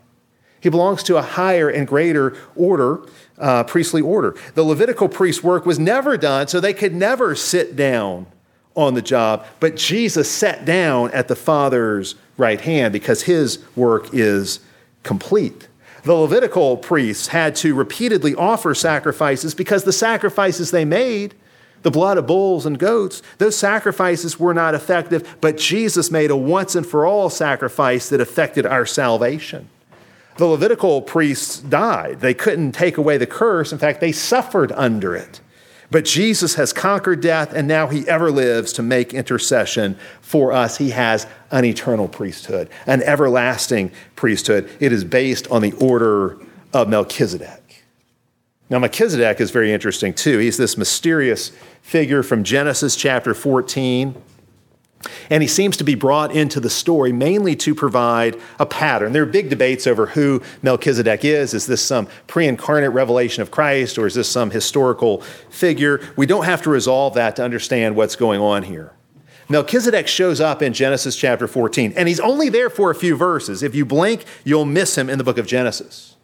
He 0.59 0.69
belongs 0.69 1.03
to 1.03 1.17
a 1.17 1.21
higher 1.21 1.69
and 1.69 1.87
greater 1.87 2.35
order, 2.55 3.01
uh, 3.37 3.63
priestly 3.65 4.01
order. 4.01 4.35
The 4.55 4.63
Levitical 4.63 5.07
priest 5.07 5.43
work 5.43 5.65
was 5.65 5.77
never 5.77 6.17
done, 6.17 6.47
so 6.47 6.59
they 6.59 6.73
could 6.73 6.95
never 6.95 7.35
sit 7.35 7.75
down 7.75 8.25
on 8.75 8.93
the 8.93 9.01
job. 9.01 9.45
But 9.59 9.75
Jesus 9.75 10.29
sat 10.29 10.65
down 10.65 11.11
at 11.11 11.27
the 11.27 11.35
Father's 11.35 12.15
right 12.37 12.59
hand 12.59 12.93
because 12.93 13.23
his 13.23 13.59
work 13.75 14.09
is 14.13 14.59
complete. 15.03 15.67
The 16.03 16.13
Levitical 16.13 16.77
priests 16.77 17.27
had 17.27 17.55
to 17.57 17.73
repeatedly 17.73 18.35
offer 18.35 18.75
sacrifices 18.75 19.55
because 19.55 19.83
the 19.83 19.93
sacrifices 19.93 20.71
they 20.71 20.85
made 20.85 21.35
the 21.85 21.91
blood 21.91 22.17
of 22.17 22.25
bulls 22.25 22.65
and 22.65 22.79
goats, 22.79 23.21
those 23.37 23.55
sacrifices 23.55 24.39
were 24.39 24.55
not 24.55 24.73
effective, 24.73 25.37
but 25.39 25.55
Jesus 25.55 26.09
made 26.09 26.31
a 26.31 26.35
once 26.35 26.73
and 26.73 26.83
for 26.83 27.05
all 27.05 27.29
sacrifice 27.29 28.09
that 28.09 28.19
affected 28.19 28.65
our 28.65 28.87
salvation. 28.87 29.69
The 30.37 30.47
Levitical 30.47 31.03
priests 31.03 31.59
died. 31.59 32.21
They 32.21 32.33
couldn't 32.33 32.71
take 32.71 32.97
away 32.97 33.19
the 33.19 33.27
curse. 33.27 33.71
In 33.71 33.77
fact, 33.77 34.01
they 34.01 34.11
suffered 34.11 34.71
under 34.71 35.15
it. 35.15 35.41
But 35.91 36.05
Jesus 36.05 36.55
has 36.55 36.73
conquered 36.73 37.21
death, 37.21 37.53
and 37.53 37.67
now 37.67 37.85
he 37.85 38.09
ever 38.09 38.31
lives 38.31 38.73
to 38.73 38.81
make 38.81 39.13
intercession 39.13 39.95
for 40.21 40.51
us. 40.51 40.77
He 40.77 40.89
has 40.89 41.27
an 41.51 41.65
eternal 41.65 42.07
priesthood, 42.07 42.67
an 42.87 43.03
everlasting 43.03 43.91
priesthood. 44.15 44.75
It 44.79 44.91
is 44.91 45.03
based 45.03 45.47
on 45.51 45.61
the 45.61 45.73
order 45.73 46.39
of 46.73 46.89
Melchizedek. 46.89 47.64
Now, 48.69 48.79
Melchizedek 48.79 49.39
is 49.39 49.51
very 49.51 49.71
interesting 49.71 50.13
too. 50.13 50.39
He's 50.39 50.57
this 50.57 50.77
mysterious 50.77 51.51
figure 51.81 52.23
from 52.23 52.43
Genesis 52.43 52.95
chapter 52.95 53.33
14. 53.33 54.15
And 55.29 55.43
he 55.43 55.47
seems 55.47 55.77
to 55.77 55.83
be 55.83 55.93
brought 55.93 56.35
into 56.35 56.59
the 56.59 56.69
story 56.69 57.11
mainly 57.13 57.55
to 57.57 57.75
provide 57.75 58.39
a 58.59 58.65
pattern. 58.65 59.13
There 59.13 59.21
are 59.21 59.27
big 59.27 59.49
debates 59.49 59.85
over 59.85 60.07
who 60.07 60.41
Melchizedek 60.63 61.23
is. 61.23 61.53
Is 61.53 61.67
this 61.67 61.83
some 61.83 62.07
pre 62.25 62.47
incarnate 62.47 62.91
revelation 62.91 63.43
of 63.43 63.51
Christ 63.51 63.99
or 63.99 64.07
is 64.07 64.15
this 64.15 64.29
some 64.29 64.49
historical 64.49 65.21
figure? 65.49 66.01
We 66.15 66.25
don't 66.25 66.45
have 66.45 66.63
to 66.63 66.71
resolve 66.71 67.13
that 67.15 67.35
to 67.35 67.43
understand 67.43 67.95
what's 67.95 68.15
going 68.15 68.41
on 68.41 68.63
here. 68.63 68.93
Melchizedek 69.47 70.07
shows 70.07 70.41
up 70.41 70.63
in 70.63 70.73
Genesis 70.73 71.15
chapter 71.15 71.47
14, 71.47 71.93
and 71.95 72.07
he's 72.07 72.19
only 72.19 72.49
there 72.49 72.67
for 72.67 72.89
a 72.89 72.95
few 72.95 73.15
verses. 73.15 73.61
If 73.61 73.75
you 73.75 73.85
blink, 73.85 74.25
you'll 74.43 74.65
miss 74.65 74.97
him 74.97 75.07
in 75.07 75.19
the 75.19 75.23
book 75.23 75.37
of 75.37 75.45
Genesis. 75.45 76.14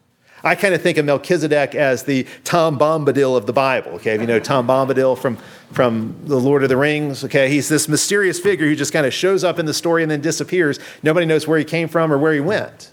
I 0.43 0.56
kind 0.56 0.73
of 0.73 0.82
think 0.82 0.97
of 0.97 1.06
Melchizedek 1.06 1.75
as 1.75 2.04
the 2.04 2.25
Tom 2.43 2.77
Bombadil 2.77 3.38
of 3.38 3.45
the 3.45 3.54
Bible. 3.54 3.91
Okay, 3.93 4.15
if 4.15 4.21
you 4.21 4.27
know 4.27 4.39
Tom 4.39 4.67
Bombadil 4.67 5.17
from, 5.17 5.38
from 5.71 6.15
The 6.25 6.39
Lord 6.39 6.63
of 6.63 6.69
the 6.69 6.77
Rings, 6.77 7.23
okay, 7.23 7.49
he's 7.49 7.69
this 7.69 7.88
mysterious 7.88 8.39
figure 8.39 8.67
who 8.67 8.75
just 8.75 8.93
kind 8.93 9.06
of 9.06 9.13
shows 9.13 9.43
up 9.43 9.60
in 9.60 9.65
the 9.65 9.73
story 9.73 10.01
and 10.01 10.12
then 10.12 10.21
disappears. 10.21 10.80
Nobody 11.04 11.25
knows 11.25 11.47
where 11.47 11.60
he 11.60 11.65
came 11.65 11.88
from 11.88 12.12
or 12.12 12.17
where 12.17 12.34
he 12.34 12.39
went. 12.39 12.91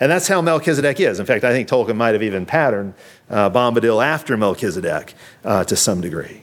And 0.00 0.10
that's 0.10 0.26
how 0.26 0.42
Melchizedek 0.42 0.98
is. 0.98 1.20
In 1.20 1.26
fact, 1.26 1.44
I 1.44 1.52
think 1.52 1.68
Tolkien 1.68 1.96
might 1.96 2.12
have 2.14 2.22
even 2.22 2.44
patterned 2.44 2.94
uh, 3.30 3.48
Bombadil 3.50 4.04
after 4.04 4.36
Melchizedek 4.36 5.14
uh, 5.44 5.64
to 5.64 5.76
some 5.76 6.00
degree. 6.00 6.42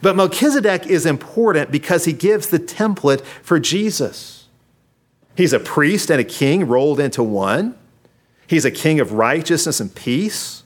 But 0.00 0.16
Melchizedek 0.16 0.86
is 0.86 1.04
important 1.04 1.70
because 1.70 2.06
he 2.06 2.12
gives 2.12 2.48
the 2.48 2.58
template 2.58 3.20
for 3.42 3.60
Jesus. 3.60 4.48
He's 5.36 5.52
a 5.52 5.60
priest 5.60 6.10
and 6.10 6.20
a 6.20 6.24
king 6.24 6.66
rolled 6.66 6.98
into 6.98 7.22
one. 7.22 7.76
He's 8.52 8.66
a 8.66 8.70
king 8.70 9.00
of 9.00 9.12
righteousness 9.12 9.80
and 9.80 9.94
peace. 9.94 10.62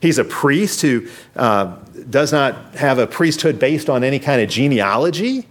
He's 0.00 0.18
a 0.18 0.24
priest 0.24 0.82
who 0.82 1.06
uh, 1.36 1.76
does 2.10 2.32
not 2.32 2.74
have 2.74 2.98
a 2.98 3.06
priesthood 3.06 3.60
based 3.60 3.88
on 3.88 4.02
any 4.02 4.18
kind 4.18 4.42
of 4.42 4.50
genealogy. 4.50 5.46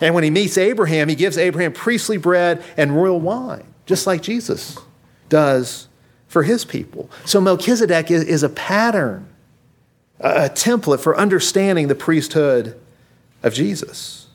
And 0.00 0.14
when 0.14 0.22
he 0.22 0.30
meets 0.30 0.56
Abraham, 0.56 1.08
he 1.08 1.16
gives 1.16 1.36
Abraham 1.36 1.72
priestly 1.72 2.16
bread 2.16 2.62
and 2.76 2.94
royal 2.94 3.18
wine, 3.18 3.66
just 3.86 4.06
like 4.06 4.22
Jesus 4.22 4.78
does 5.28 5.88
for 6.28 6.44
his 6.44 6.64
people. 6.64 7.10
So 7.24 7.40
Melchizedek 7.40 8.12
is, 8.12 8.22
is 8.22 8.44
a 8.44 8.48
pattern, 8.48 9.28
a 10.20 10.48
template 10.48 11.00
for 11.00 11.18
understanding 11.18 11.88
the 11.88 11.96
priesthood 11.96 12.78
of 13.42 13.52
Jesus. 13.52 14.27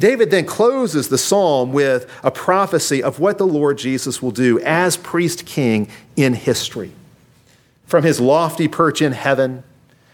David 0.00 0.30
then 0.30 0.46
closes 0.46 1.10
the 1.10 1.18
psalm 1.18 1.72
with 1.72 2.10
a 2.24 2.30
prophecy 2.30 3.02
of 3.02 3.20
what 3.20 3.36
the 3.36 3.46
Lord 3.46 3.76
Jesus 3.76 4.22
will 4.22 4.30
do 4.30 4.58
as 4.60 4.96
priest 4.96 5.44
king 5.46 5.88
in 6.16 6.34
history. 6.34 6.92
from 7.84 8.04
his 8.04 8.20
lofty 8.20 8.68
perch 8.68 9.02
in 9.02 9.10
heaven, 9.10 9.64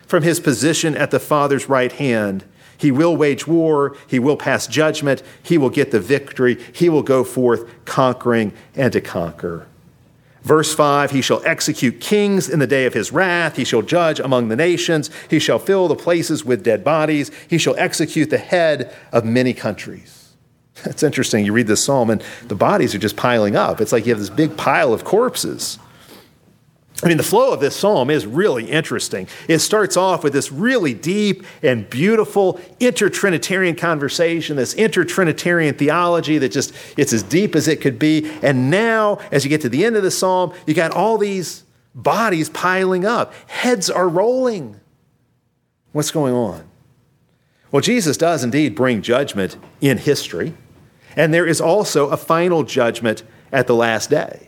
from 0.07 0.23
his 0.23 0.41
position 0.41 0.97
at 0.97 1.11
the 1.11 1.21
Father's 1.21 1.69
right 1.69 1.93
hand. 1.93 2.43
He 2.79 2.91
will 2.91 3.15
wage 3.15 3.47
war. 3.47 3.95
He 4.07 4.19
will 4.19 4.39
pass 4.39 4.67
judgment. 4.67 5.23
He 5.43 5.59
will 5.59 5.69
get 5.69 5.91
the 5.91 6.01
victory. 6.01 6.59
He 6.73 6.89
will 6.89 7.03
go 7.03 7.23
forth 7.23 7.69
conquering 7.85 8.53
and 8.75 8.93
to 8.95 9.03
conquer. 9.03 9.67
Verse 10.47 10.73
5 10.73 11.11
He 11.11 11.23
shall 11.23 11.43
execute 11.45 12.01
kings 12.01 12.49
in 12.49 12.61
the 12.61 12.69
day 12.69 12.87
of 12.87 12.95
his 12.95 13.11
wrath. 13.11 13.57
He 13.57 13.65
shall 13.65 13.83
judge 13.83 14.21
among 14.21 14.47
the 14.47 14.55
nations. 14.55 15.11
He 15.29 15.41
shall 15.41 15.59
fill 15.59 15.89
the 15.89 15.97
places 15.97 16.45
with 16.45 16.63
dead 16.63 16.85
bodies. 16.85 17.33
He 17.49 17.59
shall 17.59 17.75
execute 17.77 18.31
the 18.31 18.39
head 18.39 18.95
of 19.13 19.25
many 19.25 19.53
countries. 19.53 20.23
It's 20.85 21.03
interesting. 21.03 21.45
You 21.45 21.53
read 21.53 21.67
this 21.67 21.83
psalm, 21.83 22.11
and 22.11 22.23
the 22.47 22.55
bodies 22.55 22.95
are 22.95 22.99
just 22.99 23.17
piling 23.17 23.57
up. 23.57 23.81
It's 23.81 23.93
like 23.93 24.07
you 24.07 24.13
have 24.13 24.21
this 24.21 24.31
big 24.31 24.57
pile 24.57 24.93
of 24.93 25.05
corpses. 25.05 25.79
I 27.03 27.09
mean, 27.09 27.19
the 27.19 27.23
flow 27.23 27.53
of 27.53 27.61
this 27.61 27.77
psalm 27.77 28.09
is 28.09 28.25
really 28.25 28.71
interesting. 28.71 29.29
It 29.49 29.59
starts 29.59 29.99
off 29.99 30.25
with 30.25 30.33
this 30.33 30.51
really 30.51 30.95
deep 30.95 31.45
and 31.63 31.89
beautiful 31.91 32.59
inter-Trinitarian 32.81 33.77
conversation, 33.77 34.57
this 34.57 34.73
inter-Trinitarian 34.73 35.75
theology 35.75 36.39
that 36.39 36.53
just, 36.53 36.73
it's 36.97 37.13
as 37.13 37.23
deep 37.23 37.55
as 37.55 37.69
it 37.69 37.83
could 37.83 37.99
be. 37.99 38.31
And 38.43 38.71
now, 38.71 39.19
as 39.31 39.45
you 39.45 39.51
get 39.51 39.61
to 39.61 39.69
the 39.69 39.85
end 39.85 39.97
of 39.97 40.03
the 40.03 40.11
psalm, 40.11 40.55
you 40.67 40.73
got 40.73 40.91
all 40.91 41.19
these 41.19 41.65
bodies 41.95 42.49
piling 42.49 43.05
up. 43.05 43.35
Heads 43.47 43.91
are 43.91 44.09
rolling. 44.09 44.81
What's 45.93 46.11
going 46.11 46.33
on? 46.33 46.65
Well, 47.71 47.83
Jesus 47.83 48.17
does 48.17 48.43
indeed 48.43 48.75
bring 48.75 49.03
judgment 49.03 49.59
in 49.83 49.99
history, 49.99 50.55
and 51.15 51.35
there 51.35 51.47
is 51.47 51.61
also 51.61 52.09
a 52.09 52.17
final 52.17 52.63
judgment 52.63 53.23
at 53.53 53.67
the 53.67 53.75
last 53.75 54.09
day. 54.09 54.46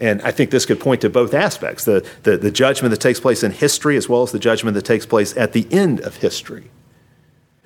And 0.00 0.20
I 0.22 0.30
think 0.30 0.50
this 0.50 0.66
could 0.66 0.80
point 0.80 1.00
to 1.02 1.10
both 1.10 1.34
aspects 1.34 1.84
the, 1.84 2.06
the, 2.22 2.36
the, 2.36 2.50
judgment 2.50 2.90
that 2.90 3.00
takes 3.00 3.20
place 3.20 3.42
in 3.42 3.52
history 3.52 3.96
as 3.96 4.08
well 4.08 4.22
as 4.22 4.32
the 4.32 4.38
judgment 4.38 4.74
that 4.74 4.84
takes 4.84 5.06
place 5.06 5.36
at 5.36 5.52
the 5.52 5.66
end 5.70 6.00
of 6.00 6.16
history. 6.16 6.70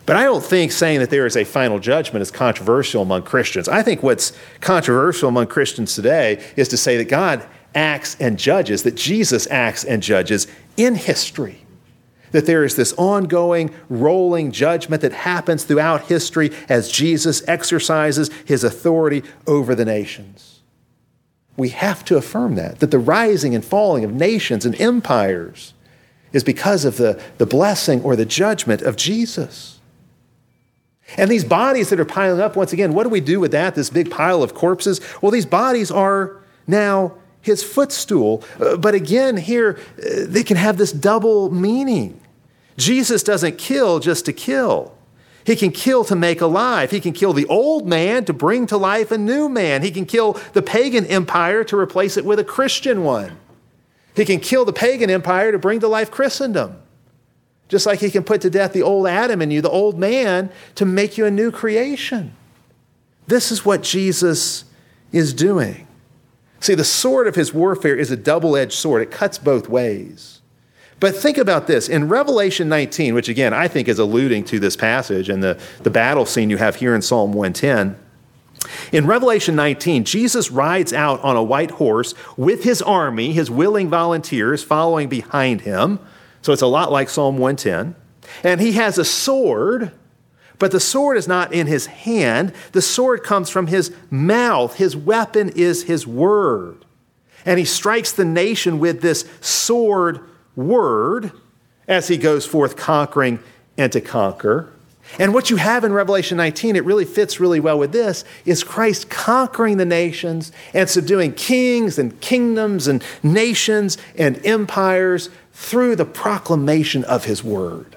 But 0.05 0.16
I 0.16 0.24
don't 0.24 0.45
think 0.45 0.70
saying 0.70 1.01
that 1.01 1.11
there 1.11 1.27
is 1.27 1.37
a 1.37 1.45
final 1.45 1.79
judgment 1.79 2.22
is 2.22 2.31
controversial 2.31 3.03
among 3.03 3.22
Christians. 3.22 3.68
I 3.68 3.83
think 3.83 4.03
what's 4.03 4.33
controversial 4.61 5.29
among 5.29 5.49
Christians 5.49 5.95
today 5.95 6.45
is 6.57 6.68
to 6.68 6.77
say 6.77 6.97
that 6.99 7.09
God 7.09 7.47
acts 7.74 8.16
and 8.20 8.39
judges, 8.39 8.85
that 8.85 8.95
Jesus 8.95 9.49
acts 9.51 9.85
and 9.85 10.03
judges 10.03 10.47
in 10.77 10.95
history. 10.95 11.62
That 12.33 12.47
there 12.47 12.64
is 12.64 12.77
this 12.77 12.93
ongoing, 12.95 13.74
rolling 13.89 14.53
judgment 14.53 15.03
that 15.03 15.12
happens 15.12 15.64
throughout 15.64 16.07
history 16.07 16.53
as 16.68 16.91
Jesus 16.91 17.47
exercises 17.49 18.31
his 18.45 18.62
authority 18.62 19.22
over 19.47 19.74
the 19.74 19.85
nations 19.85 20.55
we 21.57 21.70
have 21.70 22.04
to 22.07 22.16
affirm 22.16 22.54
that, 22.57 22.80
that 22.80 22.90
the 22.90 22.98
rising 22.98 23.54
and 23.54 23.64
falling 23.64 24.04
of 24.04 24.12
nations 24.12 24.66
and 24.66 24.78
empires 24.80 25.72
is 26.32 26.44
because 26.44 26.84
of 26.84 26.96
the, 26.96 27.20
the 27.38 27.46
blessing 27.46 28.02
or 28.02 28.14
the 28.16 28.26
judgment 28.26 28.82
of 28.82 28.96
Jesus. 28.96 29.80
And 31.16 31.30
these 31.30 31.44
bodies 31.44 31.90
that 31.90 32.00
are 32.00 32.04
piling 32.04 32.40
up, 32.40 32.57
once 32.57 32.72
again, 32.72 32.92
what 32.92 33.04
do 33.04 33.09
we 33.09 33.20
do 33.20 33.38
with 33.38 33.52
that, 33.52 33.74
this 33.74 33.90
big 33.90 34.11
pile 34.11 34.42
of 34.42 34.54
corpses? 34.54 35.00
Well, 35.22 35.30
these 35.30 35.46
bodies 35.46 35.90
are 35.90 36.42
now 36.66 37.14
his 37.40 37.62
footstool. 37.62 38.42
Uh, 38.61 38.76
but 38.76 38.94
again, 38.94 39.36
here, 39.36 39.78
uh, 39.98 40.26
they 40.26 40.42
can 40.42 40.57
have 40.57 40.76
this 40.76 40.92
double 40.92 41.50
meaning. 41.50 42.20
Jesus 42.76 43.22
doesn't 43.22 43.57
kill 43.57 44.00
just 44.00 44.26
to 44.26 44.32
kill. 44.32 44.95
He 45.47 45.55
can 45.55 45.70
kill 45.70 46.05
to 46.07 46.16
make 46.16 46.40
alive. 46.40 46.90
He 46.90 46.99
can 46.99 47.12
kill 47.12 47.32
the 47.32 47.47
old 47.47 47.86
man 47.86 48.24
to 48.24 48.32
bring 48.32 48.66
to 48.66 48.76
life 48.76 49.12
a 49.12 49.18
new 49.18 49.49
man. 49.49 49.82
He 49.82 49.92
can 49.92 50.05
kill 50.05 50.32
the 50.55 50.61
pagan 50.61 51.07
empire 51.07 51.62
to 51.64 51.78
replace 51.78 52.16
it 52.16 52.24
with 52.24 52.40
a 52.40 52.44
Christian 52.44 53.05
one. 53.05 53.38
He 54.16 54.24
can 54.24 54.40
kill 54.40 54.64
the 54.64 54.72
pagan 54.72 55.09
empire 55.09 55.53
to 55.53 55.59
bring 55.59 55.78
to 55.80 55.88
life 55.88 56.11
Christendom. 56.11 56.82
Just 57.68 57.86
like 57.86 58.01
he 58.01 58.11
can 58.11 58.24
put 58.24 58.40
to 58.40 58.51
death 58.51 58.72
the 58.72 58.82
old 58.82 59.07
Adam 59.07 59.40
in 59.40 59.53
you, 59.53 59.61
the 59.61 59.70
old 59.70 59.97
man, 59.97 60.51
to 60.74 60.84
make 60.84 61.16
you 61.16 61.26
a 61.26 61.30
new 61.30 61.53
creation. 61.53 62.34
This 63.28 63.53
is 63.53 63.64
what 63.64 63.84
Jesus 63.84 64.64
is 65.12 65.32
doing. 65.32 65.86
See, 66.59 66.74
the 66.74 66.84
sword 66.84 67.28
of 67.28 67.36
his 67.36 67.55
warfare 67.55 67.94
is 67.94 68.11
a 68.11 68.16
double 68.16 68.57
edged 68.57 68.72
sword, 68.72 69.03
it 69.03 69.12
cuts 69.12 69.38
both 69.38 69.68
ways. 69.68 70.40
But 70.99 71.14
think 71.14 71.36
about 71.36 71.66
this. 71.66 71.88
In 71.88 72.09
Revelation 72.09 72.68
19, 72.68 73.14
which 73.14 73.28
again 73.28 73.53
I 73.53 73.68
think 73.68 73.88
is 73.88 73.99
alluding 73.99 74.44
to 74.44 74.59
this 74.59 74.76
passage 74.76 75.28
and 75.28 75.42
the, 75.42 75.61
the 75.82 75.90
battle 75.90 76.24
scene 76.24 76.51
you 76.51 76.57
have 76.57 76.76
here 76.76 76.94
in 76.94 77.03
Psalm 77.03 77.32
110, 77.32 77.97
in 78.92 79.07
Revelation 79.07 79.55
19, 79.57 80.05
Jesus 80.05 80.51
rides 80.51 80.92
out 80.92 81.22
on 81.22 81.36
a 81.36 81.42
white 81.42 81.72
horse 81.72 82.14
with 82.36 82.64
his 82.64 82.82
army, 82.82 83.32
his 83.32 83.51
willing 83.51 83.88
volunteers 83.88 84.62
following 84.62 85.09
behind 85.09 85.62
him. 85.62 85.99
So 86.42 86.53
it's 86.53 86.62
a 86.62 86.66
lot 86.66 86.90
like 86.90 87.09
Psalm 87.09 87.38
110. 87.38 87.94
And 88.42 88.61
he 88.61 88.72
has 88.72 88.99
a 88.99 89.05
sword, 89.05 89.92
but 90.59 90.72
the 90.72 90.80
sword 90.80 91.16
is 91.16 91.28
not 91.28 91.53
in 91.53 91.66
his 91.66 91.86
hand. 91.86 92.53
The 92.72 92.82
sword 92.82 93.22
comes 93.22 93.51
from 93.51 93.66
his 93.68 93.92
mouth. 94.11 94.76
His 94.76 94.97
weapon 94.97 95.51
is 95.51 95.84
his 95.84 96.07
word. 96.07 96.84
And 97.44 97.59
he 97.59 97.64
strikes 97.64 98.12
the 98.12 98.24
nation 98.24 98.78
with 98.78 99.01
this 99.01 99.28
sword 99.40 100.20
word 100.57 101.32
as 101.86 102.09
he 102.09 102.16
goes 102.16 102.44
forth 102.44 102.76
conquering 102.76 103.38
and 103.78 103.92
to 103.92 104.00
conquer. 104.00 104.72
And 105.18 105.32
what 105.32 105.50
you 105.50 105.57
have 105.57 105.84
in 105.84 105.92
Revelation 105.92 106.36
19, 106.36 106.74
it 106.74 106.84
really 106.84 107.04
fits 107.04 107.38
really 107.38 107.61
well 107.61 107.78
with 107.78 107.92
this, 107.92 108.24
is 108.44 108.64
Christ 108.64 109.09
conquering 109.09 109.76
the 109.76 109.84
nations 109.84 110.50
and 110.74 110.88
subduing 110.88 111.32
kings 111.32 111.98
and 111.98 112.20
kingdoms 112.20 112.88
and 112.88 113.04
nations 113.22 113.98
and 114.16 114.44
empires 114.44 115.30
through 115.52 115.96
the 115.96 116.04
proclamation 116.04 117.04
of 117.04 117.24
his 117.24 117.44
word. 117.44 117.95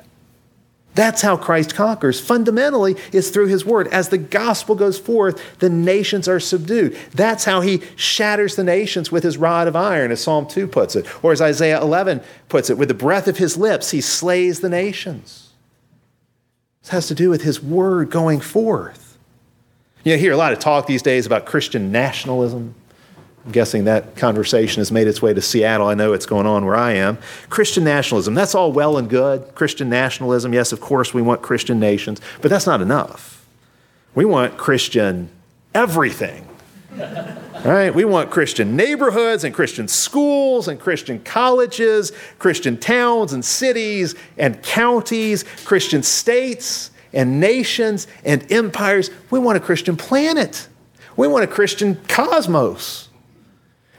That's 1.00 1.22
how 1.22 1.38
Christ 1.38 1.76
conquers. 1.76 2.20
Fundamentally, 2.20 2.98
is 3.14 3.30
through 3.30 3.48
his 3.48 3.64
word. 3.64 3.88
As 3.88 4.10
the 4.10 4.18
gospel 4.18 4.76
goes 4.76 5.00
forth, 5.00 5.58
the 5.60 5.70
nations 5.70 6.28
are 6.28 6.42
subdued. 6.42 6.98
That's 7.14 7.46
how 7.46 7.62
he 7.62 7.82
shatters 7.96 8.58
the 8.58 8.66
nations 8.66 9.10
with 9.10 9.24
his 9.24 9.38
rod 9.38 9.70
of 9.70 9.78
iron, 9.78 10.12
as 10.12 10.20
Psalm 10.20 10.46
2 10.46 10.68
puts 10.68 10.98
it, 10.98 11.08
or 11.24 11.32
as 11.32 11.40
Isaiah 11.40 11.82
11 11.82 12.20
puts 12.50 12.70
it, 12.70 12.78
with 12.78 12.90
the 12.90 12.94
breath 12.94 13.30
of 13.30 13.38
his 13.38 13.56
lips, 13.56 13.92
he 13.92 14.02
slays 14.02 14.60
the 14.60 14.68
nations. 14.68 15.54
This 16.82 16.90
has 16.90 17.08
to 17.08 17.16
do 17.16 17.30
with 17.30 17.44
his 17.44 17.64
word 17.64 18.10
going 18.10 18.42
forth. 18.42 19.18
You 20.04 20.18
hear 20.18 20.34
a 20.34 20.38
lot 20.38 20.52
of 20.52 20.60
talk 20.60 20.86
these 20.86 21.02
days 21.02 21.26
about 21.26 21.46
Christian 21.46 21.94
nationalism. 21.94 22.76
I'm 23.46 23.52
guessing 23.52 23.86
that 23.86 24.16
conversation 24.16 24.82
has 24.82 24.92
made 24.92 25.08
its 25.08 25.22
way 25.22 25.34
to 25.34 25.42
Seattle. 25.42 25.88
I 25.88 25.94
know 25.94 26.14
it's 26.14 26.26
going 26.26 26.46
on 26.46 26.66
where 26.66 26.76
I 26.76 26.94
am. 26.94 27.18
Christian 27.50 27.84
nationalism, 27.84 28.34
that's 28.34 28.54
all 28.54 28.72
well 28.72 28.98
and 28.98 29.10
good. 29.10 29.56
Christian 29.56 29.90
nationalism, 29.90 30.54
yes, 30.54 30.72
of 30.72 30.82
course, 30.82 31.14
we 31.14 31.22
want 31.22 31.42
Christian 31.42 31.80
nations, 31.80 32.20
but 32.42 32.50
that's 32.50 32.68
not 32.68 32.82
enough. 32.82 33.46
We 34.14 34.26
want 34.26 34.58
Christian 34.58 35.30
everything. 35.74 36.48
Right? 37.64 37.94
We 37.94 38.06
want 38.06 38.32
Christian 38.32 38.76
neighborhoods 38.76 39.44
and 39.44 39.54
Christian 39.54 39.88
schools 39.88 40.68
and 40.68 40.80
Christian 40.80 41.20
colleges, 41.20 42.12
Christian 42.40 42.78
towns 42.78 43.34
and 43.34 43.44
cities 43.44 44.16
and 44.38 44.62
counties, 44.64 45.44
Christian 45.66 46.02
states 46.02 46.92
and 47.12 47.40
nations 47.40 48.08
and 48.24 48.50
empires. 48.52 49.12
We 49.30 49.40
want 49.40 49.58
a 49.58 49.60
Christian 49.60 49.98
planet. 49.98 50.68
We 51.18 51.28
want 51.28 51.44
a 51.44 51.48
Christian 51.48 52.00
cosmos. 52.08 53.09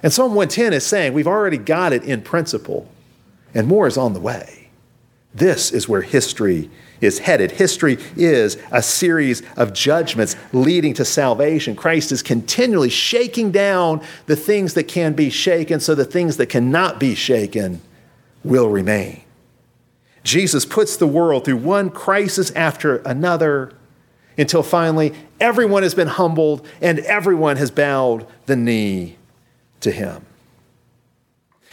And 0.02 0.12
Psalm 0.12 0.34
110 0.34 0.72
is 0.72 0.86
saying 0.86 1.12
we've 1.12 1.26
already 1.26 1.58
got 1.58 1.92
it 1.92 2.04
in 2.04 2.22
principle, 2.22 2.88
and 3.54 3.66
more 3.66 3.86
is 3.86 3.98
on 3.98 4.14
the 4.14 4.20
way. 4.20 4.60
This 5.34 5.70
is 5.70 5.88
where 5.88 6.02
history 6.02 6.70
is 7.00 7.20
headed. 7.20 7.52
History 7.52 7.98
is 8.16 8.58
a 8.72 8.82
series 8.82 9.42
of 9.56 9.72
judgments 9.72 10.36
leading 10.52 10.92
to 10.94 11.04
salvation. 11.04 11.76
Christ 11.76 12.10
is 12.12 12.22
continually 12.22 12.88
shaking 12.88 13.52
down 13.52 14.02
the 14.26 14.36
things 14.36 14.74
that 14.74 14.88
can 14.88 15.12
be 15.12 15.30
shaken 15.30 15.80
so 15.80 15.94
the 15.94 16.04
things 16.04 16.36
that 16.38 16.46
cannot 16.46 16.98
be 16.98 17.14
shaken 17.14 17.80
will 18.42 18.68
remain. 18.68 19.22
Jesus 20.24 20.66
puts 20.66 20.96
the 20.96 21.06
world 21.06 21.44
through 21.44 21.58
one 21.58 21.90
crisis 21.90 22.50
after 22.52 22.96
another 22.98 23.72
until 24.36 24.62
finally 24.62 25.14
everyone 25.38 25.82
has 25.82 25.94
been 25.94 26.08
humbled 26.08 26.66
and 26.80 26.98
everyone 27.00 27.56
has 27.56 27.70
bowed 27.70 28.26
the 28.46 28.56
knee 28.56 29.16
to 29.80 29.90
him. 29.90 30.26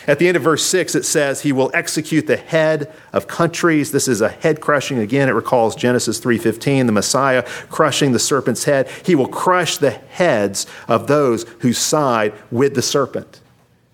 At 0.05 0.20
the 0.20 0.28
end 0.28 0.38
of 0.38 0.43
verse 0.43 0.64
6, 0.64 0.95
it 0.95 1.05
says, 1.05 1.41
He 1.41 1.51
will 1.51 1.72
execute 1.74 2.28
the 2.28 2.38
head 2.38 2.93
of 3.12 3.28
countries. 3.28 3.91
This 3.91 4.08
is 4.08 4.22
a 4.22 4.30
head 4.30 4.62
crushing. 4.62 4.99
Again, 4.99 5.28
it 5.28 5.34
recalls 5.34 5.76
Genesis 5.76 6.20
3.15, 6.20 6.86
the 6.86 6.91
Messiah 6.91 7.43
crushing 7.70 8.12
the 8.12 8.20
serpent's 8.20 8.66
head. 8.66 8.89
He 9.03 9.16
will 9.16 9.28
crush 9.28 9.78
the 9.78 9.91
heads 9.91 10.68
of 10.88 11.08
those 11.08 11.43
who 11.60 11.74
side 11.74 12.34
with 12.51 12.76
the 12.76 12.82
serpent 12.82 13.41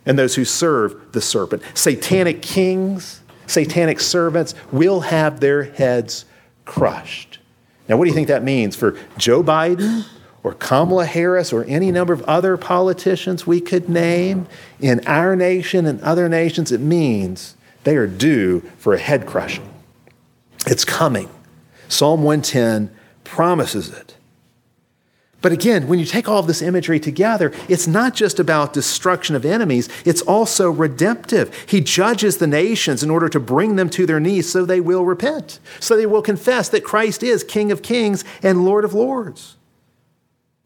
and 0.06 0.20
those 0.20 0.36
who 0.36 0.44
serve 0.44 1.14
the 1.14 1.22
serpent. 1.22 1.64
Satanic 1.74 2.42
kings, 2.42 3.22
satanic 3.48 4.00
servants 4.00 4.54
will 4.72 5.02
have 5.02 5.40
their 5.40 5.64
heads 5.64 6.26
crushed. 6.66 7.40
Now, 7.88 7.98
what 7.98 8.06
do 8.06 8.10
you 8.10 8.16
think 8.16 8.28
that 8.28 8.44
means 8.44 8.76
for 8.76 8.98
Joe 9.18 9.42
Biden 9.42 10.06
or 10.44 10.54
Kamala 10.54 11.06
Harris 11.06 11.54
or 11.54 11.64
any 11.66 11.92
number 11.92 12.14
of 12.14 12.22
other 12.24 12.58
politicians 12.58 13.48
we 13.48 13.62
could 13.62 13.88
name 13.88 14.46
in 14.80 15.06
our 15.08 15.36
nation 15.36 15.86
and 15.86 16.02
other 16.02 16.28
nations, 16.28 16.72
it 16.72 16.82
means 16.82 17.56
they 17.86 17.96
are 17.96 18.08
due 18.08 18.60
for 18.78 18.94
a 18.94 19.00
head 19.00 19.26
crushing. 19.26 19.70
It's 20.68 20.86
coming. 20.86 21.30
Psalm 21.88 22.24
110 22.24 22.94
promises 23.24 23.90
it. 23.90 24.16
But 25.42 25.52
again, 25.52 25.90
when 25.90 26.00
you 26.00 26.06
take 26.06 26.30
all 26.30 26.40
of 26.40 26.48
this 26.48 26.62
imagery 26.62 27.02
together, 27.02 27.52
it's 27.68 27.86
not 27.86 28.14
just 28.14 28.40
about 28.40 28.72
destruction 28.72 29.36
of 29.36 29.44
enemies, 29.44 29.90
it's 30.06 30.22
also 30.22 30.72
redemptive. 30.72 31.54
He 31.68 31.82
judges 31.82 32.38
the 32.38 32.48
nations 32.48 33.04
in 33.04 33.10
order 33.10 33.28
to 33.28 33.42
bring 33.42 33.76
them 33.76 33.90
to 33.90 34.06
their 34.06 34.22
knees 34.22 34.50
so 34.50 34.64
they 34.64 34.80
will 34.80 35.04
repent, 35.04 35.60
so 35.82 35.98
they 35.98 36.06
will 36.06 36.22
confess 36.22 36.70
that 36.70 36.86
Christ 36.86 37.24
is 37.24 37.44
King 37.44 37.74
of 37.74 37.82
kings 37.82 38.24
and 38.42 38.64
Lord 38.64 38.86
of 38.86 38.94
lords. 38.94 39.58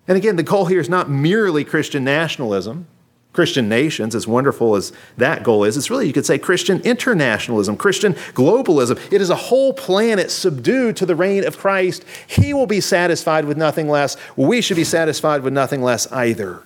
And 0.08 0.18
again, 0.18 0.36
the 0.36 0.43
goal 0.43 0.66
here 0.66 0.80
is 0.80 0.89
not 0.89 1.10
merely 1.10 1.64
Christian 1.64 2.03
nationalism, 2.03 2.88
Christian 3.34 3.70
nations, 3.70 4.16
as 4.16 4.26
wonderful 4.26 4.76
as 4.76 4.91
that 5.18 5.43
goal 5.43 5.64
is, 5.64 5.78
it's 5.78 5.91
really, 5.91 6.08
you 6.08 6.14
could 6.14 6.26
say, 6.26 6.39
Christian 6.39 6.80
internationalism, 6.82 7.78
Christian 7.78 8.14
globalism. 8.34 8.99
It 9.12 9.22
is 9.22 9.30
a 9.30 9.36
whole 9.36 9.74
planet 9.74 10.32
subdued 10.32 10.97
to 10.97 11.05
the 11.05 11.16
reign 11.16 11.45
of 11.45 11.58
Christ. 11.58 12.03
He 12.26 12.53
will 12.53 12.66
be 12.66 12.82
satisfied 12.82 13.45
with 13.45 13.58
nothing 13.58 13.89
less. 13.89 14.18
We 14.36 14.62
should 14.62 14.78
be 14.78 14.84
satisfied 14.84 15.43
with 15.43 15.53
nothing 15.53 15.84
less 15.84 16.12
either. 16.12 16.64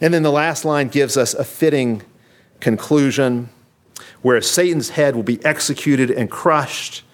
And 0.00 0.12
then 0.12 0.24
the 0.24 0.32
last 0.32 0.64
line 0.64 0.88
gives 0.88 1.16
us 1.16 1.32
a 1.32 1.44
fitting 1.44 2.02
conclusion 2.58 3.50
where 4.22 4.40
Satan's 4.40 4.90
head 4.90 5.14
will 5.14 5.22
be 5.22 5.44
executed 5.44 6.10
and 6.10 6.28
crushed, 6.28 7.04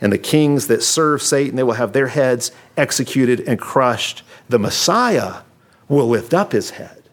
and 0.00 0.10
the 0.10 0.18
kings 0.18 0.68
that 0.68 0.82
serve 0.82 1.20
Satan, 1.20 1.56
they 1.56 1.62
will 1.62 1.74
have 1.74 1.92
their 1.92 2.06
heads 2.06 2.50
executed 2.78 3.40
and 3.40 3.58
crushed. 3.58 4.22
The 4.50 4.58
Messiah 4.58 5.42
will 5.88 6.08
lift 6.08 6.34
up 6.34 6.50
his 6.50 6.70
head. 6.70 7.04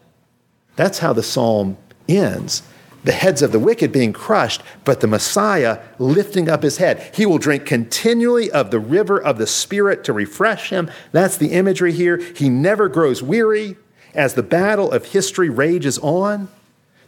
That's 0.74 0.98
how 0.98 1.12
the 1.12 1.22
psalm 1.22 1.76
ends. 2.08 2.64
The 3.04 3.12
heads 3.12 3.42
of 3.42 3.52
the 3.52 3.60
wicked 3.60 3.92
being 3.92 4.12
crushed, 4.12 4.60
but 4.84 4.98
the 4.98 5.06
Messiah 5.06 5.78
lifting 6.00 6.48
up 6.48 6.64
his 6.64 6.78
head. 6.78 7.12
He 7.14 7.26
will 7.26 7.38
drink 7.38 7.64
continually 7.64 8.50
of 8.50 8.72
the 8.72 8.80
river 8.80 9.22
of 9.22 9.38
the 9.38 9.46
Spirit 9.46 10.02
to 10.02 10.12
refresh 10.12 10.70
him. 10.70 10.90
That's 11.12 11.36
the 11.36 11.52
imagery 11.52 11.92
here. 11.92 12.16
He 12.16 12.48
never 12.48 12.88
grows 12.88 13.22
weary 13.22 13.76
as 14.14 14.34
the 14.34 14.42
battle 14.42 14.90
of 14.90 15.04
history 15.04 15.48
rages 15.48 15.96
on. 16.00 16.48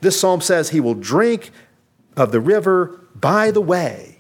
This 0.01 0.21
psalm 0.21 0.41
says 0.43 0.71
he 0.71 0.79
will 0.79 0.95
drink 0.95 1.51
of 2.17 2.31
the 2.31 2.41
river 2.41 3.01
by 3.17 3.51
the 3.51 3.61
way. 3.61 4.20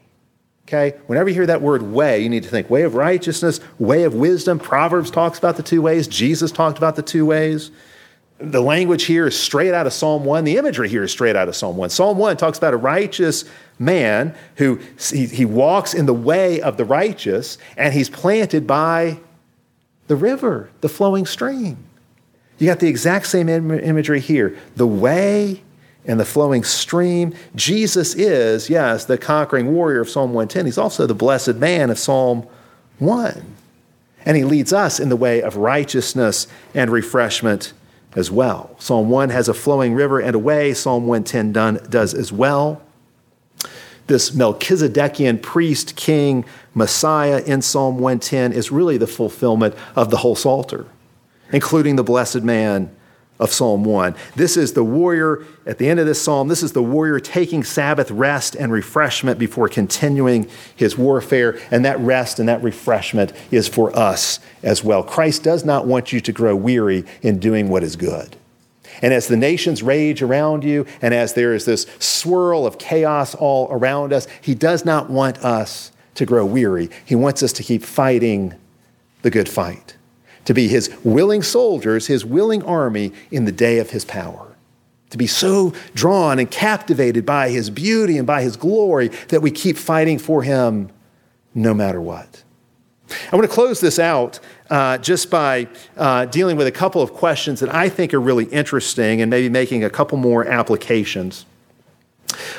Okay? 0.70 0.96
Whenever 1.08 1.28
you 1.28 1.34
hear 1.34 1.46
that 1.46 1.62
word 1.62 1.82
way, 1.82 2.20
you 2.20 2.28
need 2.28 2.44
to 2.44 2.48
think 2.48 2.70
way 2.70 2.82
of 2.82 2.94
righteousness, 2.94 3.58
way 3.80 4.04
of 4.04 4.14
wisdom. 4.14 4.60
Proverbs 4.60 5.10
talks 5.10 5.36
about 5.36 5.56
the 5.56 5.64
two 5.64 5.82
ways, 5.82 6.06
Jesus 6.06 6.52
talked 6.52 6.78
about 6.78 6.94
the 6.94 7.02
two 7.02 7.26
ways. 7.26 7.72
The 8.38 8.60
language 8.60 9.04
here 9.04 9.26
is 9.26 9.36
straight 9.36 9.74
out 9.74 9.88
of 9.88 9.92
Psalm 9.92 10.24
1. 10.24 10.44
The 10.44 10.58
imagery 10.58 10.88
here 10.88 11.02
is 11.02 11.10
straight 11.10 11.34
out 11.34 11.48
of 11.48 11.56
Psalm 11.56 11.76
1. 11.76 11.90
Psalm 11.90 12.18
1 12.18 12.36
talks 12.36 12.56
about 12.56 12.72
a 12.72 12.76
righteous 12.76 13.44
man 13.80 14.32
who 14.56 14.78
he, 15.10 15.26
he 15.26 15.44
walks 15.44 15.92
in 15.92 16.06
the 16.06 16.14
way 16.14 16.60
of 16.60 16.76
the 16.76 16.84
righteous 16.84 17.58
and 17.76 17.92
he's 17.92 18.08
planted 18.08 18.64
by 18.64 19.18
the 20.06 20.14
river, 20.14 20.70
the 20.82 20.88
flowing 20.88 21.26
stream. 21.26 21.78
You 22.58 22.68
got 22.68 22.78
the 22.78 22.88
exact 22.88 23.26
same 23.26 23.48
Im- 23.48 23.72
imagery 23.72 24.20
here 24.20 24.56
the 24.76 24.86
way 24.86 25.62
and 26.06 26.18
the 26.18 26.24
flowing 26.24 26.64
stream. 26.64 27.34
Jesus 27.54 28.14
is, 28.14 28.70
yes, 28.70 29.04
the 29.04 29.18
conquering 29.18 29.72
warrior 29.72 30.00
of 30.00 30.08
Psalm 30.08 30.32
110. 30.32 30.66
He's 30.66 30.78
also 30.78 31.06
the 31.06 31.14
blessed 31.14 31.56
man 31.56 31.90
of 31.90 31.98
Psalm 31.98 32.46
1. 32.98 33.56
And 34.24 34.36
he 34.36 34.44
leads 34.44 34.72
us 34.72 35.00
in 35.00 35.08
the 35.08 35.16
way 35.16 35.42
of 35.42 35.56
righteousness 35.56 36.46
and 36.74 36.90
refreshment 36.90 37.72
as 38.14 38.30
well. 38.30 38.74
Psalm 38.78 39.08
1 39.08 39.30
has 39.30 39.48
a 39.48 39.54
flowing 39.54 39.94
river 39.94 40.20
and 40.20 40.34
a 40.34 40.38
way, 40.38 40.74
Psalm 40.74 41.06
110 41.06 41.52
done, 41.52 41.80
does 41.88 42.12
as 42.12 42.32
well. 42.32 42.82
This 44.06 44.30
Melchizedekian 44.32 45.40
priest, 45.40 45.94
king, 45.94 46.44
Messiah 46.74 47.42
in 47.46 47.62
Psalm 47.62 47.98
110 47.98 48.52
is 48.52 48.72
really 48.72 48.96
the 48.96 49.06
fulfillment 49.06 49.74
of 49.94 50.10
the 50.10 50.18
whole 50.18 50.34
Psalter, 50.34 50.86
including 51.52 51.96
the 51.96 52.02
blessed 52.02 52.42
man 52.42 52.94
of 53.40 53.50
Psalm 53.50 53.82
1. 53.84 54.14
This 54.36 54.56
is 54.56 54.74
the 54.74 54.84
warrior, 54.84 55.44
at 55.66 55.78
the 55.78 55.88
end 55.88 55.98
of 55.98 56.06
this 56.06 56.20
psalm, 56.20 56.48
this 56.48 56.62
is 56.62 56.72
the 56.72 56.82
warrior 56.82 57.18
taking 57.18 57.64
Sabbath 57.64 58.10
rest 58.10 58.54
and 58.54 58.70
refreshment 58.70 59.38
before 59.38 59.68
continuing 59.68 60.48
his 60.76 60.96
warfare. 60.96 61.58
And 61.70 61.84
that 61.86 61.98
rest 62.00 62.38
and 62.38 62.48
that 62.48 62.62
refreshment 62.62 63.32
is 63.50 63.66
for 63.66 63.96
us 63.96 64.38
as 64.62 64.84
well. 64.84 65.02
Christ 65.02 65.42
does 65.42 65.64
not 65.64 65.86
want 65.86 66.12
you 66.12 66.20
to 66.20 66.32
grow 66.32 66.54
weary 66.54 67.04
in 67.22 67.40
doing 67.40 67.70
what 67.70 67.82
is 67.82 67.96
good. 67.96 68.36
And 69.02 69.14
as 69.14 69.28
the 69.28 69.36
nations 69.36 69.82
rage 69.82 70.20
around 70.20 70.62
you, 70.62 70.84
and 71.00 71.14
as 71.14 71.32
there 71.32 71.54
is 71.54 71.64
this 71.64 71.86
swirl 71.98 72.66
of 72.66 72.76
chaos 72.76 73.34
all 73.34 73.68
around 73.70 74.12
us, 74.12 74.28
he 74.42 74.54
does 74.54 74.84
not 74.84 75.08
want 75.08 75.38
us 75.38 75.92
to 76.16 76.26
grow 76.26 76.44
weary. 76.44 76.90
He 77.06 77.14
wants 77.14 77.42
us 77.42 77.52
to 77.54 77.62
keep 77.62 77.82
fighting 77.82 78.54
the 79.22 79.30
good 79.30 79.48
fight 79.48 79.96
to 80.44 80.54
be 80.54 80.68
his 80.68 80.90
willing 81.04 81.42
soldiers, 81.42 82.06
his 82.06 82.24
willing 82.24 82.62
army 82.62 83.12
in 83.30 83.44
the 83.44 83.52
day 83.52 83.78
of 83.78 83.90
his 83.90 84.04
power. 84.04 84.56
To 85.10 85.18
be 85.18 85.26
so 85.26 85.72
drawn 85.94 86.38
and 86.38 86.50
captivated 86.50 87.26
by 87.26 87.50
his 87.50 87.68
beauty 87.68 88.16
and 88.16 88.26
by 88.26 88.42
his 88.42 88.56
glory 88.56 89.08
that 89.28 89.42
we 89.42 89.50
keep 89.50 89.76
fighting 89.76 90.18
for 90.18 90.42
him 90.42 90.90
no 91.54 91.74
matter 91.74 92.00
what. 92.00 92.44
I 93.32 93.36
want 93.36 93.48
to 93.48 93.52
close 93.52 93.80
this 93.80 93.98
out 93.98 94.38
uh, 94.70 94.98
just 94.98 95.30
by 95.30 95.66
uh, 95.96 96.26
dealing 96.26 96.56
with 96.56 96.68
a 96.68 96.72
couple 96.72 97.02
of 97.02 97.12
questions 97.12 97.58
that 97.60 97.74
I 97.74 97.88
think 97.88 98.14
are 98.14 98.20
really 98.20 98.44
interesting 98.46 99.20
and 99.20 99.28
maybe 99.28 99.48
making 99.48 99.82
a 99.82 99.90
couple 99.90 100.16
more 100.16 100.46
applications. 100.46 101.44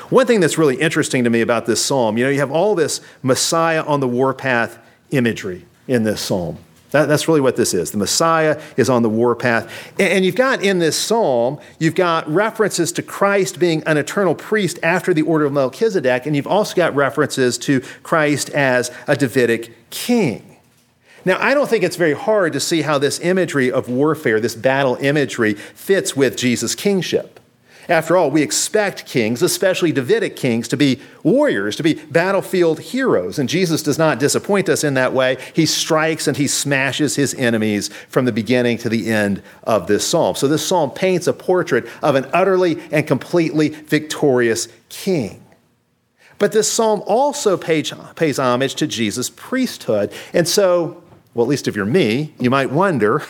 One 0.10 0.28
thing 0.28 0.42
that's 0.42 0.58
really 0.58 0.76
interesting 0.76 1.24
to 1.24 1.30
me 1.30 1.40
about 1.40 1.66
this 1.66 1.84
psalm, 1.84 2.18
you 2.18 2.26
know, 2.26 2.30
you 2.30 2.40
have 2.40 2.52
all 2.52 2.76
this 2.76 3.00
Messiah 3.24 3.84
on 3.84 4.02
the 4.02 4.08
warpath 4.08 4.78
imagery 5.12 5.66
in 5.88 6.04
this 6.04 6.20
psalm. 6.20 6.58
That, 6.92 7.08
that's 7.08 7.28
really 7.28 7.42
what 7.42 7.56
this 7.56 7.74
is. 7.74 7.92
The 7.92 7.98
Messiah 7.98 8.62
is 8.78 8.90
on 8.90 9.02
the 9.02 9.10
warpath. 9.10 9.92
And, 10.00 10.10
and 10.14 10.26
you've 10.26 10.36
got 10.36 10.64
in 10.64 10.80
this 10.80 10.98
psalm, 10.98 11.60
you've 11.80 11.96
got 11.96 12.30
references 12.30 12.92
to 12.94 13.02
Christ 13.02 13.60
being 13.60 13.82
an 13.86 13.98
eternal 13.98 14.36
priest 14.36 14.78
after 14.84 15.14
the 15.14 15.24
order 15.24 15.46
of 15.46 15.54
Melchizedek, 15.54 16.26
and 16.26 16.36
you've 16.36 16.48
also 16.48 16.76
got 16.76 16.96
references 16.96 17.58
to 17.60 17.82
Christ 18.04 18.50
as 18.52 18.92
a 19.08 19.16
Davidic 19.16 19.90
king. 19.90 20.58
Now, 21.24 21.38
I 21.40 21.54
don't 21.54 21.70
think 21.70 21.84
it's 21.84 21.98
very 21.98 22.14
hard 22.14 22.54
to 22.54 22.60
see 22.60 22.82
how 22.82 22.98
this 22.98 23.20
imagery 23.20 23.72
of 23.72 23.88
warfare, 23.88 24.40
this 24.40 24.56
battle 24.56 24.96
imagery, 24.96 25.54
fits 25.54 26.16
with 26.16 26.36
Jesus' 26.36 26.74
kingship. 26.74 27.41
After 27.92 28.16
all, 28.16 28.32
we 28.32 28.42
expect 28.42 29.06
kings, 29.06 29.42
especially 29.42 29.92
Davidic 29.92 30.38
kings, 30.38 30.70
to 30.70 30.78
be 30.78 31.02
warriors, 31.24 31.76
to 31.76 31.84
be 31.84 31.96
battlefield 31.96 32.80
heroes. 32.80 33.38
And 33.38 33.50
Jesus 33.50 33.84
does 33.84 33.98
not 33.98 34.18
disappoint 34.18 34.70
us 34.70 34.86
in 34.86 34.94
that 34.94 35.12
way. 35.12 35.38
He 35.54 35.66
strikes 35.66 36.26
and 36.26 36.38
he 36.38 36.48
smashes 36.48 37.18
his 37.18 37.34
enemies 37.34 37.90
from 38.08 38.24
the 38.24 38.32
beginning 38.32 38.78
to 38.78 38.88
the 38.88 39.12
end 39.12 39.44
of 39.64 39.88
this 39.88 40.08
psalm. 40.08 40.36
So 40.36 40.48
this 40.48 40.66
psalm 40.66 40.92
paints 40.92 41.28
a 41.28 41.34
portrait 41.34 41.86
of 42.02 42.16
an 42.16 42.30
utterly 42.32 42.82
and 42.94 43.06
completely 43.06 43.68
victorious 43.68 44.70
king. 44.88 45.44
But 46.40 46.54
this 46.54 46.72
psalm 46.72 47.04
also 47.06 47.58
pays, 47.58 48.40
homage 48.40 48.76
to 48.76 48.88
Jesus' 48.88 49.30
priesthood. 49.30 50.14
And 50.34 50.48
so, 50.48 51.04
well, 51.34 51.46
at 51.46 51.50
least 51.50 51.68
if 51.68 51.76
you're 51.76 51.86
me, 51.86 52.34
you 52.40 52.50
might 52.50 52.72
wonder 52.72 53.22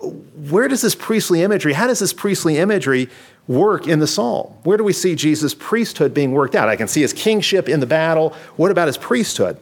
where 0.00 0.68
does 0.68 0.82
this 0.82 0.94
priestly 0.94 1.42
imagery, 1.42 1.72
how 1.72 1.86
does 1.86 2.00
this 2.00 2.12
priestly 2.12 2.58
imagery 2.58 3.08
work 3.48 3.86
in 3.86 3.98
the 3.98 4.06
psalm? 4.06 4.52
Where 4.62 4.76
do 4.76 4.84
we 4.84 4.92
see 4.92 5.14
Jesus' 5.14 5.54
priesthood 5.54 6.12
being 6.12 6.32
worked 6.32 6.54
out? 6.54 6.68
I 6.68 6.76
can 6.76 6.88
see 6.88 7.00
his 7.00 7.12
kingship 7.12 7.68
in 7.68 7.80
the 7.80 7.86
battle. 7.86 8.30
What 8.56 8.70
about 8.70 8.88
his 8.88 8.98
priesthood? 8.98 9.58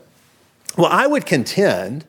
Well, 0.77 0.91
I 0.91 1.07
would 1.07 1.27
contend 1.27 2.05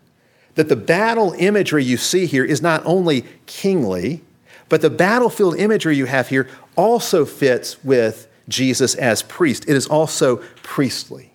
that 0.55 0.69
the 0.69 0.75
battle 0.75 1.35
imagery 1.37 1.83
you 1.83 1.97
see 1.97 2.25
here 2.25 2.45
is 2.45 2.61
not 2.61 2.81
only 2.85 3.25
kingly, 3.45 4.21
but 4.69 4.81
the 4.81 4.89
battlefield 4.89 5.57
imagery 5.57 5.95
you 5.95 6.05
have 6.05 6.29
here 6.29 6.47
also 6.75 7.25
fits 7.25 7.83
with 7.83 8.27
Jesus 8.47 8.95
as 8.95 9.21
priest. 9.21 9.65
It 9.67 9.75
is 9.75 9.85
also 9.85 10.37
priestly. 10.63 11.31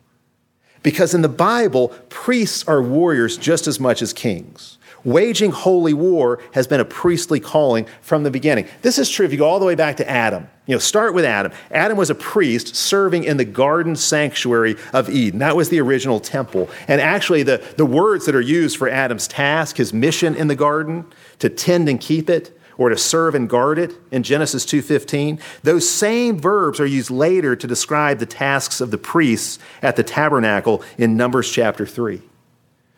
Because 0.82 1.14
in 1.14 1.22
the 1.22 1.28
Bible, 1.28 1.88
priests 2.08 2.66
are 2.66 2.82
warriors 2.82 3.36
just 3.36 3.66
as 3.66 3.78
much 3.78 4.00
as 4.00 4.12
kings. 4.12 4.78
Waging 5.04 5.50
holy 5.50 5.94
war 5.94 6.40
has 6.52 6.66
been 6.66 6.80
a 6.80 6.84
priestly 6.84 7.40
calling 7.40 7.86
from 8.02 8.22
the 8.22 8.30
beginning. 8.30 8.68
This 8.82 8.98
is 8.98 9.08
true 9.08 9.24
if 9.24 9.32
you 9.32 9.38
go 9.38 9.48
all 9.48 9.58
the 9.58 9.66
way 9.66 9.74
back 9.74 9.96
to 9.98 10.08
Adam. 10.08 10.48
You 10.66 10.74
know, 10.74 10.78
start 10.78 11.14
with 11.14 11.24
Adam. 11.24 11.52
Adam 11.70 11.96
was 11.96 12.10
a 12.10 12.14
priest 12.14 12.76
serving 12.76 13.24
in 13.24 13.38
the 13.38 13.44
garden 13.44 13.96
sanctuary 13.96 14.76
of 14.92 15.08
Eden. 15.08 15.40
That 15.40 15.56
was 15.56 15.68
the 15.68 15.80
original 15.80 16.20
temple. 16.20 16.68
And 16.86 17.00
actually, 17.00 17.42
the, 17.42 17.64
the 17.76 17.86
words 17.86 18.26
that 18.26 18.34
are 18.34 18.40
used 18.40 18.76
for 18.76 18.88
Adam's 18.88 19.26
task, 19.26 19.78
his 19.78 19.92
mission 19.92 20.36
in 20.36 20.48
the 20.48 20.54
garden, 20.54 21.06
to 21.40 21.48
tend 21.48 21.88
and 21.88 22.00
keep 22.00 22.30
it, 22.30 22.56
or 22.80 22.88
to 22.88 22.96
serve 22.96 23.34
and 23.34 23.48
guard 23.48 23.78
it 23.78 23.92
in 24.10 24.22
Genesis 24.22 24.64
2:15 24.64 25.38
those 25.62 25.86
same 25.88 26.38
verbs 26.38 26.80
are 26.80 26.86
used 26.86 27.10
later 27.10 27.54
to 27.54 27.66
describe 27.66 28.18
the 28.18 28.26
tasks 28.26 28.80
of 28.80 28.90
the 28.90 28.96
priests 28.96 29.58
at 29.82 29.96
the 29.96 30.02
tabernacle 30.02 30.82
in 30.96 31.14
Numbers 31.14 31.50
chapter 31.50 31.84
3 31.84 32.22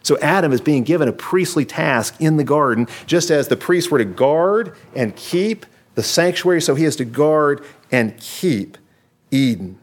So 0.03 0.19
Adam 0.19 0.53
is 0.53 0.61
being 0.61 0.83
given 0.83 1.09
a 1.09 1.13
priestly 1.13 1.65
task 1.65 2.15
in 2.21 2.37
the 2.37 2.45
garden, 2.45 2.89
just 3.07 3.31
as 3.31 3.49
the 3.49 3.57
priests 3.57 3.91
were 3.91 3.99
to 3.99 4.05
guard 4.05 4.77
and 4.95 5.15
keep 5.15 5.67
the 5.95 6.03
sanctuary, 6.03 6.61
so 6.61 6.75
he 6.75 6.85
is 6.85 6.97
to 6.97 7.05
guard 7.05 7.65
and 7.91 8.17
keep 8.19 8.79
Eden. 9.31 9.79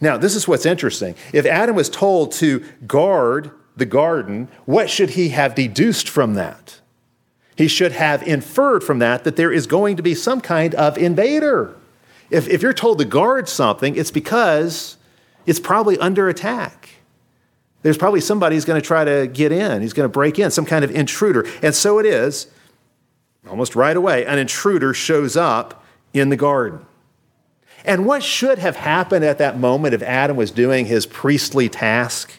Now, 0.00 0.16
this 0.16 0.34
is 0.34 0.46
what's 0.46 0.66
interesting. 0.66 1.14
If 1.32 1.46
Adam 1.46 1.74
was 1.74 1.88
told 1.88 2.32
to 2.32 2.64
guard 2.86 3.50
the 3.76 3.86
garden, 3.86 4.48
what 4.64 4.88
should 4.90 5.10
he 5.10 5.30
have 5.30 5.54
deduced 5.54 6.08
from 6.08 6.34
that? 6.34 6.80
He 7.56 7.68
should 7.68 7.92
have 7.92 8.22
inferred 8.22 8.84
from 8.84 8.98
that 8.98 9.24
that 9.24 9.36
there 9.36 9.52
is 9.52 9.66
going 9.66 9.96
to 9.96 10.02
be 10.02 10.14
some 10.14 10.40
kind 10.40 10.74
of 10.74 10.98
invader. 10.98 11.74
If, 12.30 12.48
if 12.48 12.62
you're 12.62 12.74
told 12.74 12.98
to 12.98 13.04
guard 13.04 13.48
something, 13.48 13.96
it's 13.96 14.10
because 14.10 14.96
it's 15.46 15.60
probably 15.60 15.98
under 15.98 16.28
attack. 16.28 16.95
There's 17.86 17.96
probably 17.96 18.20
somebody 18.20 18.56
who's 18.56 18.64
going 18.64 18.80
to 18.80 18.84
try 18.84 19.04
to 19.04 19.28
get 19.28 19.52
in, 19.52 19.80
he's 19.80 19.92
going 19.92 20.06
to 20.06 20.12
break 20.12 20.40
in, 20.40 20.50
some 20.50 20.66
kind 20.66 20.84
of 20.84 20.90
intruder. 20.90 21.46
And 21.62 21.72
so 21.72 22.00
it 22.00 22.06
is, 22.06 22.48
almost 23.48 23.76
right 23.76 23.96
away, 23.96 24.26
an 24.26 24.40
intruder 24.40 24.92
shows 24.92 25.36
up 25.36 25.84
in 26.12 26.28
the 26.28 26.36
garden. 26.36 26.84
And 27.84 28.04
what 28.04 28.24
should 28.24 28.58
have 28.58 28.74
happened 28.74 29.24
at 29.24 29.38
that 29.38 29.60
moment 29.60 29.94
if 29.94 30.02
Adam 30.02 30.36
was 30.36 30.50
doing 30.50 30.86
his 30.86 31.06
priestly 31.06 31.68
task? 31.68 32.32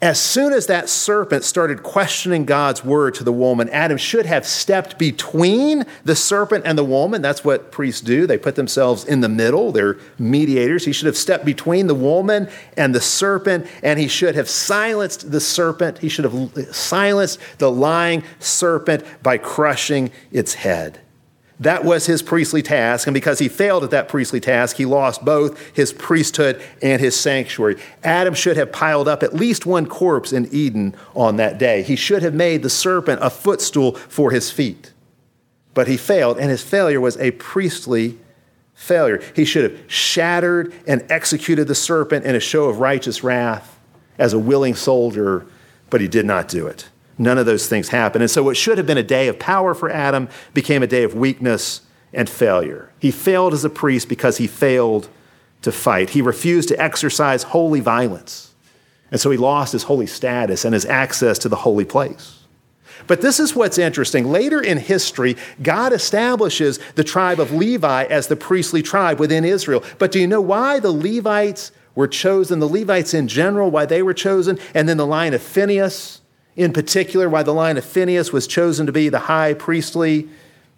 As 0.00 0.20
soon 0.20 0.52
as 0.52 0.66
that 0.68 0.88
serpent 0.88 1.42
started 1.42 1.82
questioning 1.82 2.44
God's 2.44 2.84
word 2.84 3.14
to 3.14 3.24
the 3.24 3.32
woman, 3.32 3.68
Adam 3.70 3.98
should 3.98 4.26
have 4.26 4.46
stepped 4.46 4.96
between 4.96 5.84
the 6.04 6.14
serpent 6.14 6.64
and 6.66 6.78
the 6.78 6.84
woman. 6.84 7.20
That's 7.20 7.42
what 7.42 7.72
priests 7.72 8.00
do. 8.00 8.24
They 8.24 8.38
put 8.38 8.54
themselves 8.54 9.04
in 9.04 9.22
the 9.22 9.28
middle, 9.28 9.72
they're 9.72 9.98
mediators. 10.16 10.84
He 10.84 10.92
should 10.92 11.06
have 11.06 11.16
stepped 11.16 11.44
between 11.44 11.88
the 11.88 11.96
woman 11.96 12.48
and 12.76 12.94
the 12.94 13.00
serpent, 13.00 13.66
and 13.82 13.98
he 13.98 14.06
should 14.06 14.36
have 14.36 14.48
silenced 14.48 15.32
the 15.32 15.40
serpent. 15.40 15.98
He 15.98 16.08
should 16.08 16.24
have 16.26 16.76
silenced 16.76 17.40
the 17.58 17.70
lying 17.70 18.22
serpent 18.38 19.02
by 19.24 19.36
crushing 19.38 20.12
its 20.30 20.54
head. 20.54 21.00
That 21.60 21.84
was 21.84 22.06
his 22.06 22.22
priestly 22.22 22.62
task, 22.62 23.08
and 23.08 23.14
because 23.14 23.40
he 23.40 23.48
failed 23.48 23.82
at 23.82 23.90
that 23.90 24.08
priestly 24.08 24.38
task, 24.38 24.76
he 24.76 24.84
lost 24.84 25.24
both 25.24 25.58
his 25.74 25.92
priesthood 25.92 26.62
and 26.80 27.00
his 27.00 27.18
sanctuary. 27.18 27.76
Adam 28.04 28.34
should 28.34 28.56
have 28.56 28.70
piled 28.70 29.08
up 29.08 29.24
at 29.24 29.34
least 29.34 29.66
one 29.66 29.86
corpse 29.86 30.32
in 30.32 30.48
Eden 30.52 30.94
on 31.16 31.36
that 31.36 31.58
day. 31.58 31.82
He 31.82 31.96
should 31.96 32.22
have 32.22 32.34
made 32.34 32.62
the 32.62 32.70
serpent 32.70 33.20
a 33.22 33.30
footstool 33.30 33.94
for 33.94 34.30
his 34.30 34.52
feet. 34.52 34.92
But 35.74 35.88
he 35.88 35.96
failed, 35.96 36.38
and 36.38 36.48
his 36.48 36.62
failure 36.62 37.00
was 37.00 37.16
a 37.16 37.32
priestly 37.32 38.18
failure. 38.74 39.20
He 39.34 39.44
should 39.44 39.72
have 39.72 39.80
shattered 39.90 40.72
and 40.86 41.04
executed 41.10 41.66
the 41.66 41.74
serpent 41.74 42.24
in 42.24 42.36
a 42.36 42.40
show 42.40 42.66
of 42.66 42.78
righteous 42.78 43.24
wrath 43.24 43.76
as 44.16 44.32
a 44.32 44.38
willing 44.38 44.76
soldier, 44.76 45.44
but 45.90 46.00
he 46.00 46.06
did 46.06 46.24
not 46.24 46.46
do 46.46 46.68
it. 46.68 46.88
None 47.18 47.36
of 47.36 47.46
those 47.46 47.66
things 47.66 47.88
happened. 47.88 48.22
And 48.22 48.30
so, 48.30 48.44
what 48.44 48.56
should 48.56 48.78
have 48.78 48.86
been 48.86 48.98
a 48.98 49.02
day 49.02 49.26
of 49.28 49.38
power 49.38 49.74
for 49.74 49.90
Adam 49.90 50.28
became 50.54 50.82
a 50.82 50.86
day 50.86 51.02
of 51.02 51.14
weakness 51.14 51.82
and 52.12 52.30
failure. 52.30 52.90
He 53.00 53.10
failed 53.10 53.52
as 53.52 53.64
a 53.64 53.70
priest 53.70 54.08
because 54.08 54.38
he 54.38 54.46
failed 54.46 55.08
to 55.62 55.72
fight. 55.72 56.10
He 56.10 56.22
refused 56.22 56.68
to 56.68 56.80
exercise 56.80 57.42
holy 57.42 57.80
violence. 57.80 58.54
And 59.10 59.20
so, 59.20 59.30
he 59.30 59.36
lost 59.36 59.72
his 59.72 59.82
holy 59.84 60.06
status 60.06 60.64
and 60.64 60.72
his 60.72 60.86
access 60.86 61.38
to 61.40 61.48
the 61.48 61.56
holy 61.56 61.84
place. 61.84 62.38
But 63.08 63.20
this 63.20 63.40
is 63.40 63.54
what's 63.54 63.78
interesting. 63.78 64.30
Later 64.30 64.60
in 64.60 64.78
history, 64.78 65.36
God 65.62 65.92
establishes 65.92 66.78
the 66.94 67.04
tribe 67.04 67.40
of 67.40 67.52
Levi 67.52 68.04
as 68.04 68.28
the 68.28 68.36
priestly 68.36 68.82
tribe 68.82 69.18
within 69.18 69.44
Israel. 69.44 69.82
But 69.98 70.12
do 70.12 70.20
you 70.20 70.26
know 70.26 70.40
why 70.40 70.78
the 70.78 70.92
Levites 70.92 71.72
were 71.94 72.08
chosen? 72.08 72.58
The 72.58 72.68
Levites 72.68 73.14
in 73.14 73.26
general, 73.26 73.70
why 73.70 73.86
they 73.86 74.02
were 74.02 74.14
chosen, 74.14 74.58
and 74.74 74.88
then 74.88 74.98
the 74.98 75.06
line 75.06 75.32
of 75.32 75.42
Phineas 75.42 76.20
in 76.58 76.72
particular, 76.72 77.28
why 77.28 77.44
the 77.44 77.54
line 77.54 77.78
of 77.78 77.84
Phineas 77.84 78.32
was 78.32 78.48
chosen 78.48 78.84
to 78.86 78.92
be 78.92 79.08
the 79.08 79.20
high 79.20 79.54
priestly 79.54 80.28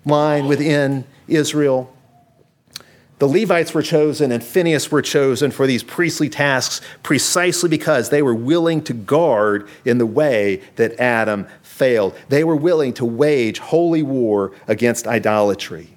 line 0.04 0.46
within 0.46 1.04
Israel. 1.26 1.90
The 3.18 3.26
Levites 3.26 3.72
were 3.72 3.82
chosen 3.82 4.30
and 4.30 4.44
Phineas 4.44 4.90
were 4.90 5.00
chosen 5.00 5.50
for 5.50 5.66
these 5.66 5.82
priestly 5.82 6.28
tasks 6.28 6.82
precisely 7.02 7.70
because 7.70 8.10
they 8.10 8.20
were 8.20 8.34
willing 8.34 8.82
to 8.84 8.92
guard 8.92 9.68
in 9.86 9.96
the 9.96 10.06
way 10.06 10.62
that 10.76 11.00
Adam 11.00 11.46
failed. 11.62 12.14
They 12.28 12.44
were 12.44 12.56
willing 12.56 12.92
to 12.94 13.06
wage 13.06 13.58
holy 13.58 14.02
war 14.02 14.52
against 14.68 15.06
idolatry. 15.06 15.88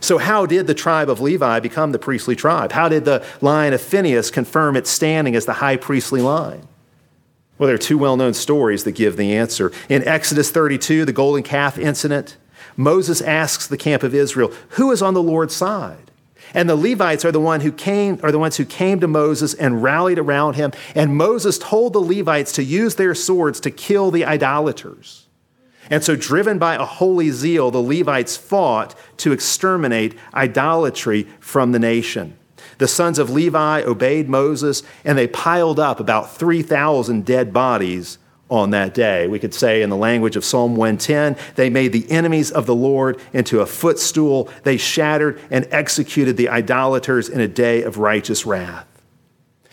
So, 0.00 0.18
how 0.18 0.44
did 0.44 0.66
the 0.66 0.74
tribe 0.74 1.08
of 1.08 1.20
Levi 1.20 1.60
become 1.60 1.92
the 1.92 1.98
priestly 1.98 2.36
tribe? 2.36 2.72
How 2.72 2.90
did 2.90 3.06
the 3.06 3.24
line 3.40 3.72
of 3.72 3.80
Phineas 3.80 4.30
confirm 4.30 4.76
its 4.76 4.90
standing 4.90 5.34
as 5.34 5.46
the 5.46 5.54
high 5.54 5.78
priestly 5.78 6.20
line? 6.20 6.68
Well, 7.58 7.68
there 7.68 7.74
are 7.74 7.78
two 7.78 7.98
well 7.98 8.16
known 8.16 8.34
stories 8.34 8.84
that 8.84 8.92
give 8.92 9.16
the 9.16 9.34
answer. 9.36 9.72
In 9.88 10.06
Exodus 10.06 10.50
32, 10.50 11.04
the 11.04 11.12
golden 11.12 11.42
calf 11.42 11.78
incident, 11.78 12.36
Moses 12.76 13.20
asks 13.22 13.66
the 13.66 13.76
camp 13.76 14.02
of 14.02 14.14
Israel, 14.14 14.52
Who 14.70 14.90
is 14.90 15.02
on 15.02 15.14
the 15.14 15.22
Lord's 15.22 15.54
side? 15.54 16.10
And 16.52 16.68
the 16.68 16.76
Levites 16.76 17.24
are 17.24 17.32
the, 17.32 17.40
one 17.40 17.62
who 17.62 17.72
came, 17.72 18.20
are 18.22 18.30
the 18.30 18.38
ones 18.38 18.56
who 18.56 18.64
came 18.64 19.00
to 19.00 19.08
Moses 19.08 19.54
and 19.54 19.82
rallied 19.82 20.18
around 20.18 20.54
him. 20.54 20.72
And 20.94 21.16
Moses 21.16 21.58
told 21.58 21.92
the 21.92 22.00
Levites 22.00 22.52
to 22.52 22.62
use 22.62 22.96
their 22.96 23.14
swords 23.14 23.60
to 23.60 23.70
kill 23.70 24.10
the 24.10 24.24
idolaters. 24.24 25.26
And 25.90 26.02
so, 26.02 26.16
driven 26.16 26.58
by 26.58 26.76
a 26.76 26.84
holy 26.84 27.30
zeal, 27.30 27.70
the 27.70 27.82
Levites 27.82 28.36
fought 28.36 28.94
to 29.18 29.32
exterminate 29.32 30.16
idolatry 30.32 31.24
from 31.40 31.72
the 31.72 31.78
nation. 31.78 32.38
The 32.84 32.88
sons 32.88 33.18
of 33.18 33.30
Levi 33.30 33.80
obeyed 33.80 34.28
Moses, 34.28 34.82
and 35.06 35.16
they 35.16 35.26
piled 35.26 35.80
up 35.80 36.00
about 36.00 36.36
3,000 36.36 37.24
dead 37.24 37.50
bodies 37.50 38.18
on 38.50 38.72
that 38.72 38.92
day. 38.92 39.26
We 39.26 39.38
could 39.38 39.54
say, 39.54 39.80
in 39.80 39.88
the 39.88 39.96
language 39.96 40.36
of 40.36 40.44
Psalm 40.44 40.76
110, 40.76 41.34
they 41.54 41.70
made 41.70 41.94
the 41.94 42.04
enemies 42.10 42.50
of 42.50 42.66
the 42.66 42.74
Lord 42.74 43.18
into 43.32 43.60
a 43.60 43.66
footstool. 43.66 44.50
They 44.64 44.76
shattered 44.76 45.40
and 45.50 45.66
executed 45.70 46.36
the 46.36 46.50
idolaters 46.50 47.30
in 47.30 47.40
a 47.40 47.48
day 47.48 47.82
of 47.84 47.96
righteous 47.96 48.44
wrath. 48.44 48.86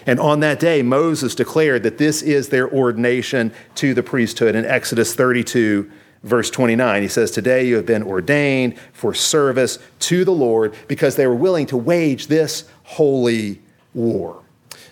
And 0.06 0.18
on 0.18 0.40
that 0.40 0.62
day, 0.62 0.82
Moses 0.82 1.36
declared 1.36 1.84
that 1.84 1.98
this 1.98 2.22
is 2.22 2.48
their 2.48 2.72
ordination 2.72 3.52
to 3.76 3.94
the 3.94 4.04
priesthood 4.04 4.56
in 4.56 4.64
Exodus 4.64 5.14
32, 5.16 5.92
verse 6.24 6.50
29. 6.50 7.02
He 7.02 7.08
says, 7.08 7.32
Today 7.32 7.68
you 7.68 7.76
have 7.76 7.86
been 7.86 8.04
ordained 8.04 8.78
for 8.94 9.14
service 9.14 9.80
to 10.00 10.24
the 10.24 10.32
Lord 10.32 10.76
because 10.88 11.16
they 11.16 11.28
were 11.28 11.36
willing 11.36 11.66
to 11.68 11.78
wage 11.78 12.28
this 12.28 12.66
holy 12.84 13.60
war. 13.94 14.42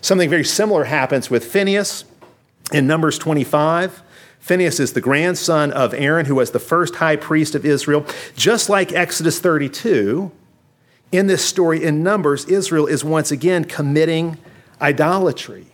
Something 0.00 0.30
very 0.30 0.44
similar 0.44 0.84
happens 0.84 1.30
with 1.30 1.44
Phineas 1.44 2.04
in 2.72 2.86
Numbers 2.86 3.18
25. 3.18 4.02
Phineas 4.38 4.80
is 4.80 4.94
the 4.94 5.00
grandson 5.00 5.70
of 5.72 5.92
Aaron, 5.92 6.26
who 6.26 6.36
was 6.36 6.50
the 6.50 6.58
first 6.58 6.96
high 6.96 7.16
priest 7.16 7.54
of 7.54 7.66
Israel. 7.66 8.06
Just 8.34 8.70
like 8.70 8.92
Exodus 8.92 9.38
32, 9.38 10.32
in 11.12 11.26
this 11.26 11.44
story 11.44 11.84
in 11.84 12.02
Numbers, 12.02 12.46
Israel 12.46 12.86
is 12.86 13.04
once 13.04 13.30
again 13.30 13.64
committing 13.64 14.38
idolatry. 14.80 15.66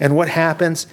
And 0.00 0.16
what 0.16 0.28
happens? 0.28 0.86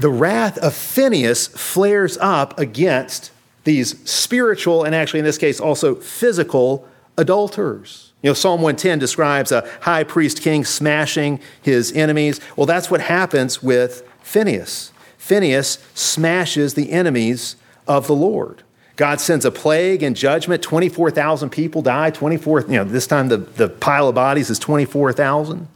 The 0.00 0.10
wrath 0.10 0.56
of 0.56 0.74
Phineas 0.74 1.46
flares 1.46 2.16
up 2.22 2.58
against 2.58 3.32
these 3.64 4.00
spiritual, 4.10 4.82
and 4.82 4.94
actually 4.94 5.18
in 5.18 5.26
this 5.26 5.36
case 5.36 5.60
also 5.60 5.94
physical, 5.94 6.88
adulterers. 7.18 8.14
You 8.22 8.30
know, 8.30 8.34
Psalm 8.34 8.62
110 8.62 8.98
describes 8.98 9.52
a 9.52 9.68
high 9.82 10.04
priest 10.04 10.40
king 10.40 10.64
smashing 10.64 11.38
his 11.60 11.92
enemies. 11.92 12.40
Well, 12.56 12.64
that's 12.64 12.90
what 12.90 13.02
happens 13.02 13.62
with 13.62 14.02
Phineas. 14.22 14.92
Phineas 15.18 15.78
smashes 15.92 16.72
the 16.72 16.92
enemies 16.92 17.56
of 17.86 18.06
the 18.06 18.14
Lord. 18.14 18.62
God 18.96 19.20
sends 19.20 19.44
a 19.44 19.50
plague 19.50 20.02
and 20.02 20.16
judgment. 20.16 20.62
24,000 20.62 21.50
people 21.50 21.82
die. 21.82 22.08
24, 22.08 22.62
you 22.62 22.66
know, 22.68 22.84
this 22.84 23.06
time 23.06 23.28
the, 23.28 23.36
the 23.36 23.68
pile 23.68 24.08
of 24.08 24.14
bodies 24.14 24.48
is 24.48 24.58
24,000. 24.58 25.68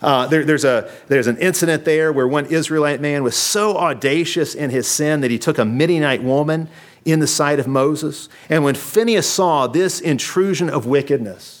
Uh, 0.00 0.26
there, 0.26 0.44
there's, 0.44 0.64
a, 0.64 0.90
there's 1.08 1.26
an 1.26 1.36
incident 1.38 1.84
there 1.84 2.12
where 2.12 2.28
one 2.28 2.46
Israelite 2.46 3.00
man 3.00 3.22
was 3.22 3.36
so 3.36 3.76
audacious 3.76 4.54
in 4.54 4.70
his 4.70 4.86
sin 4.86 5.20
that 5.20 5.30
he 5.30 5.38
took 5.38 5.58
a 5.58 5.64
Midianite 5.64 6.22
woman 6.22 6.68
in 7.04 7.20
the 7.20 7.26
sight 7.26 7.58
of 7.58 7.66
Moses. 7.66 8.28
And 8.48 8.62
when 8.64 8.74
Phineas 8.74 9.28
saw 9.28 9.66
this 9.66 10.00
intrusion 10.00 10.70
of 10.70 10.86
wickedness, 10.86 11.58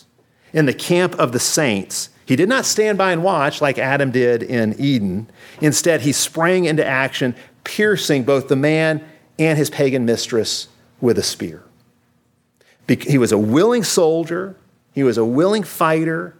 in 0.52 0.66
the 0.66 0.74
camp 0.74 1.14
of 1.18 1.32
the 1.32 1.38
saints, 1.38 2.10
he 2.24 2.36
did 2.36 2.48
not 2.48 2.66
stand 2.66 2.98
by 2.98 3.12
and 3.12 3.22
watch 3.22 3.60
like 3.60 3.78
Adam 3.78 4.10
did 4.10 4.42
in 4.42 4.74
Eden. 4.78 5.30
Instead, 5.60 6.02
he 6.02 6.12
sprang 6.12 6.64
into 6.64 6.84
action, 6.84 7.34
piercing 7.64 8.24
both 8.24 8.48
the 8.48 8.56
man 8.56 9.04
and 9.38 9.58
his 9.58 9.70
pagan 9.70 10.04
mistress 10.04 10.68
with 11.00 11.18
a 11.18 11.22
spear. 11.22 11.62
He 12.88 13.18
was 13.18 13.32
a 13.32 13.38
willing 13.38 13.84
soldier, 13.84 14.56
he 14.94 15.02
was 15.02 15.18
a 15.18 15.24
willing 15.24 15.62
fighter, 15.62 16.34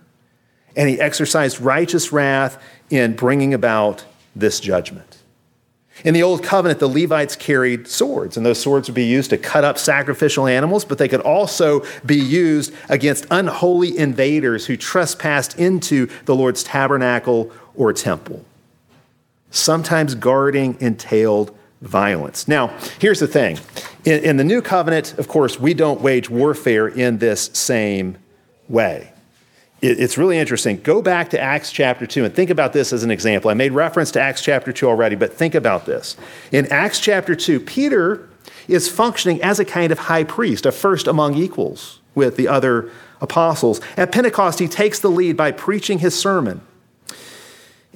and 0.77 0.89
he 0.89 1.01
exercised 1.01 1.61
righteous 1.61 2.13
wrath 2.13 2.63
in 2.91 3.15
bringing 3.17 3.55
about 3.55 4.05
this 4.35 4.61
judgment. 4.61 5.19
In 6.05 6.15
the 6.15 6.23
Old 6.23 6.45
Covenant, 6.45 6.79
the 6.79 6.89
Levites 6.89 7.35
carried 7.35 7.89
swords, 7.89 8.37
and 8.37 8.47
those 8.47 8.61
swords 8.61 8.89
would 8.89 8.95
be 8.95 9.05
used 9.05 9.31
to 9.31 9.39
cut 9.39 9.65
up 9.65 9.79
sacrificial 9.79 10.47
animals, 10.47 10.85
but 10.85 10.99
they 10.99 11.09
could 11.09 11.21
also 11.21 11.85
be 12.07 12.17
used 12.17 12.73
against 12.89 13.27
unholy 13.31 13.99
invaders 13.99 14.67
who 14.67 14.77
trespassed 14.77 15.59
into 15.59 16.09
the 16.25 16.37
Lord's 16.37 16.63
tabernacle 16.63 17.51
or 17.75 17.93
temple. 17.93 18.45
Sometimes 19.51 20.15
guarding 20.15 20.77
entailed 20.79 21.57
violence. 21.81 22.47
Now, 22.47 22.69
here's 23.01 23.21
the 23.21 23.27
thing 23.27 23.59
in, 24.05 24.23
in, 24.25 24.37
the 24.37 24.45
new 24.45 24.63
covenant, 24.63 25.19
of 25.19 25.27
course, 25.29 25.59
we 25.59 25.75
don't 25.75 26.01
wage 26.01 26.31
warfare 26.31 26.87
in 26.87 27.19
this 27.19 27.51
same 27.53 28.19
way. 28.69 29.13
It, 29.81 30.01
it's 30.01 30.19
really 30.19 30.39
interesting. 30.39 30.81
Go 30.81 31.03
back 31.03 31.31
to 31.31 31.41
Acts 31.41 31.71
chapter 31.73 32.07
2 32.07 32.25
and 32.25 32.35
think 32.35 32.51
about 32.51 32.73
this 32.73 32.93
as 32.93 33.03
an 33.03 33.11
example. 33.11 33.51
I 33.51 33.55
made 33.55 33.73
reference 33.73 34.11
to 34.13 34.21
Acts 34.21 34.43
chapter 34.43 34.73
2 34.73 34.89
already, 34.89 35.17
but 35.17 35.33
think 35.33 35.55
about 35.55 35.87
this. 35.87 36.17
In 36.53 36.67
Acts 36.73 37.01
chapter 37.01 37.35
2, 37.35 37.61
Peter 37.61 38.29
is 38.67 38.89
functioning 38.89 39.43
as 39.43 39.59
a 39.59 39.65
kind 39.65 39.93
of 39.93 39.99
high 39.99 40.25
priest, 40.25 40.67
a 40.67 40.73
first 40.73 41.07
among 41.07 41.35
equals 41.37 42.01
with 42.15 42.37
the 42.37 42.49
other 42.49 42.91
apostles. 43.21 43.81
At 43.97 44.13
Pentecost, 44.13 44.59
he 44.59 44.69
takes 44.69 45.01
the 45.01 45.11
lead 45.11 45.37
by 45.37 45.53
preaching 45.53 46.01
his 46.01 46.19
sermon. 46.19 46.61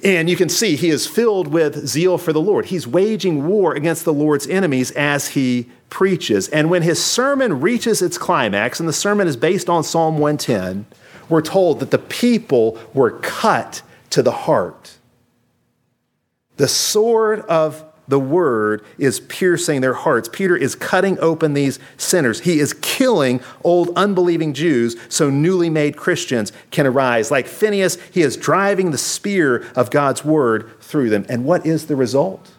And 0.03 0.29
you 0.29 0.35
can 0.35 0.49
see 0.49 0.75
he 0.75 0.89
is 0.89 1.07
filled 1.07 1.47
with 1.47 1.87
zeal 1.87 2.17
for 2.17 2.33
the 2.33 2.41
Lord. 2.41 2.65
He's 2.65 2.85
waging 2.85 3.47
war 3.47 3.73
against 3.73 4.03
the 4.03 4.13
Lord's 4.13 4.47
enemies 4.47 4.91
as 4.91 5.29
he 5.29 5.69
preaches. 5.89 6.49
And 6.49 6.69
when 6.69 6.81
his 6.81 7.01
sermon 7.01 7.61
reaches 7.61 8.01
its 8.01 8.17
climax, 8.17 8.79
and 8.79 8.89
the 8.89 8.93
sermon 8.93 9.27
is 9.27 9.37
based 9.37 9.69
on 9.69 9.83
Psalm 9.83 10.17
110, 10.17 10.85
we're 11.29 11.41
told 11.41 11.79
that 11.79 11.91
the 11.91 11.97
people 11.97 12.79
were 12.93 13.11
cut 13.19 13.81
to 14.11 14.21
the 14.21 14.31
heart. 14.31 14.97
The 16.57 16.67
sword 16.67 17.41
of 17.41 17.83
the 18.07 18.19
word 18.19 18.83
is 18.97 19.19
piercing 19.21 19.81
their 19.81 19.93
hearts. 19.93 20.29
Peter 20.31 20.55
is 20.55 20.75
cutting 20.75 21.17
open 21.19 21.53
these 21.53 21.79
sinners. 21.97 22.41
He 22.41 22.59
is 22.59 22.73
killing 22.73 23.41
old 23.63 23.91
unbelieving 23.95 24.53
Jews 24.53 24.95
so 25.09 25.29
newly 25.29 25.69
made 25.69 25.95
Christians 25.95 26.51
can 26.69 26.85
arise. 26.85 27.31
Like 27.31 27.47
Phineas, 27.47 27.97
he 28.11 28.21
is 28.21 28.35
driving 28.35 28.91
the 28.91 28.97
spear 28.97 29.65
of 29.75 29.89
God's 29.89 30.25
word 30.25 30.79
through 30.81 31.09
them. 31.09 31.25
And 31.29 31.45
what 31.45 31.65
is 31.65 31.87
the 31.87 31.95
result? 31.95 32.51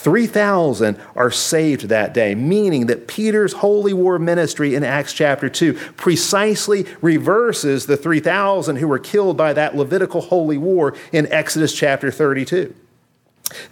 3,000 0.00 0.98
are 1.14 1.30
saved 1.30 1.82
that 1.82 2.14
day, 2.14 2.34
meaning 2.34 2.86
that 2.86 3.06
Peter's 3.06 3.52
holy 3.52 3.92
war 3.92 4.18
ministry 4.18 4.74
in 4.74 4.82
Acts 4.82 5.12
chapter 5.12 5.50
2 5.50 5.74
precisely 5.96 6.86
reverses 7.02 7.84
the 7.84 7.98
3,000 7.98 8.76
who 8.76 8.88
were 8.88 8.98
killed 8.98 9.36
by 9.36 9.52
that 9.52 9.76
Levitical 9.76 10.22
holy 10.22 10.56
war 10.56 10.96
in 11.12 11.30
Exodus 11.30 11.74
chapter 11.74 12.10
32. 12.10 12.74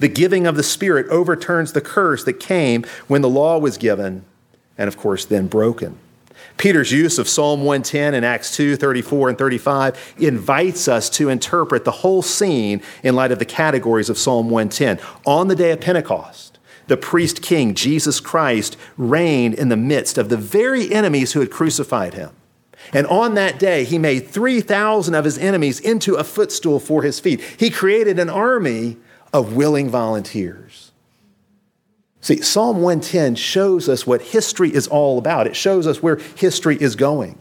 The 0.00 0.08
giving 0.08 0.46
of 0.46 0.56
the 0.56 0.62
Spirit 0.62 1.06
overturns 1.08 1.72
the 1.72 1.80
curse 1.80 2.24
that 2.24 2.40
came 2.40 2.84
when 3.06 3.22
the 3.22 3.28
law 3.28 3.58
was 3.58 3.78
given 3.78 4.26
and, 4.76 4.86
of 4.86 4.98
course, 4.98 5.24
then 5.24 5.46
broken. 5.46 5.98
Peter's 6.58 6.90
use 6.90 7.18
of 7.18 7.28
Psalm 7.28 7.60
110 7.60 8.14
in 8.14 8.24
Acts 8.24 8.54
2 8.56 8.76
34 8.76 9.30
and 9.30 9.38
35 9.38 10.14
invites 10.18 10.88
us 10.88 11.08
to 11.10 11.28
interpret 11.28 11.84
the 11.84 11.90
whole 11.90 12.20
scene 12.20 12.82
in 13.02 13.14
light 13.14 13.32
of 13.32 13.38
the 13.38 13.44
categories 13.44 14.10
of 14.10 14.18
Psalm 14.18 14.50
110. 14.50 14.98
On 15.24 15.48
the 15.48 15.54
day 15.54 15.70
of 15.70 15.80
Pentecost, 15.80 16.58
the 16.88 16.96
priest 16.96 17.42
king, 17.42 17.74
Jesus 17.74 18.18
Christ, 18.18 18.76
reigned 18.96 19.54
in 19.54 19.68
the 19.68 19.76
midst 19.76 20.18
of 20.18 20.28
the 20.28 20.36
very 20.36 20.92
enemies 20.92 21.32
who 21.32 21.40
had 21.40 21.50
crucified 21.50 22.14
him. 22.14 22.30
And 22.92 23.06
on 23.06 23.34
that 23.34 23.58
day, 23.58 23.84
he 23.84 23.98
made 23.98 24.28
3,000 24.28 25.14
of 25.14 25.24
his 25.24 25.38
enemies 25.38 25.78
into 25.80 26.14
a 26.14 26.24
footstool 26.24 26.80
for 26.80 27.02
his 27.02 27.20
feet. 27.20 27.40
He 27.40 27.70
created 27.70 28.18
an 28.18 28.30
army 28.30 28.96
of 29.32 29.54
willing 29.54 29.90
volunteers. 29.90 30.87
See, 32.20 32.42
Psalm 32.42 32.78
110 32.82 33.36
shows 33.36 33.88
us 33.88 34.06
what 34.06 34.20
history 34.20 34.74
is 34.74 34.88
all 34.88 35.18
about. 35.18 35.46
It 35.46 35.56
shows 35.56 35.86
us 35.86 36.02
where 36.02 36.16
history 36.16 36.76
is 36.80 36.96
going. 36.96 37.38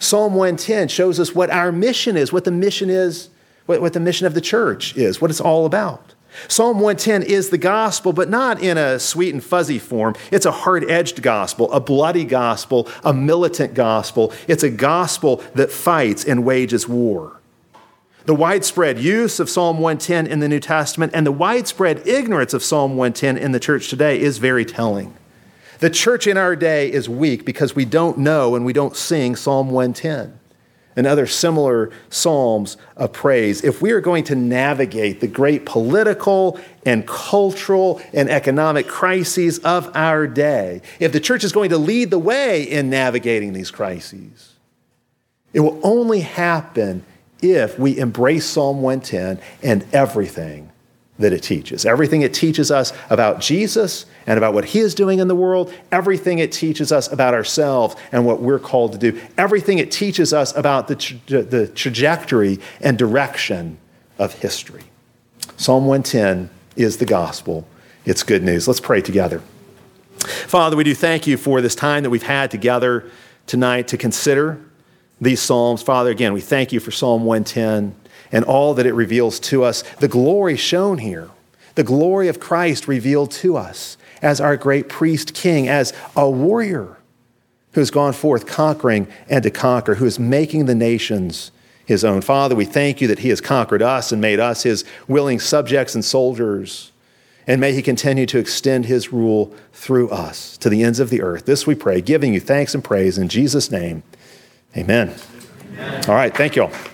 Psalm 0.00 0.34
110 0.34 0.88
shows 0.88 1.20
us 1.20 1.34
what 1.34 1.50
our 1.50 1.70
mission 1.70 2.16
is, 2.16 2.32
what 2.32 2.44
the 2.44 2.50
mission 2.50 2.90
is, 2.90 3.30
what, 3.66 3.80
what 3.80 3.92
the 3.92 4.00
mission 4.00 4.26
of 4.26 4.34
the 4.34 4.40
church 4.40 4.96
is, 4.96 5.20
what 5.20 5.30
it's 5.30 5.40
all 5.40 5.64
about. 5.64 6.14
Psalm 6.48 6.80
110 6.80 7.22
is 7.22 7.50
the 7.50 7.58
gospel, 7.58 8.12
but 8.12 8.28
not 8.28 8.60
in 8.60 8.76
a 8.76 8.98
sweet 8.98 9.32
and 9.32 9.42
fuzzy 9.42 9.78
form. 9.78 10.16
It's 10.32 10.46
a 10.46 10.50
hard 10.50 10.90
edged 10.90 11.22
gospel, 11.22 11.72
a 11.72 11.80
bloody 11.80 12.24
gospel, 12.24 12.88
a 13.04 13.14
militant 13.14 13.74
gospel. 13.74 14.32
It's 14.48 14.64
a 14.64 14.70
gospel 14.70 15.36
that 15.54 15.70
fights 15.70 16.24
and 16.24 16.44
wages 16.44 16.88
war. 16.88 17.40
The 18.26 18.34
widespread 18.34 18.98
use 18.98 19.38
of 19.38 19.50
Psalm 19.50 19.80
110 19.80 20.26
in 20.26 20.40
the 20.40 20.48
New 20.48 20.60
Testament 20.60 21.12
and 21.14 21.26
the 21.26 21.32
widespread 21.32 22.06
ignorance 22.06 22.54
of 22.54 22.62
Psalm 22.62 22.96
110 22.96 23.36
in 23.36 23.52
the 23.52 23.60
church 23.60 23.90
today 23.90 24.18
is 24.18 24.38
very 24.38 24.64
telling. 24.64 25.14
The 25.80 25.90
church 25.90 26.26
in 26.26 26.38
our 26.38 26.56
day 26.56 26.90
is 26.90 27.06
weak 27.06 27.44
because 27.44 27.76
we 27.76 27.84
don't 27.84 28.16
know 28.16 28.54
and 28.54 28.64
we 28.64 28.72
don't 28.72 28.96
sing 28.96 29.36
Psalm 29.36 29.70
110 29.70 30.38
and 30.96 31.06
other 31.06 31.26
similar 31.26 31.90
psalms 32.08 32.78
of 32.96 33.12
praise. 33.12 33.62
If 33.62 33.82
we 33.82 33.90
are 33.90 34.00
going 34.00 34.24
to 34.24 34.34
navigate 34.34 35.20
the 35.20 35.26
great 35.26 35.66
political 35.66 36.58
and 36.86 37.06
cultural 37.06 38.00
and 38.14 38.30
economic 38.30 38.88
crises 38.88 39.58
of 39.58 39.94
our 39.94 40.26
day, 40.26 40.80
if 40.98 41.12
the 41.12 41.20
church 41.20 41.44
is 41.44 41.52
going 41.52 41.68
to 41.70 41.78
lead 41.78 42.10
the 42.10 42.18
way 42.18 42.62
in 42.62 42.88
navigating 42.88 43.52
these 43.52 43.70
crises, 43.70 44.54
it 45.52 45.60
will 45.60 45.78
only 45.82 46.20
happen 46.20 47.04
if 47.52 47.78
we 47.78 47.98
embrace 47.98 48.46
Psalm 48.46 48.82
110 48.82 49.40
and 49.62 49.86
everything 49.94 50.70
that 51.18 51.32
it 51.32 51.42
teaches. 51.42 51.86
Everything 51.86 52.22
it 52.22 52.34
teaches 52.34 52.70
us 52.70 52.92
about 53.08 53.40
Jesus 53.40 54.06
and 54.26 54.36
about 54.36 54.52
what 54.52 54.64
he 54.64 54.80
is 54.80 54.94
doing 54.94 55.20
in 55.20 55.28
the 55.28 55.34
world, 55.34 55.72
everything 55.92 56.38
it 56.40 56.50
teaches 56.50 56.90
us 56.90 57.10
about 57.12 57.34
ourselves 57.34 57.94
and 58.10 58.26
what 58.26 58.40
we're 58.40 58.58
called 58.58 58.92
to 58.92 58.98
do, 58.98 59.20
everything 59.38 59.78
it 59.78 59.92
teaches 59.92 60.32
us 60.32 60.54
about 60.56 60.88
the, 60.88 60.96
tra- 60.96 61.42
the 61.42 61.68
trajectory 61.68 62.58
and 62.80 62.98
direction 62.98 63.78
of 64.18 64.34
history. 64.34 64.82
Psalm 65.56 65.86
110 65.86 66.50
is 66.76 66.96
the 66.96 67.06
gospel. 67.06 67.66
It's 68.04 68.22
good 68.22 68.42
news. 68.42 68.66
Let's 68.66 68.80
pray 68.80 69.00
together. 69.00 69.40
Father, 70.18 70.76
we 70.76 70.84
do 70.84 70.94
thank 70.94 71.26
you 71.26 71.36
for 71.36 71.60
this 71.60 71.74
time 71.74 72.02
that 72.02 72.10
we've 72.10 72.22
had 72.22 72.50
together 72.50 73.08
tonight 73.46 73.88
to 73.88 73.96
consider 73.96 74.60
these 75.24 75.40
Psalms. 75.40 75.82
Father, 75.82 76.10
again, 76.10 76.32
we 76.32 76.40
thank 76.40 76.72
you 76.72 76.80
for 76.80 76.90
Psalm 76.90 77.24
110 77.24 77.94
and 78.32 78.44
all 78.44 78.74
that 78.74 78.86
it 78.86 78.94
reveals 78.94 79.38
to 79.40 79.64
us. 79.64 79.82
The 79.98 80.08
glory 80.08 80.56
shown 80.56 80.98
here, 80.98 81.30
the 81.74 81.84
glory 81.84 82.28
of 82.28 82.40
Christ 82.40 82.88
revealed 82.88 83.30
to 83.32 83.56
us 83.56 83.96
as 84.22 84.40
our 84.40 84.56
great 84.56 84.88
priest 84.88 85.34
king, 85.34 85.68
as 85.68 85.92
a 86.16 86.28
warrior 86.30 86.96
who 87.72 87.80
has 87.80 87.90
gone 87.90 88.12
forth 88.12 88.46
conquering 88.46 89.06
and 89.28 89.42
to 89.42 89.50
conquer, 89.50 89.96
who 89.96 90.06
is 90.06 90.18
making 90.18 90.66
the 90.66 90.74
nations 90.74 91.50
his 91.84 92.04
own. 92.04 92.22
Father, 92.22 92.54
we 92.54 92.64
thank 92.64 93.00
you 93.00 93.08
that 93.08 93.18
he 93.18 93.28
has 93.28 93.40
conquered 93.40 93.82
us 93.82 94.12
and 94.12 94.20
made 94.20 94.40
us 94.40 94.62
his 94.62 94.84
willing 95.06 95.38
subjects 95.38 95.94
and 95.94 96.04
soldiers. 96.04 96.92
And 97.46 97.60
may 97.60 97.72
he 97.72 97.82
continue 97.82 98.24
to 98.26 98.38
extend 98.38 98.86
his 98.86 99.12
rule 99.12 99.52
through 99.72 100.08
us 100.08 100.56
to 100.58 100.70
the 100.70 100.82
ends 100.82 100.98
of 100.98 101.10
the 101.10 101.20
earth. 101.20 101.44
This 101.44 101.66
we 101.66 101.74
pray, 101.74 102.00
giving 102.00 102.32
you 102.32 102.40
thanks 102.40 102.74
and 102.74 102.82
praise 102.82 103.18
in 103.18 103.28
Jesus' 103.28 103.70
name. 103.70 104.02
Amen. 104.76 105.14
Amen. 105.72 106.04
All 106.08 106.14
right. 106.14 106.34
Thank 106.34 106.56
you 106.56 106.64
all. 106.64 106.93